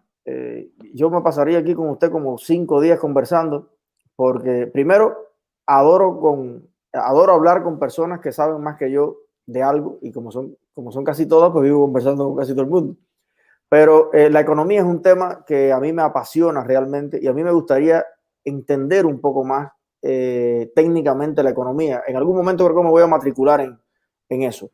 yo 0.95 1.11
me 1.11 1.21
pasaría 1.21 1.59
aquí 1.59 1.75
con 1.75 1.91
usted 1.91 2.11
como 2.11 2.39
cinco 2.39 2.81
días 2.81 2.99
conversando, 2.99 3.72
porque 4.23 4.69
primero 4.69 5.33
adoro 5.67 6.21
con, 6.21 6.69
adoro 6.93 7.33
hablar 7.33 7.65
con 7.65 7.81
personas 7.81 8.21
que 8.21 8.31
saben 8.31 8.63
más 8.63 8.77
que 8.79 8.89
yo 8.89 9.17
de 9.47 9.65
algo 9.65 9.99
y 10.01 10.13
como 10.13 10.31
son, 10.31 10.57
como 10.75 10.93
son 10.93 11.03
casi 11.03 11.27
todas, 11.27 11.51
pues 11.51 11.65
vivo 11.65 11.81
conversando 11.81 12.29
con 12.29 12.37
casi 12.37 12.53
todo 12.53 12.63
el 12.63 12.71
mundo. 12.71 12.97
Pero 13.69 14.13
eh, 14.13 14.31
la 14.31 14.39
economía 14.39 14.79
es 14.79 14.87
un 14.87 15.03
tema 15.03 15.45
que 15.45 15.73
a 15.73 15.81
mí 15.81 15.93
me 15.93 16.03
apasiona 16.03 16.63
realmente 16.63 17.19
y 17.21 17.27
a 17.27 17.33
mí 17.33 17.43
me 17.43 17.51
gustaría 17.51 18.07
entender 18.45 19.07
un 19.07 19.21
poco 19.21 19.43
más 19.43 19.73
eh, 20.03 20.71
técnicamente 20.73 21.43
la 21.43 21.51
economía. 21.51 22.05
En 22.07 22.17
algún 22.17 22.37
momento 22.37 22.65
creo 22.65 22.77
que 22.77 22.85
me 22.85 22.91
voy 22.91 23.03
a 23.03 23.09
matricular 23.09 23.61
en, 23.61 23.77
en 24.29 24.43
eso. 24.45 24.71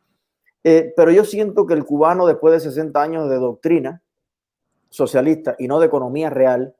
Eh, 0.62 0.92
pero 0.94 1.10
yo 1.10 1.24
siento 1.24 1.64
que 1.64 1.72
el 1.72 1.86
cubano, 1.86 2.26
después 2.26 2.52
de 2.52 2.60
60 2.60 3.00
años 3.00 3.30
de 3.30 3.36
doctrina 3.36 4.02
socialista 4.90 5.56
y 5.58 5.68
no 5.68 5.80
de 5.80 5.86
economía 5.86 6.28
real, 6.28 6.74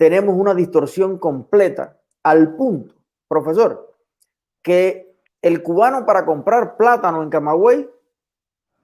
tenemos 0.00 0.34
una 0.34 0.54
distorsión 0.54 1.18
completa 1.18 1.98
al 2.22 2.56
punto, 2.56 2.94
profesor, 3.28 3.94
que 4.62 5.14
el 5.42 5.62
cubano 5.62 6.06
para 6.06 6.24
comprar 6.24 6.78
plátano 6.78 7.22
en 7.22 7.28
Camagüey 7.28 7.86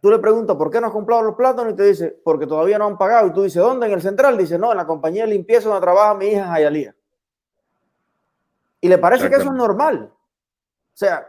Tú 0.02 0.10
le 0.10 0.18
preguntas, 0.18 0.56
¿por 0.56 0.70
qué 0.70 0.78
no 0.78 0.88
has 0.88 0.92
comprado 0.92 1.22
los 1.22 1.36
plátanos? 1.36 1.72
Y 1.72 1.76
te 1.76 1.84
dice, 1.84 2.20
porque 2.22 2.46
todavía 2.46 2.78
no 2.78 2.86
han 2.86 2.98
pagado. 2.98 3.28
Y 3.28 3.32
tú 3.32 3.42
dices, 3.42 3.62
¿dónde? 3.62 3.86
En 3.86 3.92
el 3.94 4.02
central. 4.02 4.36
Dice, 4.36 4.58
no, 4.58 4.70
en 4.70 4.76
la 4.76 4.86
compañía 4.86 5.24
de 5.24 5.30
limpieza 5.30 5.68
donde 5.68 5.80
trabaja 5.80 6.14
mi 6.14 6.26
hija 6.26 6.46
Jayalía. 6.48 6.94
Y 8.82 8.88
le 8.88 8.98
parece 8.98 9.30
que 9.30 9.36
eso 9.36 9.46
es 9.46 9.52
normal. 9.52 10.12
O 10.12 10.96
sea, 10.96 11.26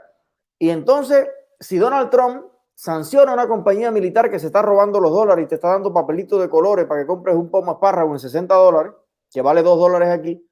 y 0.60 0.70
entonces, 0.70 1.28
si 1.60 1.78
Donald 1.78 2.10
Trump 2.10 2.44
sanciona 2.76 3.32
a 3.32 3.34
una 3.36 3.48
compañía 3.48 3.90
militar 3.90 4.30
que 4.30 4.38
se 4.38 4.48
está 4.48 4.62
robando 4.62 5.00
los 5.00 5.12
dólares 5.12 5.46
y 5.46 5.48
te 5.48 5.56
está 5.56 5.70
dando 5.70 5.92
papelitos 5.94 6.40
de 6.40 6.50
colores 6.50 6.86
para 6.86 7.02
que 7.02 7.08
compres 7.08 7.36
un 7.36 7.50
pomo 7.50 7.72
espárrago 7.72 8.12
en 8.12 8.20
60 8.20 8.54
dólares, 8.54 8.92
que 9.38 9.42
vale 9.44 9.62
2 9.62 9.78
dólares 9.78 10.10
aquí, 10.10 10.44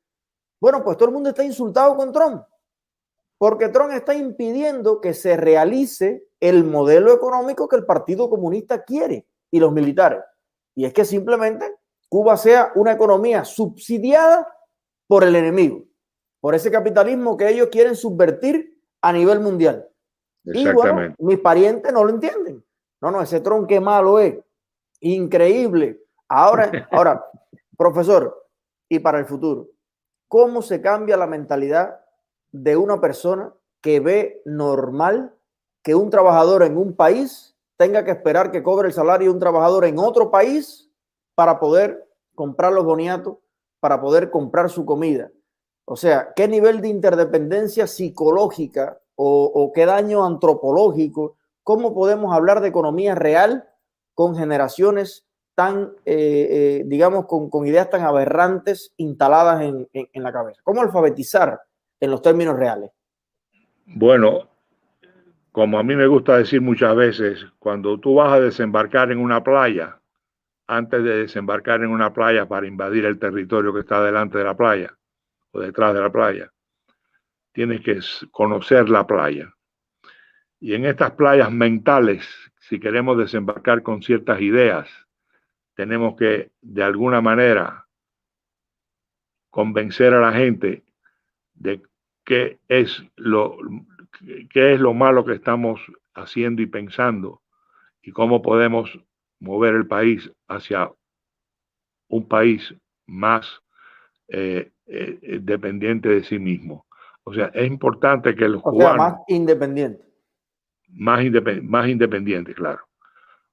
bueno, 0.61 0.83
pues 0.83 0.95
todo 0.95 1.09
el 1.09 1.15
mundo 1.15 1.29
está 1.29 1.43
insultado 1.43 1.97
con 1.97 2.11
Trump. 2.11 2.43
Porque 3.39 3.69
Trump 3.69 3.91
está 3.93 4.13
impidiendo 4.13 5.01
que 5.01 5.15
se 5.15 5.35
realice 5.35 6.27
el 6.39 6.63
modelo 6.63 7.11
económico 7.11 7.67
que 7.67 7.77
el 7.77 7.85
Partido 7.87 8.29
Comunista 8.29 8.83
quiere 8.83 9.25
y 9.49 9.59
los 9.59 9.71
militares. 9.71 10.19
Y 10.75 10.85
es 10.85 10.93
que 10.93 11.03
simplemente 11.03 11.77
Cuba 12.09 12.37
sea 12.37 12.73
una 12.75 12.91
economía 12.91 13.43
subsidiada 13.43 14.47
por 15.07 15.23
el 15.23 15.35
enemigo, 15.35 15.81
por 16.39 16.53
ese 16.53 16.69
capitalismo 16.69 17.37
que 17.37 17.49
ellos 17.49 17.69
quieren 17.71 17.95
subvertir 17.95 18.79
a 19.01 19.11
nivel 19.11 19.39
mundial. 19.39 19.89
Y 20.43 20.71
bueno, 20.71 21.15
mis 21.17 21.39
parientes 21.39 21.91
no 21.91 22.03
lo 22.03 22.11
entienden. 22.11 22.63
No, 23.01 23.09
no, 23.09 23.19
ese 23.19 23.39
tronque 23.39 23.79
malo 23.79 24.19
es 24.19 24.35
increíble. 24.99 26.03
Ahora, 26.27 26.69
ahora, 26.91 27.25
profesor, 27.75 28.44
y 28.89 28.99
para 28.99 29.19
el 29.19 29.25
futuro, 29.25 29.69
¿cómo 30.27 30.61
se 30.61 30.81
cambia 30.81 31.17
la 31.17 31.27
mentalidad 31.27 32.01
de 32.51 32.77
una 32.77 33.01
persona 33.01 33.53
que 33.81 33.99
ve 33.99 34.41
normal 34.45 35.35
que 35.83 35.93
un 35.93 36.09
trabajador 36.09 36.63
en 36.63 36.77
un 36.77 36.95
país 36.95 37.55
tenga 37.77 38.03
que 38.03 38.11
esperar 38.11 38.51
que 38.51 38.63
cobre 38.63 38.87
el 38.87 38.93
salario 38.93 39.27
de 39.27 39.33
un 39.33 39.39
trabajador 39.39 39.85
en 39.85 39.99
otro 39.99 40.31
país 40.31 40.89
para 41.35 41.59
poder 41.59 42.09
comprar 42.33 42.71
los 42.71 42.85
boniatos, 42.85 43.37
para 43.79 44.01
poder 44.01 44.31
comprar 44.31 44.69
su 44.69 44.85
comida. 44.85 45.29
O 45.85 45.95
sea, 45.95 46.33
¿qué 46.35 46.47
nivel 46.47 46.81
de 46.81 46.87
interdependencia 46.87 47.85
psicológica 47.85 48.99
o, 49.15 49.71
qué 49.75 49.85
daño 49.85 50.25
antropológico? 50.25 51.37
¿Cómo 51.63 51.93
podemos 51.93 52.33
hablar 52.33 52.61
de 52.61 52.69
economía 52.69 53.13
real 53.13 53.69
con 54.15 54.35
generaciones 54.35 55.27
tan, 55.55 55.91
eh, 56.05 56.47
eh, 56.49 56.83
digamos, 56.85 57.25
con, 57.25 57.65
ideas 57.65 57.89
tan 57.89 58.01
aberrantes 58.01 58.93
instaladas 58.97 59.61
en, 59.61 59.87
en 59.93 60.23
la 60.23 60.31
cabeza? 60.31 60.61
¿Cómo 60.63 60.81
alfabetizar 60.81 61.59
en 61.99 62.11
los 62.11 62.21
términos 62.21 62.57
reales? 62.57 62.91
Bueno, 63.85 64.49
como 65.51 65.79
a 65.79 65.83
mí 65.83 65.95
me 65.95 66.07
gusta 66.07 66.37
decir 66.37 66.59
muchas 66.61 66.95
veces, 66.95 67.45
cuando 67.59 67.99
tú 67.99 68.15
vas 68.15 68.33
a 68.33 68.39
desembarcar 68.41 69.11
en 69.11 69.19
una 69.19 69.43
playa, 69.43 69.99
antes 70.67 71.03
de 71.03 71.19
desembarcar 71.19 71.81
en 71.81 71.89
una 71.89 72.11
playa 72.13 72.47
para 72.47 72.67
invadir 72.67 73.05
el 73.05 73.19
territorio 73.19 73.73
que 73.73 73.81
está 73.81 74.03
delante 74.03 74.37
de 74.37 74.43
la 74.43 74.57
playa 74.57 74.97
o 75.51 75.59
detrás 75.59 75.93
de 75.93 76.01
la 76.01 76.11
playa, 76.11 76.51
tienes 77.53 77.81
que 77.81 77.99
conocer 78.31 78.89
la 78.89 79.07
playa. 79.07 79.53
Y 80.59 80.73
en 80.73 80.85
estas 80.85 81.11
playas 81.11 81.51
mentales, 81.51 82.27
si 82.59 82.79
queremos 82.79 83.17
desembarcar 83.17 83.83
con 83.83 84.01
ciertas 84.01 84.41
ideas, 84.41 84.89
tenemos 85.75 86.15
que 86.15 86.51
de 86.61 86.83
alguna 86.83 87.21
manera 87.21 87.87
convencer 89.49 90.13
a 90.13 90.21
la 90.21 90.33
gente 90.33 90.83
de 91.53 91.81
qué 92.23 92.59
es 92.67 93.03
lo, 93.15 93.57
qué 94.49 94.73
es 94.73 94.79
lo 94.79 94.93
malo 94.93 95.23
que 95.25 95.33
estamos 95.33 95.79
haciendo 96.13 96.61
y 96.61 96.65
pensando 96.65 97.41
y 98.01 98.11
cómo 98.11 98.41
podemos 98.41 98.99
mover 99.39 99.75
el 99.75 99.87
país 99.87 100.31
hacia 100.47 100.91
un 102.07 102.27
país 102.27 102.73
más 103.05 103.61
eh, 104.27 104.71
eh, 104.87 105.39
dependiente 105.41 106.09
de 106.09 106.23
sí 106.23 106.39
mismo. 106.39 106.85
O 107.23 107.33
sea, 107.33 107.47
es 107.53 107.67
importante 107.67 108.35
que 108.35 108.47
los 108.47 108.61
cubanos... 108.61 108.97
más 108.97 109.15
independiente. 109.27 110.03
Más, 110.89 111.23
más 111.63 111.87
independiente, 111.89 112.53
claro. 112.53 112.87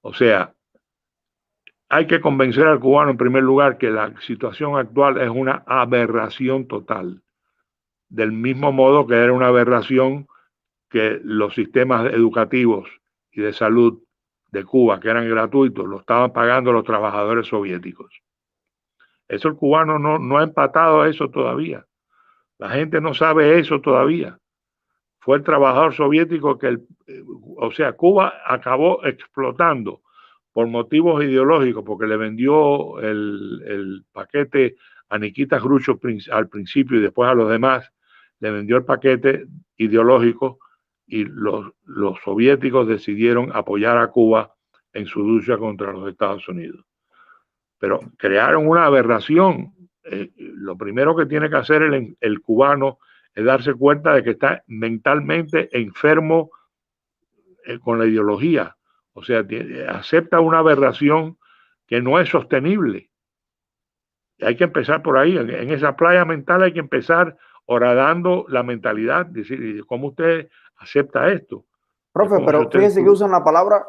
O 0.02 0.12
sea, 0.12 0.54
hay 1.92 2.06
que 2.06 2.22
convencer 2.22 2.66
al 2.66 2.80
cubano 2.80 3.10
en 3.10 3.18
primer 3.18 3.42
lugar 3.42 3.76
que 3.76 3.90
la 3.90 4.18
situación 4.22 4.78
actual 4.78 5.20
es 5.20 5.28
una 5.28 5.62
aberración 5.66 6.66
total 6.66 7.22
del 8.08 8.32
mismo 8.32 8.72
modo 8.72 9.06
que 9.06 9.14
era 9.14 9.30
una 9.34 9.48
aberración 9.48 10.26
que 10.88 11.20
los 11.22 11.54
sistemas 11.54 12.10
educativos 12.10 12.88
y 13.30 13.42
de 13.42 13.52
salud 13.52 14.02
de 14.50 14.64
Cuba, 14.64 15.00
que 15.00 15.10
eran 15.10 15.28
gratuitos, 15.28 15.86
lo 15.86 16.00
estaban 16.00 16.32
pagando 16.32 16.72
los 16.72 16.84
trabajadores 16.84 17.48
soviéticos. 17.48 18.22
Eso 19.28 19.48
el 19.48 19.56
cubano 19.56 19.98
no, 19.98 20.38
ha 20.38 20.42
empatado 20.42 21.04
eso 21.04 21.28
todavía. 21.28 21.84
La 22.56 22.70
gente 22.70 23.02
no 23.02 23.12
sabe 23.12 23.58
eso 23.58 23.82
todavía. 23.82 24.38
Fue 25.20 25.36
el 25.36 25.42
trabajador 25.42 25.94
soviético 25.94 26.58
que, 26.58 26.68
el, 26.68 26.86
o 27.56 27.70
sea, 27.70 27.92
Cuba 27.92 28.32
acabó 28.46 29.04
explotando 29.04 30.01
por 30.52 30.66
motivos 30.66 31.24
ideológicos, 31.24 31.84
porque 31.84 32.06
le 32.06 32.16
vendió 32.16 33.00
el, 33.00 33.62
el 33.66 34.04
paquete 34.12 34.76
a 35.08 35.18
Nikita 35.18 35.58
Khrushchev 35.58 35.98
al 36.30 36.48
principio 36.48 36.98
y 36.98 37.02
después 37.02 37.28
a 37.28 37.34
los 37.34 37.50
demás, 37.50 37.90
le 38.40 38.50
vendió 38.50 38.76
el 38.76 38.84
paquete 38.84 39.46
ideológico 39.76 40.58
y 41.06 41.24
los, 41.24 41.72
los 41.84 42.18
soviéticos 42.24 42.88
decidieron 42.88 43.50
apoyar 43.54 43.98
a 43.98 44.08
Cuba 44.08 44.54
en 44.92 45.06
su 45.06 45.20
lucha 45.20 45.58
contra 45.58 45.92
los 45.92 46.08
Estados 46.08 46.48
Unidos. 46.48 46.84
Pero 47.78 48.00
crearon 48.16 48.66
una 48.66 48.86
aberración. 48.86 49.74
Eh, 50.04 50.30
lo 50.36 50.76
primero 50.76 51.14
que 51.14 51.26
tiene 51.26 51.50
que 51.50 51.56
hacer 51.56 51.82
el, 51.82 52.16
el, 52.20 52.40
cubano 52.40 52.98
es 53.34 53.44
darse 53.44 53.74
cuenta 53.74 54.14
de 54.14 54.22
que 54.22 54.30
está 54.30 54.62
mentalmente 54.66 55.68
enfermo 55.76 56.50
eh, 57.64 57.78
con 57.78 57.98
la 57.98 58.06
ideología. 58.06 58.76
O 59.14 59.22
sea, 59.22 59.44
acepta 59.88 60.40
una 60.40 60.58
aberración 60.58 61.38
que 61.86 62.00
no 62.00 62.18
es 62.18 62.28
sostenible. 62.28 63.10
hay 64.40 64.56
que 64.56 64.64
empezar 64.64 65.02
por 65.02 65.18
ahí. 65.18 65.36
En, 65.36 65.70
esa 65.70 65.94
playa 65.94 66.24
mental 66.24 66.62
hay 66.62 66.72
que 66.72 66.80
empezar 66.80 67.36
horadando 67.66 68.46
la 68.48 68.62
mentalidad, 68.62 69.26
decir, 69.26 69.84
¿cómo 69.86 70.08
usted 70.08 70.48
acepta 70.76 71.30
esto? 71.30 71.64
Profe, 72.12 72.42
pero 72.44 72.68
fíjense 72.70 73.02
que 73.02 73.10
usan 73.10 73.30
la 73.30 73.44
palabra 73.44 73.86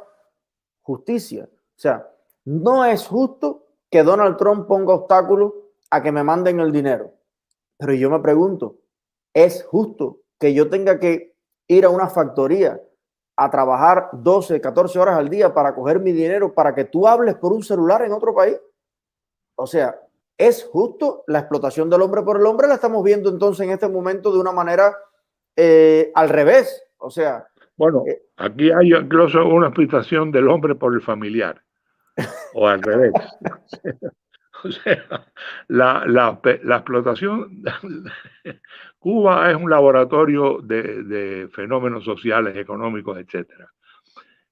justicia. 0.82 1.46
O 1.46 1.80
sea, 1.80 2.08
no 2.46 2.86
es 2.86 3.08
justo 3.08 3.68
que 3.90 4.04
Donald 4.04 4.38
Trump 4.38 4.68
ponga 4.68 4.94
obstáculos 4.94 5.54
a 5.90 6.02
que 6.02 6.12
me 6.12 6.24
manden 6.24 6.60
el 6.60 6.72
dinero. 6.72 7.14
Pero 7.78 7.94
yo 7.94 8.10
me 8.10 8.20
pregunto, 8.20 8.80
¿es 9.34 9.64
justo 9.64 10.22
que 10.40 10.54
yo 10.54 10.70
tenga 10.70 11.00
que 11.00 11.36
ir 11.68 11.86
a 11.86 11.90
una 11.90 12.08
factoría 12.08 12.82
a 13.36 13.50
trabajar 13.50 14.10
12, 14.14 14.62
14 14.62 15.00
horas 15.00 15.18
al 15.18 15.30
día 15.30 15.54
para 15.54 15.74
coger 15.74 16.00
mi 16.00 16.12
dinero 16.12 16.54
para 16.54 16.74
que 16.74 16.86
tú 16.86 17.08
hables 17.08 17.36
por 17.36 17.54
un 17.54 17.64
celular 17.64 18.04
en 18.04 18.12
otro 18.12 18.34
país? 18.34 18.60
O 19.56 19.68
sea, 19.68 19.96
¿Es 20.38 20.64
justo 20.64 21.24
la 21.28 21.40
explotación 21.40 21.90
del 21.90 22.02
hombre 22.02 22.24
por 22.24 22.40
el 22.40 22.46
hombre? 22.46 22.68
La 22.68 22.76
estamos 22.76 23.04
viendo 23.04 23.30
entonces 23.30 23.66
en 23.66 23.72
este 23.72 23.88
momento 23.88 24.34
de 24.34 24.40
una 24.40 24.52
manera 24.52 24.96
eh, 25.56 26.12
al 26.16 26.30
revés. 26.30 26.84
O 26.98 27.12
sea. 27.12 27.48
Bueno, 27.78 28.04
eh, 28.08 28.24
aquí 28.38 28.72
hay 28.72 28.94
incluso 28.94 29.46
una 29.46 29.68
explotación 29.68 30.32
del 30.32 30.48
hombre 30.48 30.76
por 30.76 30.94
el 30.94 31.02
familiar. 31.02 31.62
O 32.54 32.68
al 32.68 32.82
revés. 32.82 33.14
o 34.64 34.72
sea, 34.72 35.28
la, 35.68 36.04
la, 36.08 36.40
la, 36.64 36.76
explotación. 36.76 37.64
Cuba 39.04 39.52
es 39.52 39.58
un 39.58 39.70
laboratorio 39.70 40.60
de, 40.64 41.50
fenómenos 41.52 42.06
sociales, 42.06 42.56
económicos, 42.56 43.18
etcétera. 43.18 43.70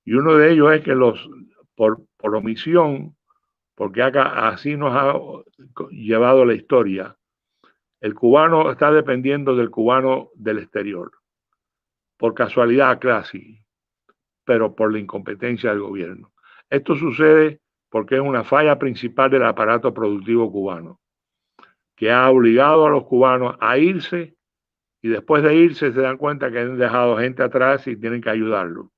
Y 0.04 0.12
uno 0.12 0.36
de 0.36 0.52
ellos 0.52 0.74
es 0.74 0.82
que 0.82 0.94
los, 0.94 1.30
por, 1.74 2.02
por 2.18 2.36
omisión, 2.36 3.16
porque 3.76 4.04
acá 4.04 4.50
así 4.50 4.76
nos 4.76 4.94
ha 4.94 5.16
llevado 5.90 6.44
la 6.44 6.54
historia. 6.54 7.16
El 8.02 8.14
cubano 8.14 8.70
está 8.70 8.92
dependiendo 8.92 9.56
del 9.56 9.70
cubano 9.70 10.32
del 10.36 10.58
exterior, 10.58 11.12
por 12.18 12.34
casualidad 12.34 13.00
casi, 13.00 13.64
pero 14.44 14.76
por 14.76 14.92
la 14.92 15.00
incompetencia 15.00 15.70
del 15.70 15.80
gobierno. 15.80 16.34
Esto 16.70 16.98
sucede 16.98 17.62
porque 17.90 18.16
es 18.16 18.22
una 18.22 18.44
falla 18.44 18.78
principal 18.78 19.32
del 19.32 19.46
aparato 19.46 19.94
productivo 19.94 20.52
cubano, 20.52 21.00
que 21.96 22.12
ha 22.12 22.30
obligado 22.30 22.86
a 22.86 22.90
los 22.90 23.06
cubanos 23.06 23.56
a 23.62 23.78
irse 23.78 24.36
y 25.02 25.10
después 25.10 25.44
de 25.44 25.56
irse 25.56 25.92
se 25.92 26.02
dan 26.02 26.18
cuenta 26.18 26.52
que 26.52 26.60
han 26.60 26.78
dejado 26.78 27.18
gente 27.18 27.44
atrás 27.44 27.88
y 27.88 27.96
tienen 27.96 28.22
que 28.22 28.30
ayudarlo. 28.30 28.92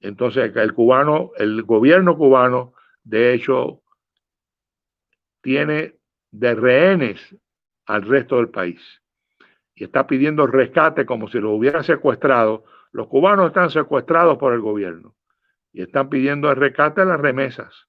Entonces 0.00 0.54
el 0.54 0.74
cubano, 0.74 1.30
el 1.38 1.62
gobierno 1.62 2.16
cubano 2.16 2.74
de 3.02 3.34
hecho, 3.34 3.82
tiene 5.40 5.96
de 6.30 6.54
rehenes 6.54 7.36
al 7.86 8.02
resto 8.02 8.36
del 8.36 8.50
país 8.50 8.80
y 9.74 9.84
está 9.84 10.06
pidiendo 10.06 10.46
rescate 10.46 11.06
como 11.06 11.28
si 11.28 11.38
lo 11.38 11.52
hubiera 11.52 11.82
secuestrado. 11.82 12.64
Los 12.92 13.08
cubanos 13.08 13.48
están 13.48 13.70
secuestrados 13.70 14.38
por 14.38 14.52
el 14.52 14.60
gobierno 14.60 15.14
y 15.72 15.82
están 15.82 16.08
pidiendo 16.08 16.50
el 16.50 16.56
rescate 16.56 17.02
a 17.02 17.04
las 17.04 17.20
remesas. 17.20 17.86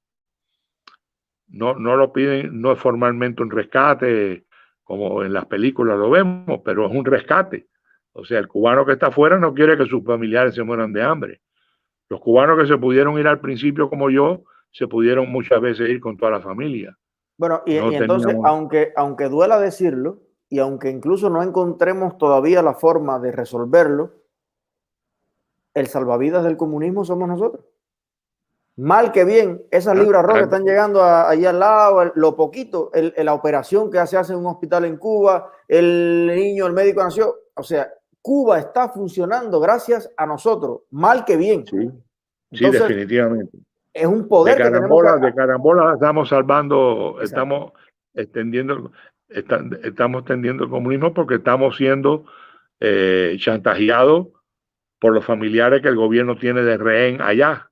No, 1.47 1.75
no 1.75 1.95
lo 1.95 2.11
piden, 2.11 2.61
no 2.61 2.73
es 2.73 2.79
formalmente 2.79 3.41
un 3.41 3.51
rescate 3.51 4.46
como 4.87 5.21
en 5.21 5.33
las 5.33 5.45
películas 5.45 5.97
lo 5.97 6.09
vemos, 6.09 6.61
pero 6.63 6.87
es 6.87 6.95
un 6.95 7.03
rescate. 7.03 7.67
O 8.13 8.23
sea, 8.23 8.39
el 8.39 8.47
cubano 8.47 8.85
que 8.85 8.93
está 8.93 9.07
afuera 9.07 9.37
no 9.37 9.53
quiere 9.53 9.77
que 9.77 9.85
sus 9.85 10.03
familiares 10.03 10.55
se 10.55 10.63
mueran 10.63 10.93
de 10.93 11.03
hambre. 11.03 11.41
Los 12.07 12.21
cubanos 12.21 12.57
que 12.57 12.67
se 12.67 12.77
pudieron 12.77 13.19
ir 13.19 13.27
al 13.27 13.41
principio 13.41 13.89
como 13.89 14.09
yo, 14.09 14.43
se 14.71 14.87
pudieron 14.87 15.29
muchas 15.29 15.59
veces 15.59 15.89
ir 15.89 15.99
con 15.99 16.15
toda 16.15 16.31
la 16.31 16.39
familia. 16.39 16.97
Bueno, 17.37 17.63
y, 17.65 17.75
entonces, 17.75 18.33
aunque, 18.45 18.93
aunque 18.95 19.25
duela 19.25 19.59
decirlo, 19.59 20.21
y 20.49 20.59
aunque 20.59 20.89
incluso 20.89 21.29
no 21.29 21.43
encontremos 21.43 22.17
todavía 22.17 22.61
la 22.61 22.73
forma 22.73 23.19
de 23.19 23.33
resolverlo, 23.33 24.13
el 25.73 25.87
salvavidas 25.87 26.45
del 26.45 26.55
comunismo 26.55 27.03
somos 27.03 27.27
nosotros. 27.27 27.65
Mal 28.77 29.11
que 29.11 29.25
bien, 29.25 29.63
esas 29.71 29.97
ah, 29.97 30.01
libras 30.01 30.23
rojas 30.23 30.43
están 30.43 30.63
llegando 30.63 31.03
ahí 31.03 31.45
al 31.45 31.59
lado, 31.59 32.11
lo 32.15 32.35
poquito, 32.35 32.91
la 32.93 33.33
operación 33.33 33.89
que 33.89 34.05
se 34.05 34.17
hace 34.17 34.33
en 34.33 34.39
un 34.39 34.45
hospital 34.45 34.85
en 34.85 34.97
Cuba, 34.97 35.51
el 35.67 36.27
niño, 36.27 36.67
el 36.67 36.73
médico 36.73 37.03
nació. 37.03 37.35
O 37.55 37.63
sea, 37.63 37.91
Cuba 38.21 38.59
está 38.59 38.89
funcionando 38.89 39.59
gracias 39.59 40.11
a 40.15 40.25
nosotros, 40.25 40.81
mal 40.91 41.25
que 41.25 41.37
bien. 41.37 41.65
Sí, 41.65 41.89
sí 42.51 42.69
definitivamente 42.69 43.57
es 43.97 44.05
un 44.05 44.27
poder. 44.27 44.57
De 44.57 44.63
carambola, 44.63 45.17
de 45.17 45.33
carambola 45.33 45.93
estamos 45.93 46.29
salvando, 46.29 47.17
estamos 47.21 47.71
extendiendo, 48.13 48.91
estamos 49.29 50.21
extendiendo 50.21 50.65
el 50.65 50.69
comunismo 50.69 51.13
porque 51.13 51.35
estamos 51.35 51.77
siendo 51.77 52.25
eh, 52.79 53.35
chantajeados 53.39 54.27
por 54.99 55.13
los 55.13 55.25
familiares 55.25 55.81
que 55.81 55.89
el 55.89 55.95
gobierno 55.95 56.37
tiene 56.37 56.61
de 56.61 56.77
rehén 56.77 57.21
allá. 57.21 57.69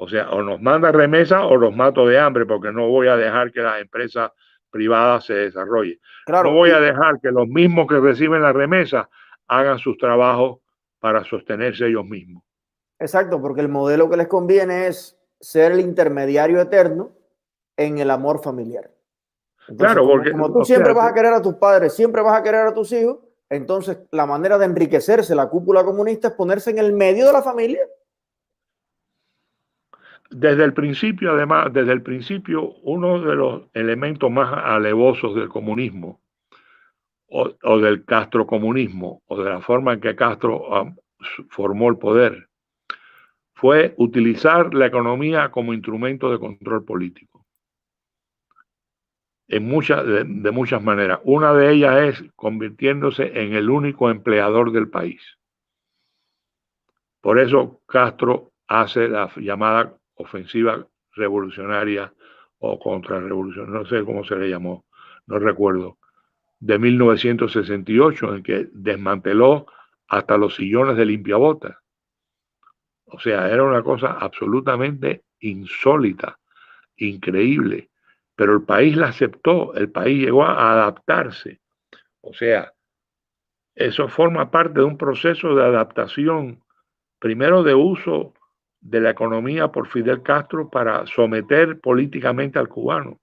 O 0.00 0.08
sea, 0.08 0.30
o 0.30 0.42
nos 0.42 0.62
manda 0.62 0.92
remesa 0.92 1.44
o 1.44 1.56
los 1.56 1.74
mato 1.74 2.06
de 2.06 2.20
hambre, 2.20 2.46
porque 2.46 2.70
no 2.70 2.86
voy 2.86 3.08
a 3.08 3.16
dejar 3.16 3.50
que 3.50 3.60
las 3.60 3.80
empresas 3.80 4.30
privadas 4.70 5.24
se 5.24 5.34
desarrollen. 5.34 5.98
no 6.28 6.52
voy 6.52 6.70
a 6.70 6.78
dejar 6.78 7.18
que 7.20 7.32
los 7.32 7.48
mismos 7.48 7.88
que 7.88 7.98
reciben 7.98 8.42
la 8.42 8.52
remesa 8.52 9.08
hagan 9.48 9.78
sus 9.78 9.98
trabajos 9.98 10.60
para 11.00 11.24
sostenerse 11.24 11.88
ellos 11.88 12.04
mismos. 12.04 12.44
Exacto, 13.00 13.42
porque 13.42 13.60
el 13.60 13.68
modelo 13.68 14.08
que 14.08 14.16
les 14.16 14.28
conviene 14.28 14.86
es 14.86 15.18
ser 15.40 15.72
el 15.72 15.80
intermediario 15.80 16.60
eterno 16.60 17.16
en 17.76 17.98
el 17.98 18.12
amor 18.12 18.40
familiar. 18.40 18.92
claro, 19.76 20.06
porque 20.06 20.30
como, 20.30 20.52
tú 20.52 20.64
siempre 20.64 20.92
vas 20.92 21.10
a 21.10 21.14
querer 21.14 21.32
a 21.32 21.42
tus 21.42 21.54
padres, 21.54 21.92
siempre 21.92 22.22
vas 22.22 22.38
a 22.38 22.42
querer 22.44 22.68
a 22.68 22.74
tus 22.74 22.92
hijos, 22.92 23.18
entonces 23.50 23.98
la 24.12 24.26
manera 24.26 24.58
de 24.58 24.66
enriquecerse 24.66 25.34
la 25.34 25.48
cúpula 25.48 25.82
comunista 25.82 26.28
es 26.28 26.34
ponerse 26.34 26.70
en 26.70 26.78
el 26.78 26.92
medio 26.92 27.26
de 27.26 27.32
la 27.32 27.42
familia. 27.42 27.80
Desde 30.30 30.64
el 30.64 30.74
principio, 30.74 31.32
además, 31.32 31.72
desde 31.72 31.92
el 31.92 32.02
principio, 32.02 32.74
uno 32.82 33.20
de 33.20 33.34
los 33.34 33.62
elementos 33.72 34.30
más 34.30 34.52
alevosos 34.52 35.34
del 35.34 35.48
comunismo 35.48 36.20
o, 37.28 37.54
o 37.62 37.78
del 37.78 38.04
castrocomunismo 38.04 39.22
o 39.26 39.42
de 39.42 39.50
la 39.50 39.60
forma 39.60 39.94
en 39.94 40.00
que 40.00 40.16
Castro 40.16 40.74
ah, 40.74 40.94
formó 41.48 41.88
el 41.88 41.98
poder 41.98 42.48
fue 43.58 43.92
utilizar 43.96 44.72
la 44.72 44.86
economía 44.86 45.50
como 45.50 45.74
instrumento 45.74 46.30
de 46.30 46.38
control 46.38 46.84
político. 46.84 47.44
En 49.48 49.66
muchas, 49.66 50.06
de, 50.06 50.50
muchas 50.52 50.80
maneras. 50.80 51.18
Una 51.24 51.52
de 51.54 51.72
ellas 51.72 51.96
es 52.02 52.32
convirtiéndose 52.36 53.32
en 53.34 53.54
el 53.54 53.68
único 53.68 54.10
empleador 54.10 54.70
del 54.70 54.88
país. 54.88 55.38
Por 57.20 57.40
eso 57.40 57.80
Castro 57.86 58.52
hace 58.68 59.08
la 59.08 59.28
llamada 59.36 59.97
ofensiva 60.18 60.86
revolucionaria 61.12 62.12
o 62.58 62.78
contrarrevolución, 62.78 63.72
no 63.72 63.86
sé 63.86 64.04
cómo 64.04 64.24
se 64.24 64.36
le 64.36 64.48
llamó, 64.48 64.84
no 65.26 65.38
recuerdo, 65.38 65.98
de 66.60 66.78
1968, 66.78 68.34
en 68.34 68.42
que 68.42 68.68
desmanteló 68.72 69.66
hasta 70.08 70.36
los 70.36 70.56
sillones 70.56 70.96
de 70.96 71.06
limpiabotas 71.06 71.76
o 73.10 73.18
sea, 73.18 73.48
era 73.48 73.62
una 73.62 73.82
cosa 73.82 74.12
absolutamente 74.12 75.24
insólita, 75.40 76.38
increíble, 76.96 77.90
pero 78.34 78.54
el 78.54 78.62
país 78.62 78.96
la 78.96 79.08
aceptó, 79.08 79.74
el 79.74 79.90
país 79.90 80.24
llegó 80.24 80.44
a 80.44 80.72
adaptarse. 80.72 81.60
O 82.20 82.34
sea, 82.34 82.72
eso 83.74 84.08
forma 84.08 84.50
parte 84.50 84.80
de 84.80 84.84
un 84.84 84.98
proceso 84.98 85.54
de 85.54 85.64
adaptación, 85.64 86.62
primero 87.18 87.62
de 87.62 87.74
uso 87.74 88.34
de 88.80 89.00
la 89.00 89.10
economía 89.10 89.68
por 89.68 89.88
Fidel 89.88 90.22
Castro 90.22 90.68
para 90.68 91.06
someter 91.06 91.80
políticamente 91.80 92.58
al 92.58 92.68
cubano. 92.68 93.18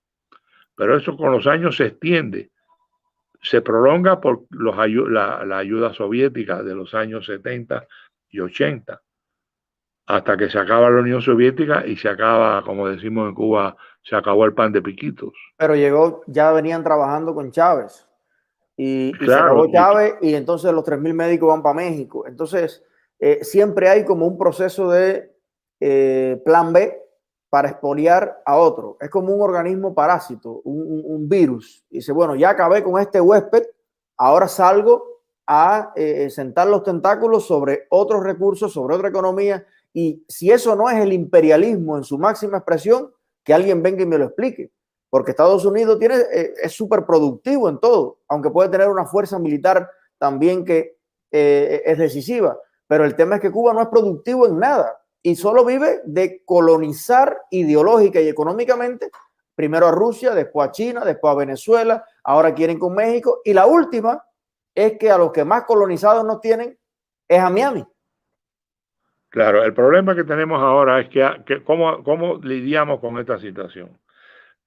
Pero 0.76 0.97
eso 0.97 1.16
con 1.16 1.32
los 1.32 1.47
años 1.47 1.78
se 1.78 1.88
extiende, 1.88 2.51
se 3.41 3.62
prolonga 3.62 4.20
por 4.20 4.45
los, 4.49 4.76
la, 5.10 5.45
la 5.45 5.58
ayuda 5.58 5.93
soviética 5.93 6.64
de 6.64 6.76
los 6.76 6.93
años 6.93 7.26
70 7.26 7.88
y 8.30 8.39
80 8.39 9.01
hasta 10.08 10.38
que 10.38 10.49
se 10.49 10.60
acaba 10.60 10.89
la 10.89 11.01
Unión 11.01 11.22
Soviética 11.22 11.86
y 11.86 11.95
se 11.95 12.10
acaba, 12.10 12.64
como 12.64 12.88
decimos 12.88 13.28
en 13.28 13.36
Cuba, 13.36 13.76
se 14.03 14.16
acabó 14.16 14.45
el 14.45 14.53
pan 14.53 14.72
de 14.72 14.82
piquitos. 14.82 15.34
Pero 15.58 15.76
llegó, 15.76 16.22
ya 16.28 16.51
venían 16.51 16.84
trabajando 16.84 17.34
con 17.34 17.51
Chávez. 17.51 18.08
Y, 18.78 19.14
se 19.20 19.34
acabó 19.34 19.72
Chávez 19.72 20.16
y 20.22 20.36
entonces 20.36 20.72
los 20.74 20.84
3.000 20.84 21.14
médicos 21.14 21.49
van 21.49 21.64
para 21.64 21.76
México. 21.76 22.28
Entonces, 22.28 22.84
eh, 23.20 23.39
siempre 23.43 23.89
hay 23.89 24.06
como 24.06 24.28
un 24.28 24.38
proceso 24.38 24.91
de 24.91 25.34
eh, 25.88 26.41
plan 26.43 26.73
B 26.73 26.99
para 27.47 27.69
expoliar 27.69 28.41
a 28.43 28.57
otro. 28.57 28.97
Es 28.99 29.07
como 29.11 29.36
un 29.36 29.41
organismo 29.41 29.93
parásito, 29.93 30.61
un, 30.63 31.29
virus. 31.29 31.86
dice, 31.91 32.11
bueno, 32.11 32.36
ya 32.36 32.49
acabé 32.49 32.83
con 32.83 32.99
este 32.99 33.21
huésped, 33.21 33.67
ahora 34.17 34.47
salgo 34.47 35.03
a 35.45 35.93
eh, 35.95 36.31
sentar 36.31 36.65
los 36.69 36.81
tentáculos 36.81 37.45
sobre 37.45 37.86
otros 37.91 38.23
recursos, 38.23 38.73
sobre 38.73 38.95
otra 38.95 39.09
economía 39.09 39.63
y 39.93 40.25
si 40.27 40.49
eso 40.49 40.75
no 40.75 40.89
es 40.89 40.99
el 40.99 41.13
imperialismo 41.13 41.97
en 41.97 42.03
su 42.03 42.17
máxima 42.17 42.57
expresión, 42.57 43.13
que 43.43 43.53
alguien 43.53 43.83
venga 43.83 44.01
y 44.01 44.07
me 44.07 44.17
lo 44.17 44.25
explique. 44.25 44.71
Porque 45.11 45.31
Estados 45.31 45.65
Unidos 45.65 45.99
tiene, 45.99 46.15
eh, 46.33 46.53
es 46.63 46.71
súper 46.71 47.05
productivo 47.05 47.69
en 47.69 47.79
todo, 47.79 48.21
aunque 48.27 48.49
puede 48.49 48.69
tener 48.69 48.89
una 48.89 49.05
fuerza 49.05 49.38
militar 49.38 49.88
también 50.17 50.65
que 50.65 50.97
es 51.29 51.97
decisiva. 51.97 52.57
Pero 52.88 53.05
el 53.05 53.15
tema 53.15 53.36
es 53.36 53.41
que 53.41 53.51
Cuba 53.51 53.73
no 53.73 53.81
es 53.81 53.89
productivo 53.89 54.47
en 54.47 54.57
nada 54.57 55.05
y 55.26 55.36
solo 55.36 55.65
vive 55.65 56.01
de 56.05 56.43
colonizar 56.45 57.36
ideológica 57.49 58.21
y 58.21 58.28
económicamente, 58.28 59.09
primero 59.55 59.88
a 59.88 59.91
Rusia, 59.91 60.36
después 60.36 60.69
a 60.69 60.71
China, 60.71 61.03
después 61.03 61.32
a 61.32 61.38
Venezuela, 61.38 62.05
ahora 62.23 62.53
quieren 62.53 62.78
con 62.78 62.93
México. 62.93 63.41
Y 63.43 63.51
la 63.51 63.65
última 63.65 64.23
es 64.76 64.99
que 64.99 65.09
a 65.09 65.17
los 65.17 65.32
que 65.32 65.43
más 65.43 65.63
colonizados 65.63 66.23
nos 66.23 66.41
tienen 66.41 66.78
es 67.28 67.39
a 67.39 67.49
Miami. 67.49 67.84
Claro, 69.30 69.63
el 69.63 69.73
problema 69.73 70.13
que 70.13 70.26
tenemos 70.26 70.61
ahora 70.61 71.01
es 71.01 71.09
que, 71.09 71.63
¿cómo, 71.63 72.39
lidiamos 72.43 72.99
con 72.99 73.17
esta 73.17 73.39
situación. 73.39 73.99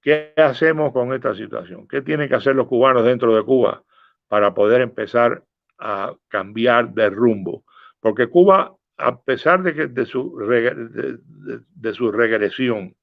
¿Qué 0.03 0.33
hacemos 0.37 0.93
con 0.93 1.13
esta 1.13 1.37
situación? 1.37 1.87
¿Qué 1.87 2.03
tienen 2.03 2.29
que 2.29 2.35
hacer 2.35 2.57
los 2.57 2.67
cubanos 2.67 3.05
dentro 3.05 3.33
de 3.33 3.45
Cuba 3.45 3.85
para 4.27 4.53
poder 4.55 4.81
empezar 4.81 5.41
a 5.79 6.17
cambiar 6.27 6.91
de 6.95 7.11
rumbo? 7.11 7.63
Porque 8.01 8.27
Cuba, 8.27 8.75
a 8.99 9.21
pesar 9.21 9.63
de, 9.63 9.75
que 9.75 9.87
de, 9.87 10.05
su, 10.07 10.37
de, 10.39 11.95
su 11.95 12.13
regresión, 12.13 12.95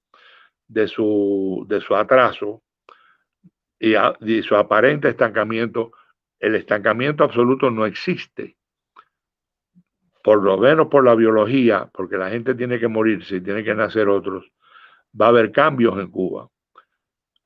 de 0.68 0.88
su, 0.88 1.66
de 1.68 1.82
su 1.82 1.96
atraso 1.96 2.62
y, 3.80 3.96
y 4.22 4.43
su 4.43 4.56
aparente 4.56 5.10
estancamiento, 5.10 5.91
el 6.39 6.56
estancamiento 6.56 7.24
absoluto 7.24 7.72
no 7.72 7.86
existe 7.86 8.58
por 10.26 10.41
lo 10.41 10.58
menos 10.58 10.88
por 10.88 11.06
la 11.06 11.14
biología, 11.14 11.88
porque 11.93 12.18
la 12.18 12.32
gente 12.32 12.56
tiene 12.56 12.80
que 12.80 12.88
morirse 12.88 13.36
y 13.36 13.41
tiene 13.41 13.64
que 13.64 13.76
nacer 13.76 14.10
otros, 14.10 14.52
va 15.22 15.28
a 15.28 15.30
haber 15.30 15.52
cambios 15.52 16.00
en 16.00 16.10
Cuba. 16.10 16.50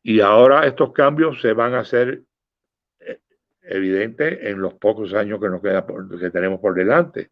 Y 0.02 0.22
ahora 0.22 0.66
estos 0.66 0.94
cambios 0.94 1.42
se 1.42 1.52
van 1.52 1.74
a 1.74 1.80
hacer 1.80 2.24
eh, 3.02 3.20
evidentes 3.64 4.40
en 4.44 4.62
los 4.62 4.76
pocos 4.76 5.14
años 5.14 5.42
que 5.42 5.50
nos 5.50 5.62
queda 5.62 5.86
que 5.86 6.30
tenemos 6.30 6.62
por 6.62 6.74
delante. 6.74 7.32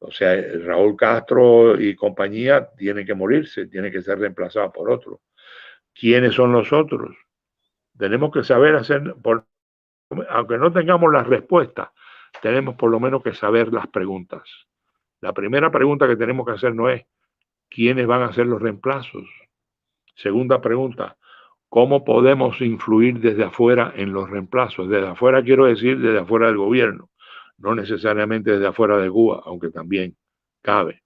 O 0.00 0.10
sea, 0.10 0.34
Raúl 0.64 0.96
Castro 0.96 1.80
y 1.80 1.94
compañía 1.94 2.68
tienen 2.76 3.06
que 3.06 3.14
morirse, 3.14 3.66
tienen 3.66 3.90
que 3.90 4.02
ser 4.02 4.18
reemplazados 4.18 4.72
por 4.72 4.90
otros. 4.90 5.20
¿Quiénes 5.94 6.34
son 6.34 6.52
los 6.52 6.72
otros? 6.72 7.16
Tenemos 7.96 8.32
que 8.32 8.42
saber 8.42 8.74
hacer, 8.74 9.14
aunque 10.28 10.58
no 10.58 10.72
tengamos 10.72 11.12
las 11.12 11.26
respuestas, 11.26 11.88
tenemos 12.42 12.74
por 12.74 12.90
lo 12.90 13.00
menos 13.00 13.22
que 13.22 13.32
saber 13.32 13.72
las 13.72 13.86
preguntas. 13.86 14.42
La 15.20 15.32
primera 15.32 15.70
pregunta 15.70 16.08
que 16.08 16.16
tenemos 16.16 16.44
que 16.44 16.52
hacer 16.52 16.74
no 16.74 16.90
es 16.90 17.06
quiénes 17.70 18.06
van 18.06 18.22
a 18.22 18.32
ser 18.32 18.46
los 18.46 18.60
reemplazos. 18.60 19.24
Segunda 20.16 20.60
pregunta, 20.60 21.16
¿cómo 21.68 22.04
podemos 22.04 22.60
influir 22.60 23.20
desde 23.20 23.44
afuera 23.44 23.92
en 23.96 24.12
los 24.12 24.28
reemplazos? 24.28 24.88
Desde 24.88 25.08
afuera 25.08 25.42
quiero 25.42 25.66
decir 25.66 25.98
desde 25.98 26.18
afuera 26.18 26.46
del 26.46 26.56
gobierno, 26.56 27.10
no 27.58 27.74
necesariamente 27.74 28.52
desde 28.52 28.66
afuera 28.66 28.98
de 28.98 29.10
Cuba, 29.10 29.42
aunque 29.44 29.70
también 29.70 30.16
cabe. 30.62 31.02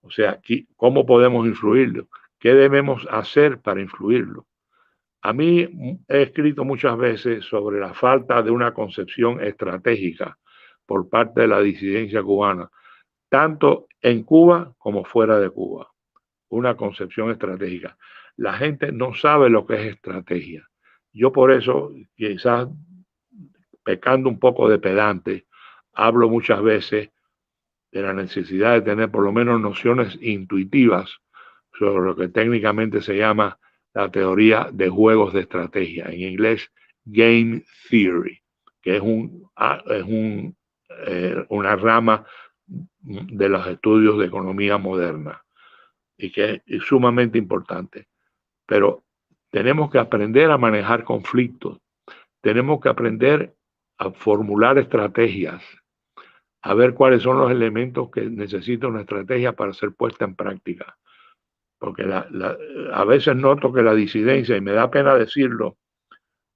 O 0.00 0.10
sea, 0.10 0.40
¿cómo 0.76 1.04
podemos 1.04 1.46
influirlo? 1.46 2.08
¿Qué 2.38 2.54
debemos 2.54 3.06
hacer 3.10 3.60
para 3.60 3.80
influirlo? 3.80 4.46
A 5.22 5.32
mí 5.32 5.68
he 6.08 6.22
escrito 6.22 6.64
muchas 6.64 6.96
veces 6.96 7.44
sobre 7.44 7.80
la 7.80 7.92
falta 7.92 8.40
de 8.42 8.50
una 8.50 8.72
concepción 8.72 9.42
estratégica 9.42 10.38
por 10.86 11.08
parte 11.08 11.42
de 11.42 11.48
la 11.48 11.60
disidencia 11.60 12.22
cubana, 12.22 12.70
tanto 13.28 13.88
en 14.00 14.22
Cuba 14.22 14.74
como 14.78 15.04
fuera 15.04 15.38
de 15.40 15.50
Cuba. 15.50 15.90
Una 16.50 16.76
concepción 16.76 17.30
estratégica. 17.30 17.98
La 18.36 18.54
gente 18.54 18.92
no 18.92 19.12
sabe 19.12 19.50
lo 19.50 19.66
que 19.66 19.74
es 19.74 19.94
estrategia. 19.96 20.66
Yo 21.12 21.32
por 21.32 21.50
eso, 21.50 21.92
quizás 22.16 22.68
pecando 23.82 24.28
un 24.28 24.38
poco 24.38 24.68
de 24.68 24.78
pedante, 24.78 25.47
hablo 25.98 26.28
muchas 26.28 26.62
veces 26.62 27.10
de 27.90 28.02
la 28.02 28.12
necesidad 28.12 28.74
de 28.74 28.82
tener 28.82 29.10
por 29.10 29.24
lo 29.24 29.32
menos 29.32 29.60
nociones 29.60 30.16
intuitivas 30.20 31.10
sobre 31.76 32.06
lo 32.06 32.14
que 32.14 32.28
técnicamente 32.28 33.02
se 33.02 33.16
llama 33.16 33.58
la 33.94 34.08
teoría 34.10 34.68
de 34.72 34.88
juegos 34.88 35.32
de 35.32 35.40
estrategia, 35.40 36.06
en 36.06 36.20
inglés 36.20 36.70
Game 37.04 37.64
Theory, 37.90 38.40
que 38.80 38.96
es, 38.96 39.02
un, 39.02 39.50
ah, 39.56 39.82
es 39.86 40.04
un, 40.04 40.56
eh, 41.06 41.44
una 41.48 41.74
rama 41.74 42.24
de 42.98 43.48
los 43.48 43.66
estudios 43.66 44.18
de 44.18 44.26
economía 44.26 44.78
moderna 44.78 45.42
y 46.16 46.30
que 46.30 46.62
es 46.64 46.82
sumamente 46.84 47.38
importante. 47.38 48.06
Pero 48.66 49.04
tenemos 49.50 49.90
que 49.90 49.98
aprender 49.98 50.50
a 50.50 50.58
manejar 50.58 51.02
conflictos, 51.02 51.78
tenemos 52.40 52.80
que 52.80 52.88
aprender 52.88 53.56
a 53.98 54.10
formular 54.10 54.78
estrategias, 54.78 55.62
a 56.62 56.74
ver 56.74 56.94
cuáles 56.94 57.22
son 57.22 57.38
los 57.38 57.50
elementos 57.50 58.10
que 58.10 58.22
necesita 58.22 58.88
una 58.88 59.02
estrategia 59.02 59.52
para 59.52 59.72
ser 59.72 59.92
puesta 59.92 60.24
en 60.24 60.34
práctica. 60.34 60.98
Porque 61.78 62.02
a 62.02 63.04
veces 63.04 63.36
noto 63.36 63.72
que 63.72 63.82
la 63.82 63.94
disidencia, 63.94 64.56
y 64.56 64.60
me 64.60 64.72
da 64.72 64.90
pena 64.90 65.14
decirlo, 65.14 65.76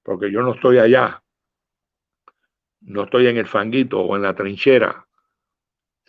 porque 0.03 0.32
yo 0.32 0.42
no 0.42 0.55
estoy 0.55 0.78
allá, 0.78 1.22
no 2.80 3.05
estoy 3.05 3.28
en 3.28 3.36
el 3.36 3.46
fanguito 3.46 4.00
o 4.00 4.16
en 4.16 4.22
la 4.22 4.34
trinchera. 4.34 5.07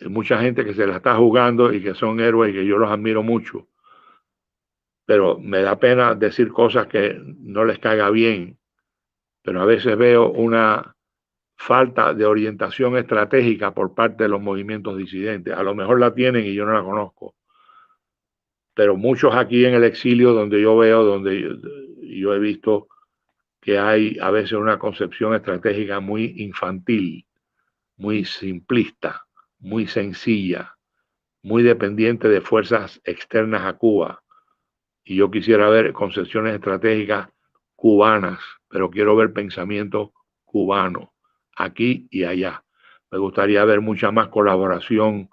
Hay 0.00 0.08
mucha 0.08 0.40
gente 0.40 0.64
que 0.64 0.74
se 0.74 0.86
la 0.86 0.96
está 0.96 1.14
jugando 1.14 1.72
y 1.72 1.80
que 1.80 1.94
son 1.94 2.18
héroes 2.18 2.50
y 2.50 2.54
que 2.54 2.66
yo 2.66 2.78
los 2.78 2.90
admiro 2.90 3.22
mucho. 3.22 3.68
Pero 5.06 5.38
me 5.38 5.62
da 5.62 5.78
pena 5.78 6.16
decir 6.16 6.50
cosas 6.50 6.88
que 6.88 7.16
no 7.22 7.64
les 7.64 7.78
caiga 7.78 8.10
bien. 8.10 8.58
Pero 9.42 9.60
a 9.60 9.66
veces 9.66 9.96
veo 9.96 10.30
una 10.30 10.93
falta 11.56 12.14
de 12.14 12.26
orientación 12.26 12.96
estratégica 12.96 13.72
por 13.72 13.94
parte 13.94 14.24
de 14.24 14.28
los 14.28 14.40
movimientos 14.40 14.96
disidentes. 14.96 15.54
A 15.54 15.62
lo 15.62 15.74
mejor 15.74 16.00
la 16.00 16.14
tienen 16.14 16.46
y 16.46 16.54
yo 16.54 16.66
no 16.66 16.72
la 16.72 16.82
conozco. 16.82 17.34
Pero 18.74 18.96
muchos 18.96 19.34
aquí 19.34 19.64
en 19.64 19.74
el 19.74 19.84
exilio 19.84 20.32
donde 20.32 20.60
yo 20.60 20.76
veo, 20.76 21.04
donde 21.04 21.58
yo, 22.02 22.34
he 22.34 22.38
visto 22.38 22.88
que 23.60 23.78
hay 23.78 24.18
a 24.20 24.30
veces 24.30 24.52
una 24.52 24.78
concepción 24.78 25.34
estratégica 25.34 26.00
muy 26.00 26.34
infantil, 26.38 27.26
muy 27.96 28.24
simplista, 28.24 29.26
muy 29.58 29.86
sencilla, 29.86 30.76
muy 31.42 31.62
dependiente 31.62 32.28
de 32.28 32.40
fuerzas 32.40 33.00
externas 33.04 33.62
a 33.62 33.74
Cuba. 33.74 34.22
Y 35.04 35.16
yo 35.16 35.30
quisiera 35.30 35.68
ver 35.68 35.92
concepciones 35.92 36.54
estratégicas 36.54 37.28
cubanas, 37.76 38.40
pero 38.68 38.90
quiero 38.90 39.14
ver 39.14 39.32
pensamiento 39.32 40.12
cubano 40.44 41.13
aquí 41.56 42.06
y 42.10 42.24
allá. 42.24 42.64
Me 43.10 43.18
gustaría 43.18 43.64
ver 43.64 43.80
mucha 43.80 44.10
más 44.10 44.28
colaboración 44.28 45.28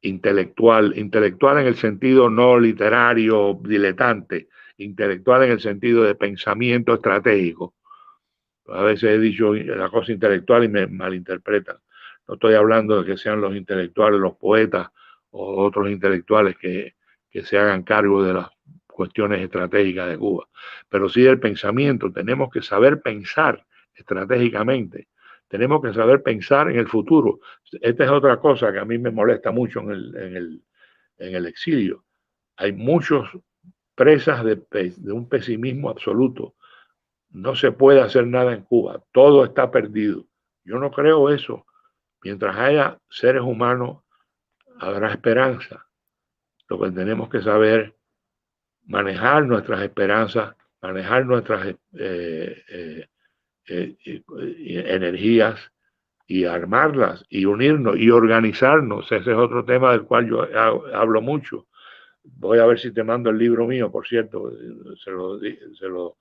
intelectual, 0.00 0.96
intelectual 0.96 1.58
en 1.58 1.66
el 1.66 1.76
sentido 1.76 2.30
no 2.30 2.58
literario, 2.58 3.58
diletante, 3.62 4.48
intelectual 4.78 5.44
en 5.44 5.52
el 5.52 5.60
sentido 5.60 6.04
de 6.04 6.14
pensamiento 6.14 6.94
estratégico. 6.94 7.74
A 8.68 8.82
veces 8.82 9.10
he 9.10 9.18
dicho 9.18 9.54
la 9.54 9.88
cosa 9.88 10.12
intelectual 10.12 10.64
y 10.64 10.68
me 10.68 10.86
malinterpretan. 10.86 11.76
No 12.26 12.34
estoy 12.34 12.54
hablando 12.54 13.02
de 13.02 13.10
que 13.10 13.18
sean 13.18 13.40
los 13.40 13.56
intelectuales, 13.56 14.20
los 14.20 14.36
poetas 14.36 14.88
o 15.30 15.64
otros 15.64 15.90
intelectuales 15.90 16.56
que, 16.56 16.94
que 17.30 17.42
se 17.42 17.58
hagan 17.58 17.82
cargo 17.82 18.22
de 18.22 18.34
las 18.34 18.48
cuestiones 18.86 19.40
estratégicas 19.40 20.08
de 20.08 20.18
Cuba, 20.18 20.48
pero 20.88 21.08
sí 21.08 21.22
del 21.22 21.40
pensamiento. 21.40 22.12
Tenemos 22.12 22.50
que 22.50 22.62
saber 22.62 23.00
pensar 23.00 23.64
estratégicamente 23.94 25.08
tenemos 25.48 25.82
que 25.82 25.92
saber 25.92 26.22
pensar 26.22 26.70
en 26.70 26.78
el 26.78 26.86
futuro. 26.86 27.40
Esta 27.80 28.04
es 28.04 28.10
otra 28.10 28.38
cosa 28.38 28.72
que 28.72 28.78
a 28.78 28.84
mí 28.84 28.98
me 28.98 29.10
molesta 29.10 29.50
mucho 29.50 29.80
en 29.80 29.90
el, 29.90 30.62
en 31.18 31.34
el, 31.34 31.46
exilio. 31.46 32.04
Hay 32.56 32.72
muchos 32.72 33.28
presas 33.94 34.44
de, 34.44 34.62
de 34.70 35.12
un 35.12 35.28
pesimismo 35.28 35.90
absoluto. 35.90 36.54
No 37.30 37.56
se 37.56 37.72
puede 37.72 38.00
hacer 38.00 38.26
nada 38.26 38.52
en 38.52 38.62
Cuba. 38.62 39.02
Todo 39.12 39.44
está 39.44 39.70
perdido. 39.70 40.26
Yo 40.64 40.78
no 40.78 40.90
creo 40.90 41.30
eso. 41.30 41.66
Mientras 42.22 42.56
haya 42.56 42.98
seres 43.08 43.42
humanos, 43.42 44.02
habrá 44.80 45.10
esperanza. 45.10 45.86
Lo 46.68 46.78
que 46.80 46.90
tenemos 46.90 47.28
que 47.28 47.40
saber 47.40 47.94
manejar 48.84 49.46
nuestras 49.46 49.82
esperanzas, 49.82 50.54
manejar 50.80 51.24
nuestras 51.26 51.66
eh, 51.66 51.76
eh, 52.68 53.08
eh, 53.68 53.96
energías 54.64 55.58
y 56.26 56.44
armarlas 56.44 57.24
y 57.28 57.44
unirnos 57.44 57.96
y 57.96 58.10
organizarnos. 58.10 59.10
Ese 59.10 59.30
es 59.30 59.36
otro 59.36 59.64
tema 59.64 59.92
del 59.92 60.02
cual 60.02 60.28
yo 60.28 60.46
hablo 60.94 61.22
mucho. 61.22 61.66
Voy 62.22 62.58
a 62.58 62.66
ver 62.66 62.78
si 62.78 62.92
te 62.92 63.02
mando 63.02 63.30
el 63.30 63.38
libro 63.38 63.66
mío, 63.66 63.90
por 63.90 64.06
cierto. 64.06 64.52
Se 65.02 65.10
lo, 65.10 65.38
se 65.38 65.88
lo 65.88 66.16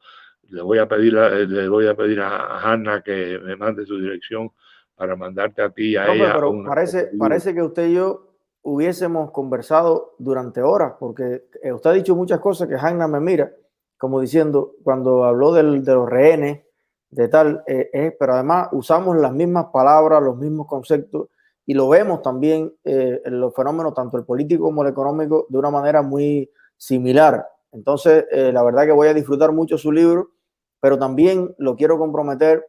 le 0.49 0.61
voy 0.61 0.77
a 0.77 0.87
pedir 0.87 1.17
a, 1.17 1.29
le 1.29 1.67
voy 1.67 1.87
a 1.87 1.95
pedir 1.95 2.21
a 2.21 2.59
Hanna 2.59 3.01
que 3.01 3.39
me 3.43 3.55
mande 3.55 3.85
su 3.85 3.99
dirección 3.99 4.51
para 4.95 5.15
mandarte 5.15 5.61
a 5.61 5.69
ti 5.69 5.95
a 5.95 6.13
ella. 6.13 6.33
Pero 6.33 6.63
parece, 6.65 7.11
parece 7.17 7.53
que 7.53 7.61
usted 7.61 7.87
y 7.87 7.95
yo 7.95 8.33
hubiésemos 8.63 9.31
conversado 9.31 10.15
durante 10.17 10.61
horas, 10.61 10.93
porque 10.99 11.45
eh, 11.61 11.71
usted 11.71 11.89
ha 11.89 11.93
dicho 11.93 12.15
muchas 12.15 12.39
cosas 12.39 12.67
que 12.67 12.75
Hanna 12.75 13.07
me 13.07 13.19
mira, 13.19 13.51
como 13.97 14.19
diciendo, 14.19 14.75
cuando 14.83 15.23
habló 15.23 15.53
del, 15.53 15.83
de 15.83 15.93
los 15.93 16.09
rehenes, 16.09 16.63
de 17.09 17.27
tal, 17.29 17.63
eh, 17.67 18.15
pero 18.19 18.33
además 18.33 18.69
usamos 18.71 19.17
las 19.17 19.31
mismas 19.31 19.67
palabras, 19.71 20.21
los 20.21 20.37
mismos 20.37 20.67
conceptos 20.67 21.29
y 21.65 21.73
lo 21.73 21.89
vemos 21.89 22.21
también 22.21 22.73
eh, 22.83 23.21
en 23.23 23.39
los 23.39 23.53
fenómenos, 23.53 23.93
tanto 23.93 24.17
el 24.17 24.25
político 24.25 24.65
como 24.65 24.83
el 24.83 24.89
económico, 24.89 25.45
de 25.49 25.57
una 25.57 25.69
manera 25.69 26.01
muy 26.01 26.49
similar. 26.77 27.45
Entonces, 27.71 28.25
eh, 28.31 28.51
la 28.53 28.63
verdad 28.63 28.85
que 28.85 28.91
voy 28.91 29.07
a 29.07 29.13
disfrutar 29.13 29.51
mucho 29.51 29.77
su 29.77 29.91
libro, 29.91 30.31
pero 30.79 30.97
también 30.97 31.53
lo 31.57 31.75
quiero 31.75 31.97
comprometer 31.97 32.65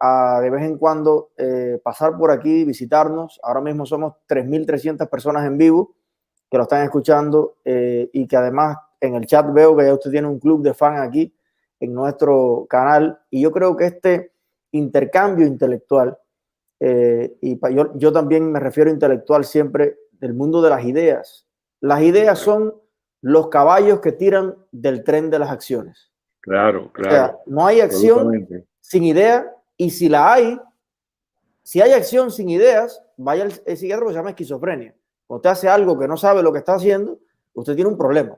a 0.00 0.40
de 0.40 0.50
vez 0.50 0.64
en 0.64 0.78
cuando 0.78 1.30
pasar 1.84 2.18
por 2.18 2.32
aquí, 2.32 2.64
visitarnos. 2.64 3.38
Ahora 3.40 3.60
mismo 3.60 3.86
somos 3.86 4.14
3.300 4.28 5.08
personas 5.08 5.46
en 5.46 5.56
vivo 5.56 5.94
que 6.50 6.56
lo 6.56 6.64
están 6.64 6.82
escuchando 6.82 7.58
y 7.64 8.26
que 8.26 8.36
además 8.36 8.78
en 9.00 9.14
el 9.14 9.26
chat 9.26 9.46
veo 9.52 9.76
que 9.76 9.84
ya 9.84 9.94
usted 9.94 10.10
tiene 10.10 10.26
un 10.26 10.40
club 10.40 10.60
de 10.64 10.74
fans 10.74 10.98
aquí 11.00 11.32
en 11.82 11.92
nuestro 11.92 12.66
canal. 12.70 13.18
Y 13.28 13.42
yo 13.42 13.50
creo 13.50 13.76
que 13.76 13.86
este 13.86 14.32
intercambio 14.70 15.46
intelectual, 15.46 16.16
eh, 16.78 17.36
y 17.40 17.58
yo, 17.74 17.92
yo 17.96 18.12
también 18.12 18.50
me 18.52 18.60
refiero 18.60 18.88
a 18.88 18.92
intelectual 18.92 19.44
siempre 19.44 19.98
del 20.12 20.32
mundo 20.32 20.62
de 20.62 20.70
las 20.70 20.84
ideas. 20.84 21.48
Las 21.80 22.02
ideas 22.02 22.38
son 22.38 22.72
los 23.20 23.48
caballos 23.48 23.98
que 23.98 24.12
tiran 24.12 24.56
del 24.70 25.02
tren 25.02 25.28
de 25.28 25.40
las 25.40 25.50
acciones. 25.50 26.12
Claro, 26.40 26.92
claro. 26.92 27.40
no 27.46 27.66
hay 27.66 27.80
acción 27.80 28.48
sin 28.80 29.04
idea 29.04 29.52
y 29.76 29.90
si 29.90 30.08
la 30.08 30.32
hay, 30.32 30.60
si 31.62 31.80
hay 31.80 31.92
acción 31.92 32.30
sin 32.30 32.48
ideas, 32.48 33.02
vaya 33.16 33.44
el, 33.44 33.52
el 33.66 33.76
psiquiatra 33.76 34.06
que 34.06 34.12
se 34.12 34.18
llama 34.18 34.30
esquizofrenia. 34.30 34.94
Cuando 35.26 35.38
usted 35.38 35.50
hace 35.50 35.68
algo 35.68 35.98
que 35.98 36.08
no 36.08 36.16
sabe 36.16 36.42
lo 36.42 36.52
que 36.52 36.58
está 36.60 36.74
haciendo, 36.74 37.18
usted 37.54 37.74
tiene 37.74 37.90
un 37.90 37.98
problema. 37.98 38.36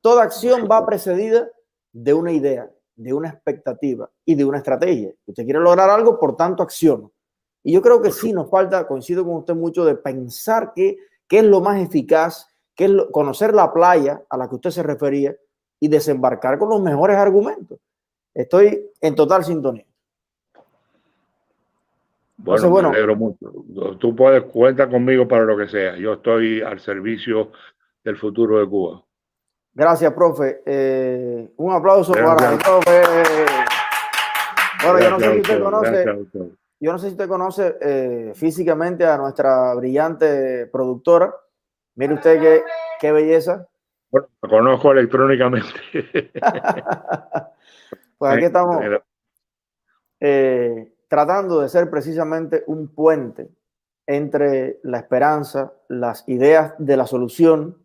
Toda 0.00 0.24
acción 0.24 0.68
va 0.70 0.84
precedida 0.84 1.48
de 1.94 2.12
una 2.12 2.32
idea, 2.32 2.68
de 2.96 3.14
una 3.14 3.28
expectativa 3.28 4.10
y 4.24 4.34
de 4.34 4.44
una 4.44 4.58
estrategia. 4.58 5.12
Usted 5.26 5.44
quiere 5.44 5.60
lograr 5.60 5.88
algo, 5.88 6.18
por 6.18 6.36
tanto, 6.36 6.62
acción. 6.62 7.10
Y 7.62 7.72
yo 7.72 7.80
creo 7.80 8.02
que 8.02 8.10
sí 8.10 8.32
nos 8.32 8.50
falta, 8.50 8.86
coincido 8.86 9.24
con 9.24 9.36
usted 9.36 9.54
mucho, 9.54 9.84
de 9.84 9.94
pensar 9.94 10.72
qué, 10.74 10.98
qué 11.26 11.38
es 11.38 11.44
lo 11.44 11.60
más 11.60 11.80
eficaz, 11.80 12.48
qué 12.74 12.86
es 12.86 12.92
conocer 13.12 13.54
la 13.54 13.72
playa 13.72 14.22
a 14.28 14.36
la 14.36 14.48
que 14.48 14.56
usted 14.56 14.70
se 14.70 14.82
refería 14.82 15.34
y 15.80 15.88
desembarcar 15.88 16.58
con 16.58 16.68
los 16.68 16.82
mejores 16.82 17.16
argumentos. 17.16 17.78
Estoy 18.34 18.90
en 19.00 19.14
total 19.14 19.44
sintonía. 19.44 19.86
Bueno, 22.36 22.68
bueno, 22.68 22.90
me 22.90 22.96
alegro 22.96 23.16
mucho. 23.16 23.52
Tú 23.98 24.14
puedes 24.14 24.42
cuenta 24.44 24.88
conmigo 24.88 25.26
para 25.26 25.44
lo 25.44 25.56
que 25.56 25.68
sea. 25.68 25.96
Yo 25.96 26.14
estoy 26.14 26.60
al 26.60 26.80
servicio 26.80 27.52
del 28.02 28.16
futuro 28.16 28.58
de 28.58 28.68
Cuba. 28.68 29.04
Gracias, 29.74 30.12
profe. 30.12 30.62
Eh, 30.64 31.52
un 31.56 31.72
aplauso 31.72 32.12
para 32.12 32.52
el 32.52 32.58
profe. 32.58 33.02
Bueno, 34.84 35.00
yo 35.00 35.10
no 35.10 35.18
sé 35.18 35.32
si 35.32 35.40
usted 35.40 35.62
conoce, 35.62 36.04
yo 36.78 36.92
no 36.92 36.98
sé 36.98 37.06
si 37.06 37.12
usted 37.12 37.28
conoce 37.28 37.76
eh, 37.80 38.32
físicamente 38.36 39.04
a 39.04 39.16
nuestra 39.16 39.74
brillante 39.74 40.66
productora. 40.66 41.34
Mire 41.96 42.14
usted 42.14 42.40
qué, 42.40 42.62
qué 43.00 43.12
belleza. 43.12 43.66
Bueno, 44.10 44.28
lo 44.42 44.48
conozco 44.48 44.92
electrónicamente. 44.92 45.80
pues 48.18 48.32
aquí 48.32 48.44
estamos 48.44 48.80
eh, 50.20 50.92
tratando 51.08 51.60
de 51.60 51.68
ser 51.68 51.90
precisamente 51.90 52.62
un 52.68 52.94
puente 52.94 53.48
entre 54.06 54.78
la 54.84 54.98
esperanza, 54.98 55.72
las 55.88 56.28
ideas 56.28 56.74
de 56.78 56.96
la 56.96 57.06
solución 57.06 57.83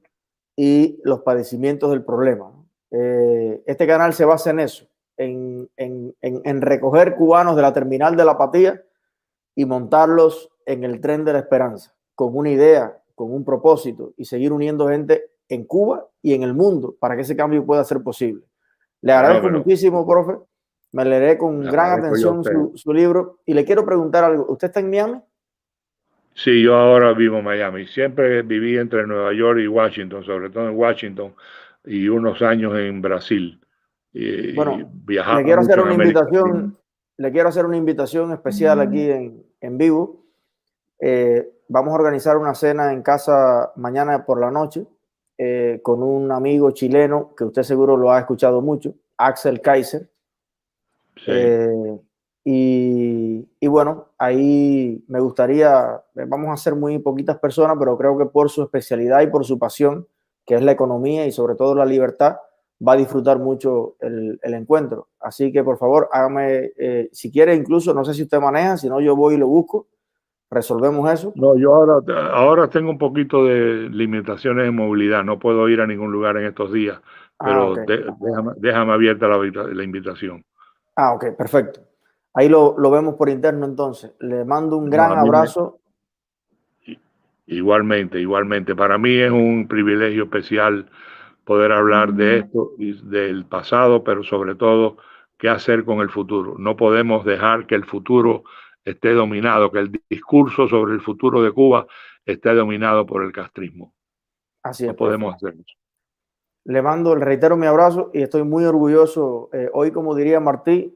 y 0.62 1.00
los 1.06 1.22
padecimientos 1.22 1.90
del 1.90 2.04
problema. 2.04 2.52
Eh, 2.92 3.64
este 3.66 3.88
canal 3.88 4.14
se 4.14 4.26
basa 4.26 4.50
en 4.50 4.60
eso, 4.60 4.90
en, 5.16 5.70
en, 5.78 6.14
en, 6.20 6.62
recoger 6.62 7.16
cubanos 7.16 7.56
de 7.56 7.62
la 7.62 7.72
terminal 7.72 8.18
de 8.18 8.26
la 8.26 8.32
apatía 8.32 8.84
y 9.56 9.64
montarlos 9.64 10.50
en 10.66 10.84
el 10.84 11.00
tren 11.00 11.24
de 11.24 11.32
la 11.32 11.40
esperanza, 11.40 11.96
con 12.14 12.36
una 12.36 12.50
idea, 12.50 13.02
con 13.16 13.32
un 13.32 13.46
propósito 13.46 14.12
y 14.18 14.26
seguir 14.26 14.52
uniendo 14.52 14.90
gente 14.90 15.32
en 15.48 15.64
Cuba 15.64 16.06
y 16.22 16.34
en 16.34 16.44
el 16.44 16.54
mundo 16.54 16.94
para 17.00 17.16
que 17.16 17.22
ese 17.22 17.38
cambio 17.38 17.66
pueda 17.66 17.86
ser 17.86 18.04
posible. 18.04 18.44
Le 19.00 19.14
agradezco 19.14 19.50
muchísimo, 19.50 20.06
profe. 20.06 20.40
Me 20.92 21.06
leeré 21.06 21.38
con 21.38 21.62
gran 21.62 22.00
atención 22.00 22.44
su, 22.44 22.74
su 22.76 22.92
libro 22.92 23.40
y 23.46 23.54
le 23.54 23.64
quiero 23.64 23.86
preguntar 23.86 24.26
algo. 24.26 24.46
¿Usted 24.50 24.68
está 24.68 24.82
en 24.82 24.90
Miami? 24.90 25.22
Sí, 26.44 26.62
yo 26.62 26.74
ahora 26.74 27.12
vivo 27.12 27.40
en 27.40 27.44
Miami. 27.44 27.86
Siempre 27.88 28.44
viví 28.44 28.78
entre 28.78 29.06
Nueva 29.06 29.34
York 29.34 29.60
y 29.60 29.68
Washington, 29.68 30.24
sobre 30.24 30.50
todo 30.50 30.70
en 30.70 30.78
Washington, 30.78 31.36
y 31.84 32.08
unos 32.08 32.42
años 32.42 32.78
en 32.78 33.02
Brasil. 33.02 33.60
Y, 34.14 34.54
bueno, 34.54 34.90
le 35.06 35.44
quiero 35.44 35.60
hacer 35.60 35.82
una 35.82 35.94
invitación, 35.94 36.78
le 37.18 37.32
quiero 37.34 37.50
hacer 37.50 37.66
una 37.66 37.76
invitación 37.76 38.32
especial 38.32 38.80
aquí 38.80 39.10
en, 39.10 39.44
en 39.60 39.78
vivo. 39.78 40.24
Eh, 40.98 41.46
vamos 41.68 41.92
a 41.92 41.96
organizar 41.96 42.38
una 42.38 42.56
cena 42.56 42.94
en 42.94 43.04
casa 43.04 43.74
mañana 43.76 44.26
por 44.26 44.40
la 44.40 44.50
noche 44.50 44.88
eh, 45.38 45.82
con 45.84 46.02
un 46.02 46.32
amigo 46.32 46.72
chileno 46.72 47.34
que 47.36 47.44
usted 47.44 47.64
seguro 47.64 47.98
lo 47.98 48.14
ha 48.14 48.20
escuchado 48.20 48.62
mucho, 48.62 48.96
Axel 49.18 49.60
Kaiser. 49.60 50.10
Sí. 51.18 51.32
Eh, 51.32 52.00
y, 52.52 53.48
y 53.60 53.68
bueno, 53.68 54.08
ahí 54.18 55.04
me 55.08 55.20
gustaría, 55.20 56.02
eh, 56.16 56.26
vamos 56.28 56.50
a 56.50 56.58
ser 56.58 56.74
muy 56.74 56.98
poquitas 56.98 57.38
personas, 57.38 57.78
pero 57.78 57.96
creo 57.96 58.18
que 58.18 58.26
por 58.26 58.50
su 58.50 58.64
especialidad 58.64 59.22
y 59.22 59.28
por 59.28 59.46
su 59.46 59.60
pasión, 59.60 60.08
que 60.48 60.56
es 60.56 60.64
la 60.64 60.72
economía 60.72 61.28
y 61.28 61.32
sobre 61.32 61.54
todo 61.54 61.76
la 61.76 61.86
libertad, 61.86 62.38
va 62.86 62.94
a 62.94 62.98
disfrutar 62.98 63.38
mucho 63.38 63.98
el, 64.00 64.40
el 64.42 64.54
encuentro. 64.56 65.10
Así 65.20 65.52
que 65.52 65.64
por 65.64 65.78
favor, 65.78 66.10
hágame, 66.12 66.72
eh, 66.76 67.10
si 67.12 67.32
quiere 67.32 67.54
incluso, 67.54 67.94
no 67.94 68.04
sé 68.04 68.16
si 68.16 68.24
usted 68.24 68.40
maneja, 68.40 68.78
si 68.78 68.90
no 68.90 69.00
yo 69.00 69.16
voy 69.16 69.36
y 69.36 69.38
lo 69.38 69.48
busco, 69.48 69.86
resolvemos 70.50 71.08
eso. 71.14 71.32
No, 71.36 71.56
yo 71.56 71.76
ahora, 71.76 72.32
ahora 72.34 72.68
tengo 72.68 72.90
un 72.90 72.98
poquito 72.98 73.46
de 73.46 73.90
limitaciones 73.92 74.66
de 74.66 74.72
movilidad, 74.72 75.24
no 75.24 75.38
puedo 75.38 75.70
ir 75.70 75.82
a 75.82 75.86
ningún 75.86 76.12
lugar 76.12 76.36
en 76.38 76.46
estos 76.46 76.74
días, 76.74 77.00
pero 77.38 77.76
Ah, 77.76 77.80
de- 77.86 78.06
déjame, 78.20 78.54
déjame 78.58 78.94
abierta 78.94 79.28
la, 79.28 79.38
la 79.38 79.84
invitación. 79.84 80.44
Ah, 80.96 81.14
ok, 81.14 81.36
perfecto. 81.38 81.82
Ahí 82.34 82.48
lo, 82.50 82.76
lo 82.78 82.92
vemos 82.92 83.16
por 83.16 83.30
interno 83.30 83.66
entonces. 83.66 84.14
Le 84.20 84.46
mando 84.46 84.78
un 84.78 84.90
gran 84.90 85.12
me- 85.12 85.20
abrazo. 85.22 85.80
Igualmente, 87.48 88.20
igualmente. 88.20 88.76
Para 88.76 88.98
mí 88.98 89.18
es 89.18 89.32
un 89.32 89.68
privilegio 89.68 90.26
especial 90.26 90.90
poder 91.46 91.72
hablar 91.72 92.14
de 92.14 92.40
esto 92.40 92.74
y 92.78 92.94
del 93.10 93.46
pasado, 93.46 94.04
pero 94.04 94.24
sobre 94.24 94.54
todo 94.54 94.98
qué 95.38 95.50
hacer 95.50 95.84
con 95.84 96.00
el 96.02 96.10
futuro. 96.12 96.56
No 96.60 96.78
podemos 96.78 97.26
dejar 97.26 97.66
que 97.66 97.74
el 97.76 97.86
futuro 97.86 98.44
esté 98.86 99.14
dominado, 99.14 99.72
que 99.72 99.80
el 99.80 100.00
discurso 100.10 100.68
sobre 100.68 100.94
el 100.94 101.02
futuro 101.02 101.42
de 101.42 101.52
Cuba 101.52 101.88
esté 102.24 102.54
dominado 102.54 103.06
por 103.08 103.24
el 103.24 103.32
castrismo. 103.32 103.94
Así 104.62 104.84
es. 104.84 104.90
No 104.90 104.96
podemos 104.96 105.36
profe. 105.40 105.48
hacer 105.56 105.62
eso. 105.66 105.76
Le 106.66 106.82
mando, 106.84 107.16
le 107.16 107.26
reitero 107.26 107.58
mi 107.58 107.66
abrazo 107.66 108.12
y 108.14 108.22
estoy 108.22 108.44
muy 108.44 108.64
orgulloso. 108.66 109.50
Eh, 109.54 109.70
hoy, 109.74 109.92
como 109.92 110.14
diría 110.14 110.40
Martí, 110.40 110.96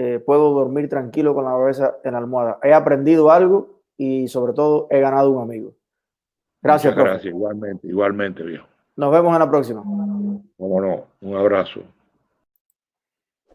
eh, 0.00 0.20
puedo 0.20 0.52
dormir 0.52 0.88
tranquilo 0.88 1.34
con 1.34 1.44
la 1.44 1.50
cabeza 1.50 1.96
en 2.04 2.12
la 2.12 2.18
almohada. 2.18 2.60
He 2.62 2.72
aprendido 2.72 3.32
algo 3.32 3.80
y 3.96 4.28
sobre 4.28 4.52
todo 4.52 4.86
he 4.90 5.00
ganado 5.00 5.32
un 5.32 5.42
amigo. 5.42 5.72
Gracias, 6.62 6.92
Muchas 6.92 6.94
profe. 6.94 7.10
gracias, 7.10 7.34
igualmente, 7.34 7.88
igualmente, 7.88 8.42
viejo. 8.44 8.64
Nos 8.94 9.10
vemos 9.10 9.32
en 9.32 9.38
la 9.40 9.50
próxima. 9.50 9.82
Cómo 9.82 10.80
no, 10.80 11.04
un 11.20 11.36
abrazo. 11.36 11.80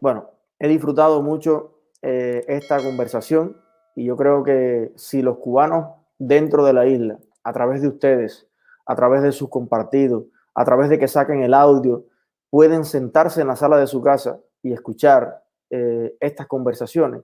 Bueno, 0.02 0.32
he 0.58 0.68
disfrutado 0.68 1.22
mucho 1.22 1.78
eh, 2.02 2.44
esta 2.46 2.76
conversación 2.76 3.56
y 3.96 4.04
yo 4.04 4.14
creo 4.14 4.44
que 4.44 4.92
si 4.96 5.22
los 5.22 5.38
cubanos 5.38 5.94
dentro 6.18 6.62
de 6.66 6.74
la 6.74 6.84
isla, 6.84 7.16
a 7.42 7.54
través 7.54 7.80
de 7.80 7.88
ustedes, 7.88 8.46
a 8.84 8.94
través 8.94 9.22
de 9.22 9.32
sus 9.32 9.48
compartidos, 9.48 10.24
a 10.54 10.62
través 10.66 10.90
de 10.90 10.98
que 10.98 11.08
saquen 11.08 11.42
el 11.42 11.54
audio, 11.54 12.04
pueden 12.50 12.84
sentarse 12.84 13.40
en 13.40 13.46
la 13.46 13.56
sala 13.56 13.78
de 13.78 13.86
su 13.86 14.02
casa 14.02 14.40
y 14.62 14.74
escuchar 14.74 15.43
eh, 15.70 16.16
estas 16.20 16.46
conversaciones, 16.46 17.22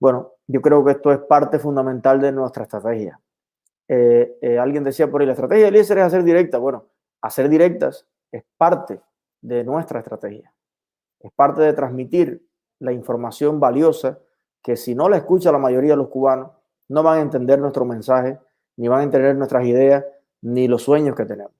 bueno, 0.00 0.32
yo 0.46 0.60
creo 0.60 0.84
que 0.84 0.92
esto 0.92 1.12
es 1.12 1.18
parte 1.18 1.58
fundamental 1.58 2.20
de 2.20 2.32
nuestra 2.32 2.64
estrategia. 2.64 3.20
Eh, 3.88 4.38
eh, 4.40 4.58
alguien 4.58 4.84
decía 4.84 5.10
por 5.10 5.20
ahí, 5.20 5.26
la 5.26 5.32
estrategia 5.32 5.64
de 5.64 5.68
Eliezer 5.70 5.98
es 5.98 6.04
hacer 6.04 6.22
directas. 6.22 6.60
Bueno, 6.60 6.86
hacer 7.20 7.48
directas 7.48 8.06
es 8.30 8.44
parte 8.56 9.00
de 9.40 9.64
nuestra 9.64 10.00
estrategia 10.00 10.52
es 11.20 11.32
parte 11.32 11.62
de 11.62 11.72
transmitir 11.72 12.46
la 12.80 12.92
información 12.92 13.60
valiosa 13.60 14.18
que 14.62 14.76
si 14.76 14.94
no 14.94 15.08
la 15.08 15.16
escucha 15.16 15.52
la 15.52 15.58
mayoría 15.58 15.92
de 15.92 15.96
los 15.96 16.08
cubanos, 16.08 16.50
no 16.88 17.02
van 17.02 17.18
a 17.18 17.22
entender 17.22 17.58
nuestro 17.58 17.84
mensaje, 17.84 18.38
ni 18.76 18.88
van 18.88 19.00
a 19.00 19.04
entender 19.04 19.36
nuestras 19.36 19.66
ideas, 19.66 20.04
ni 20.40 20.68
los 20.68 20.82
sueños 20.82 21.16
que 21.16 21.24
tenemos. 21.24 21.52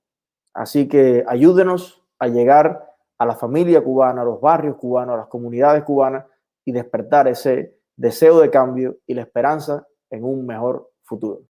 Así 0.55 0.89
que 0.89 1.25
ayúdenos 1.27 2.03
a 2.19 2.29
llegar 2.29 2.88
a 3.19 3.27
la 3.27 3.35
familia 3.35 3.83
cubana, 3.83 4.23
a 4.23 4.25
los 4.25 4.41
barrios 4.41 4.77
cubanos, 4.77 5.15
a 5.15 5.19
las 5.19 5.27
comunidades 5.27 5.83
cubanas 5.83 6.25
y 6.65 6.73
despertar 6.73 7.29
ese 7.29 7.77
deseo 7.97 8.41
de 8.41 8.51
cambio 8.51 8.99
y 9.07 9.15
la 9.15 9.23
esperanza 9.23 9.87
en 10.11 10.25
un 10.25 10.47
mejor 10.47 10.91
futuro. 11.03 11.48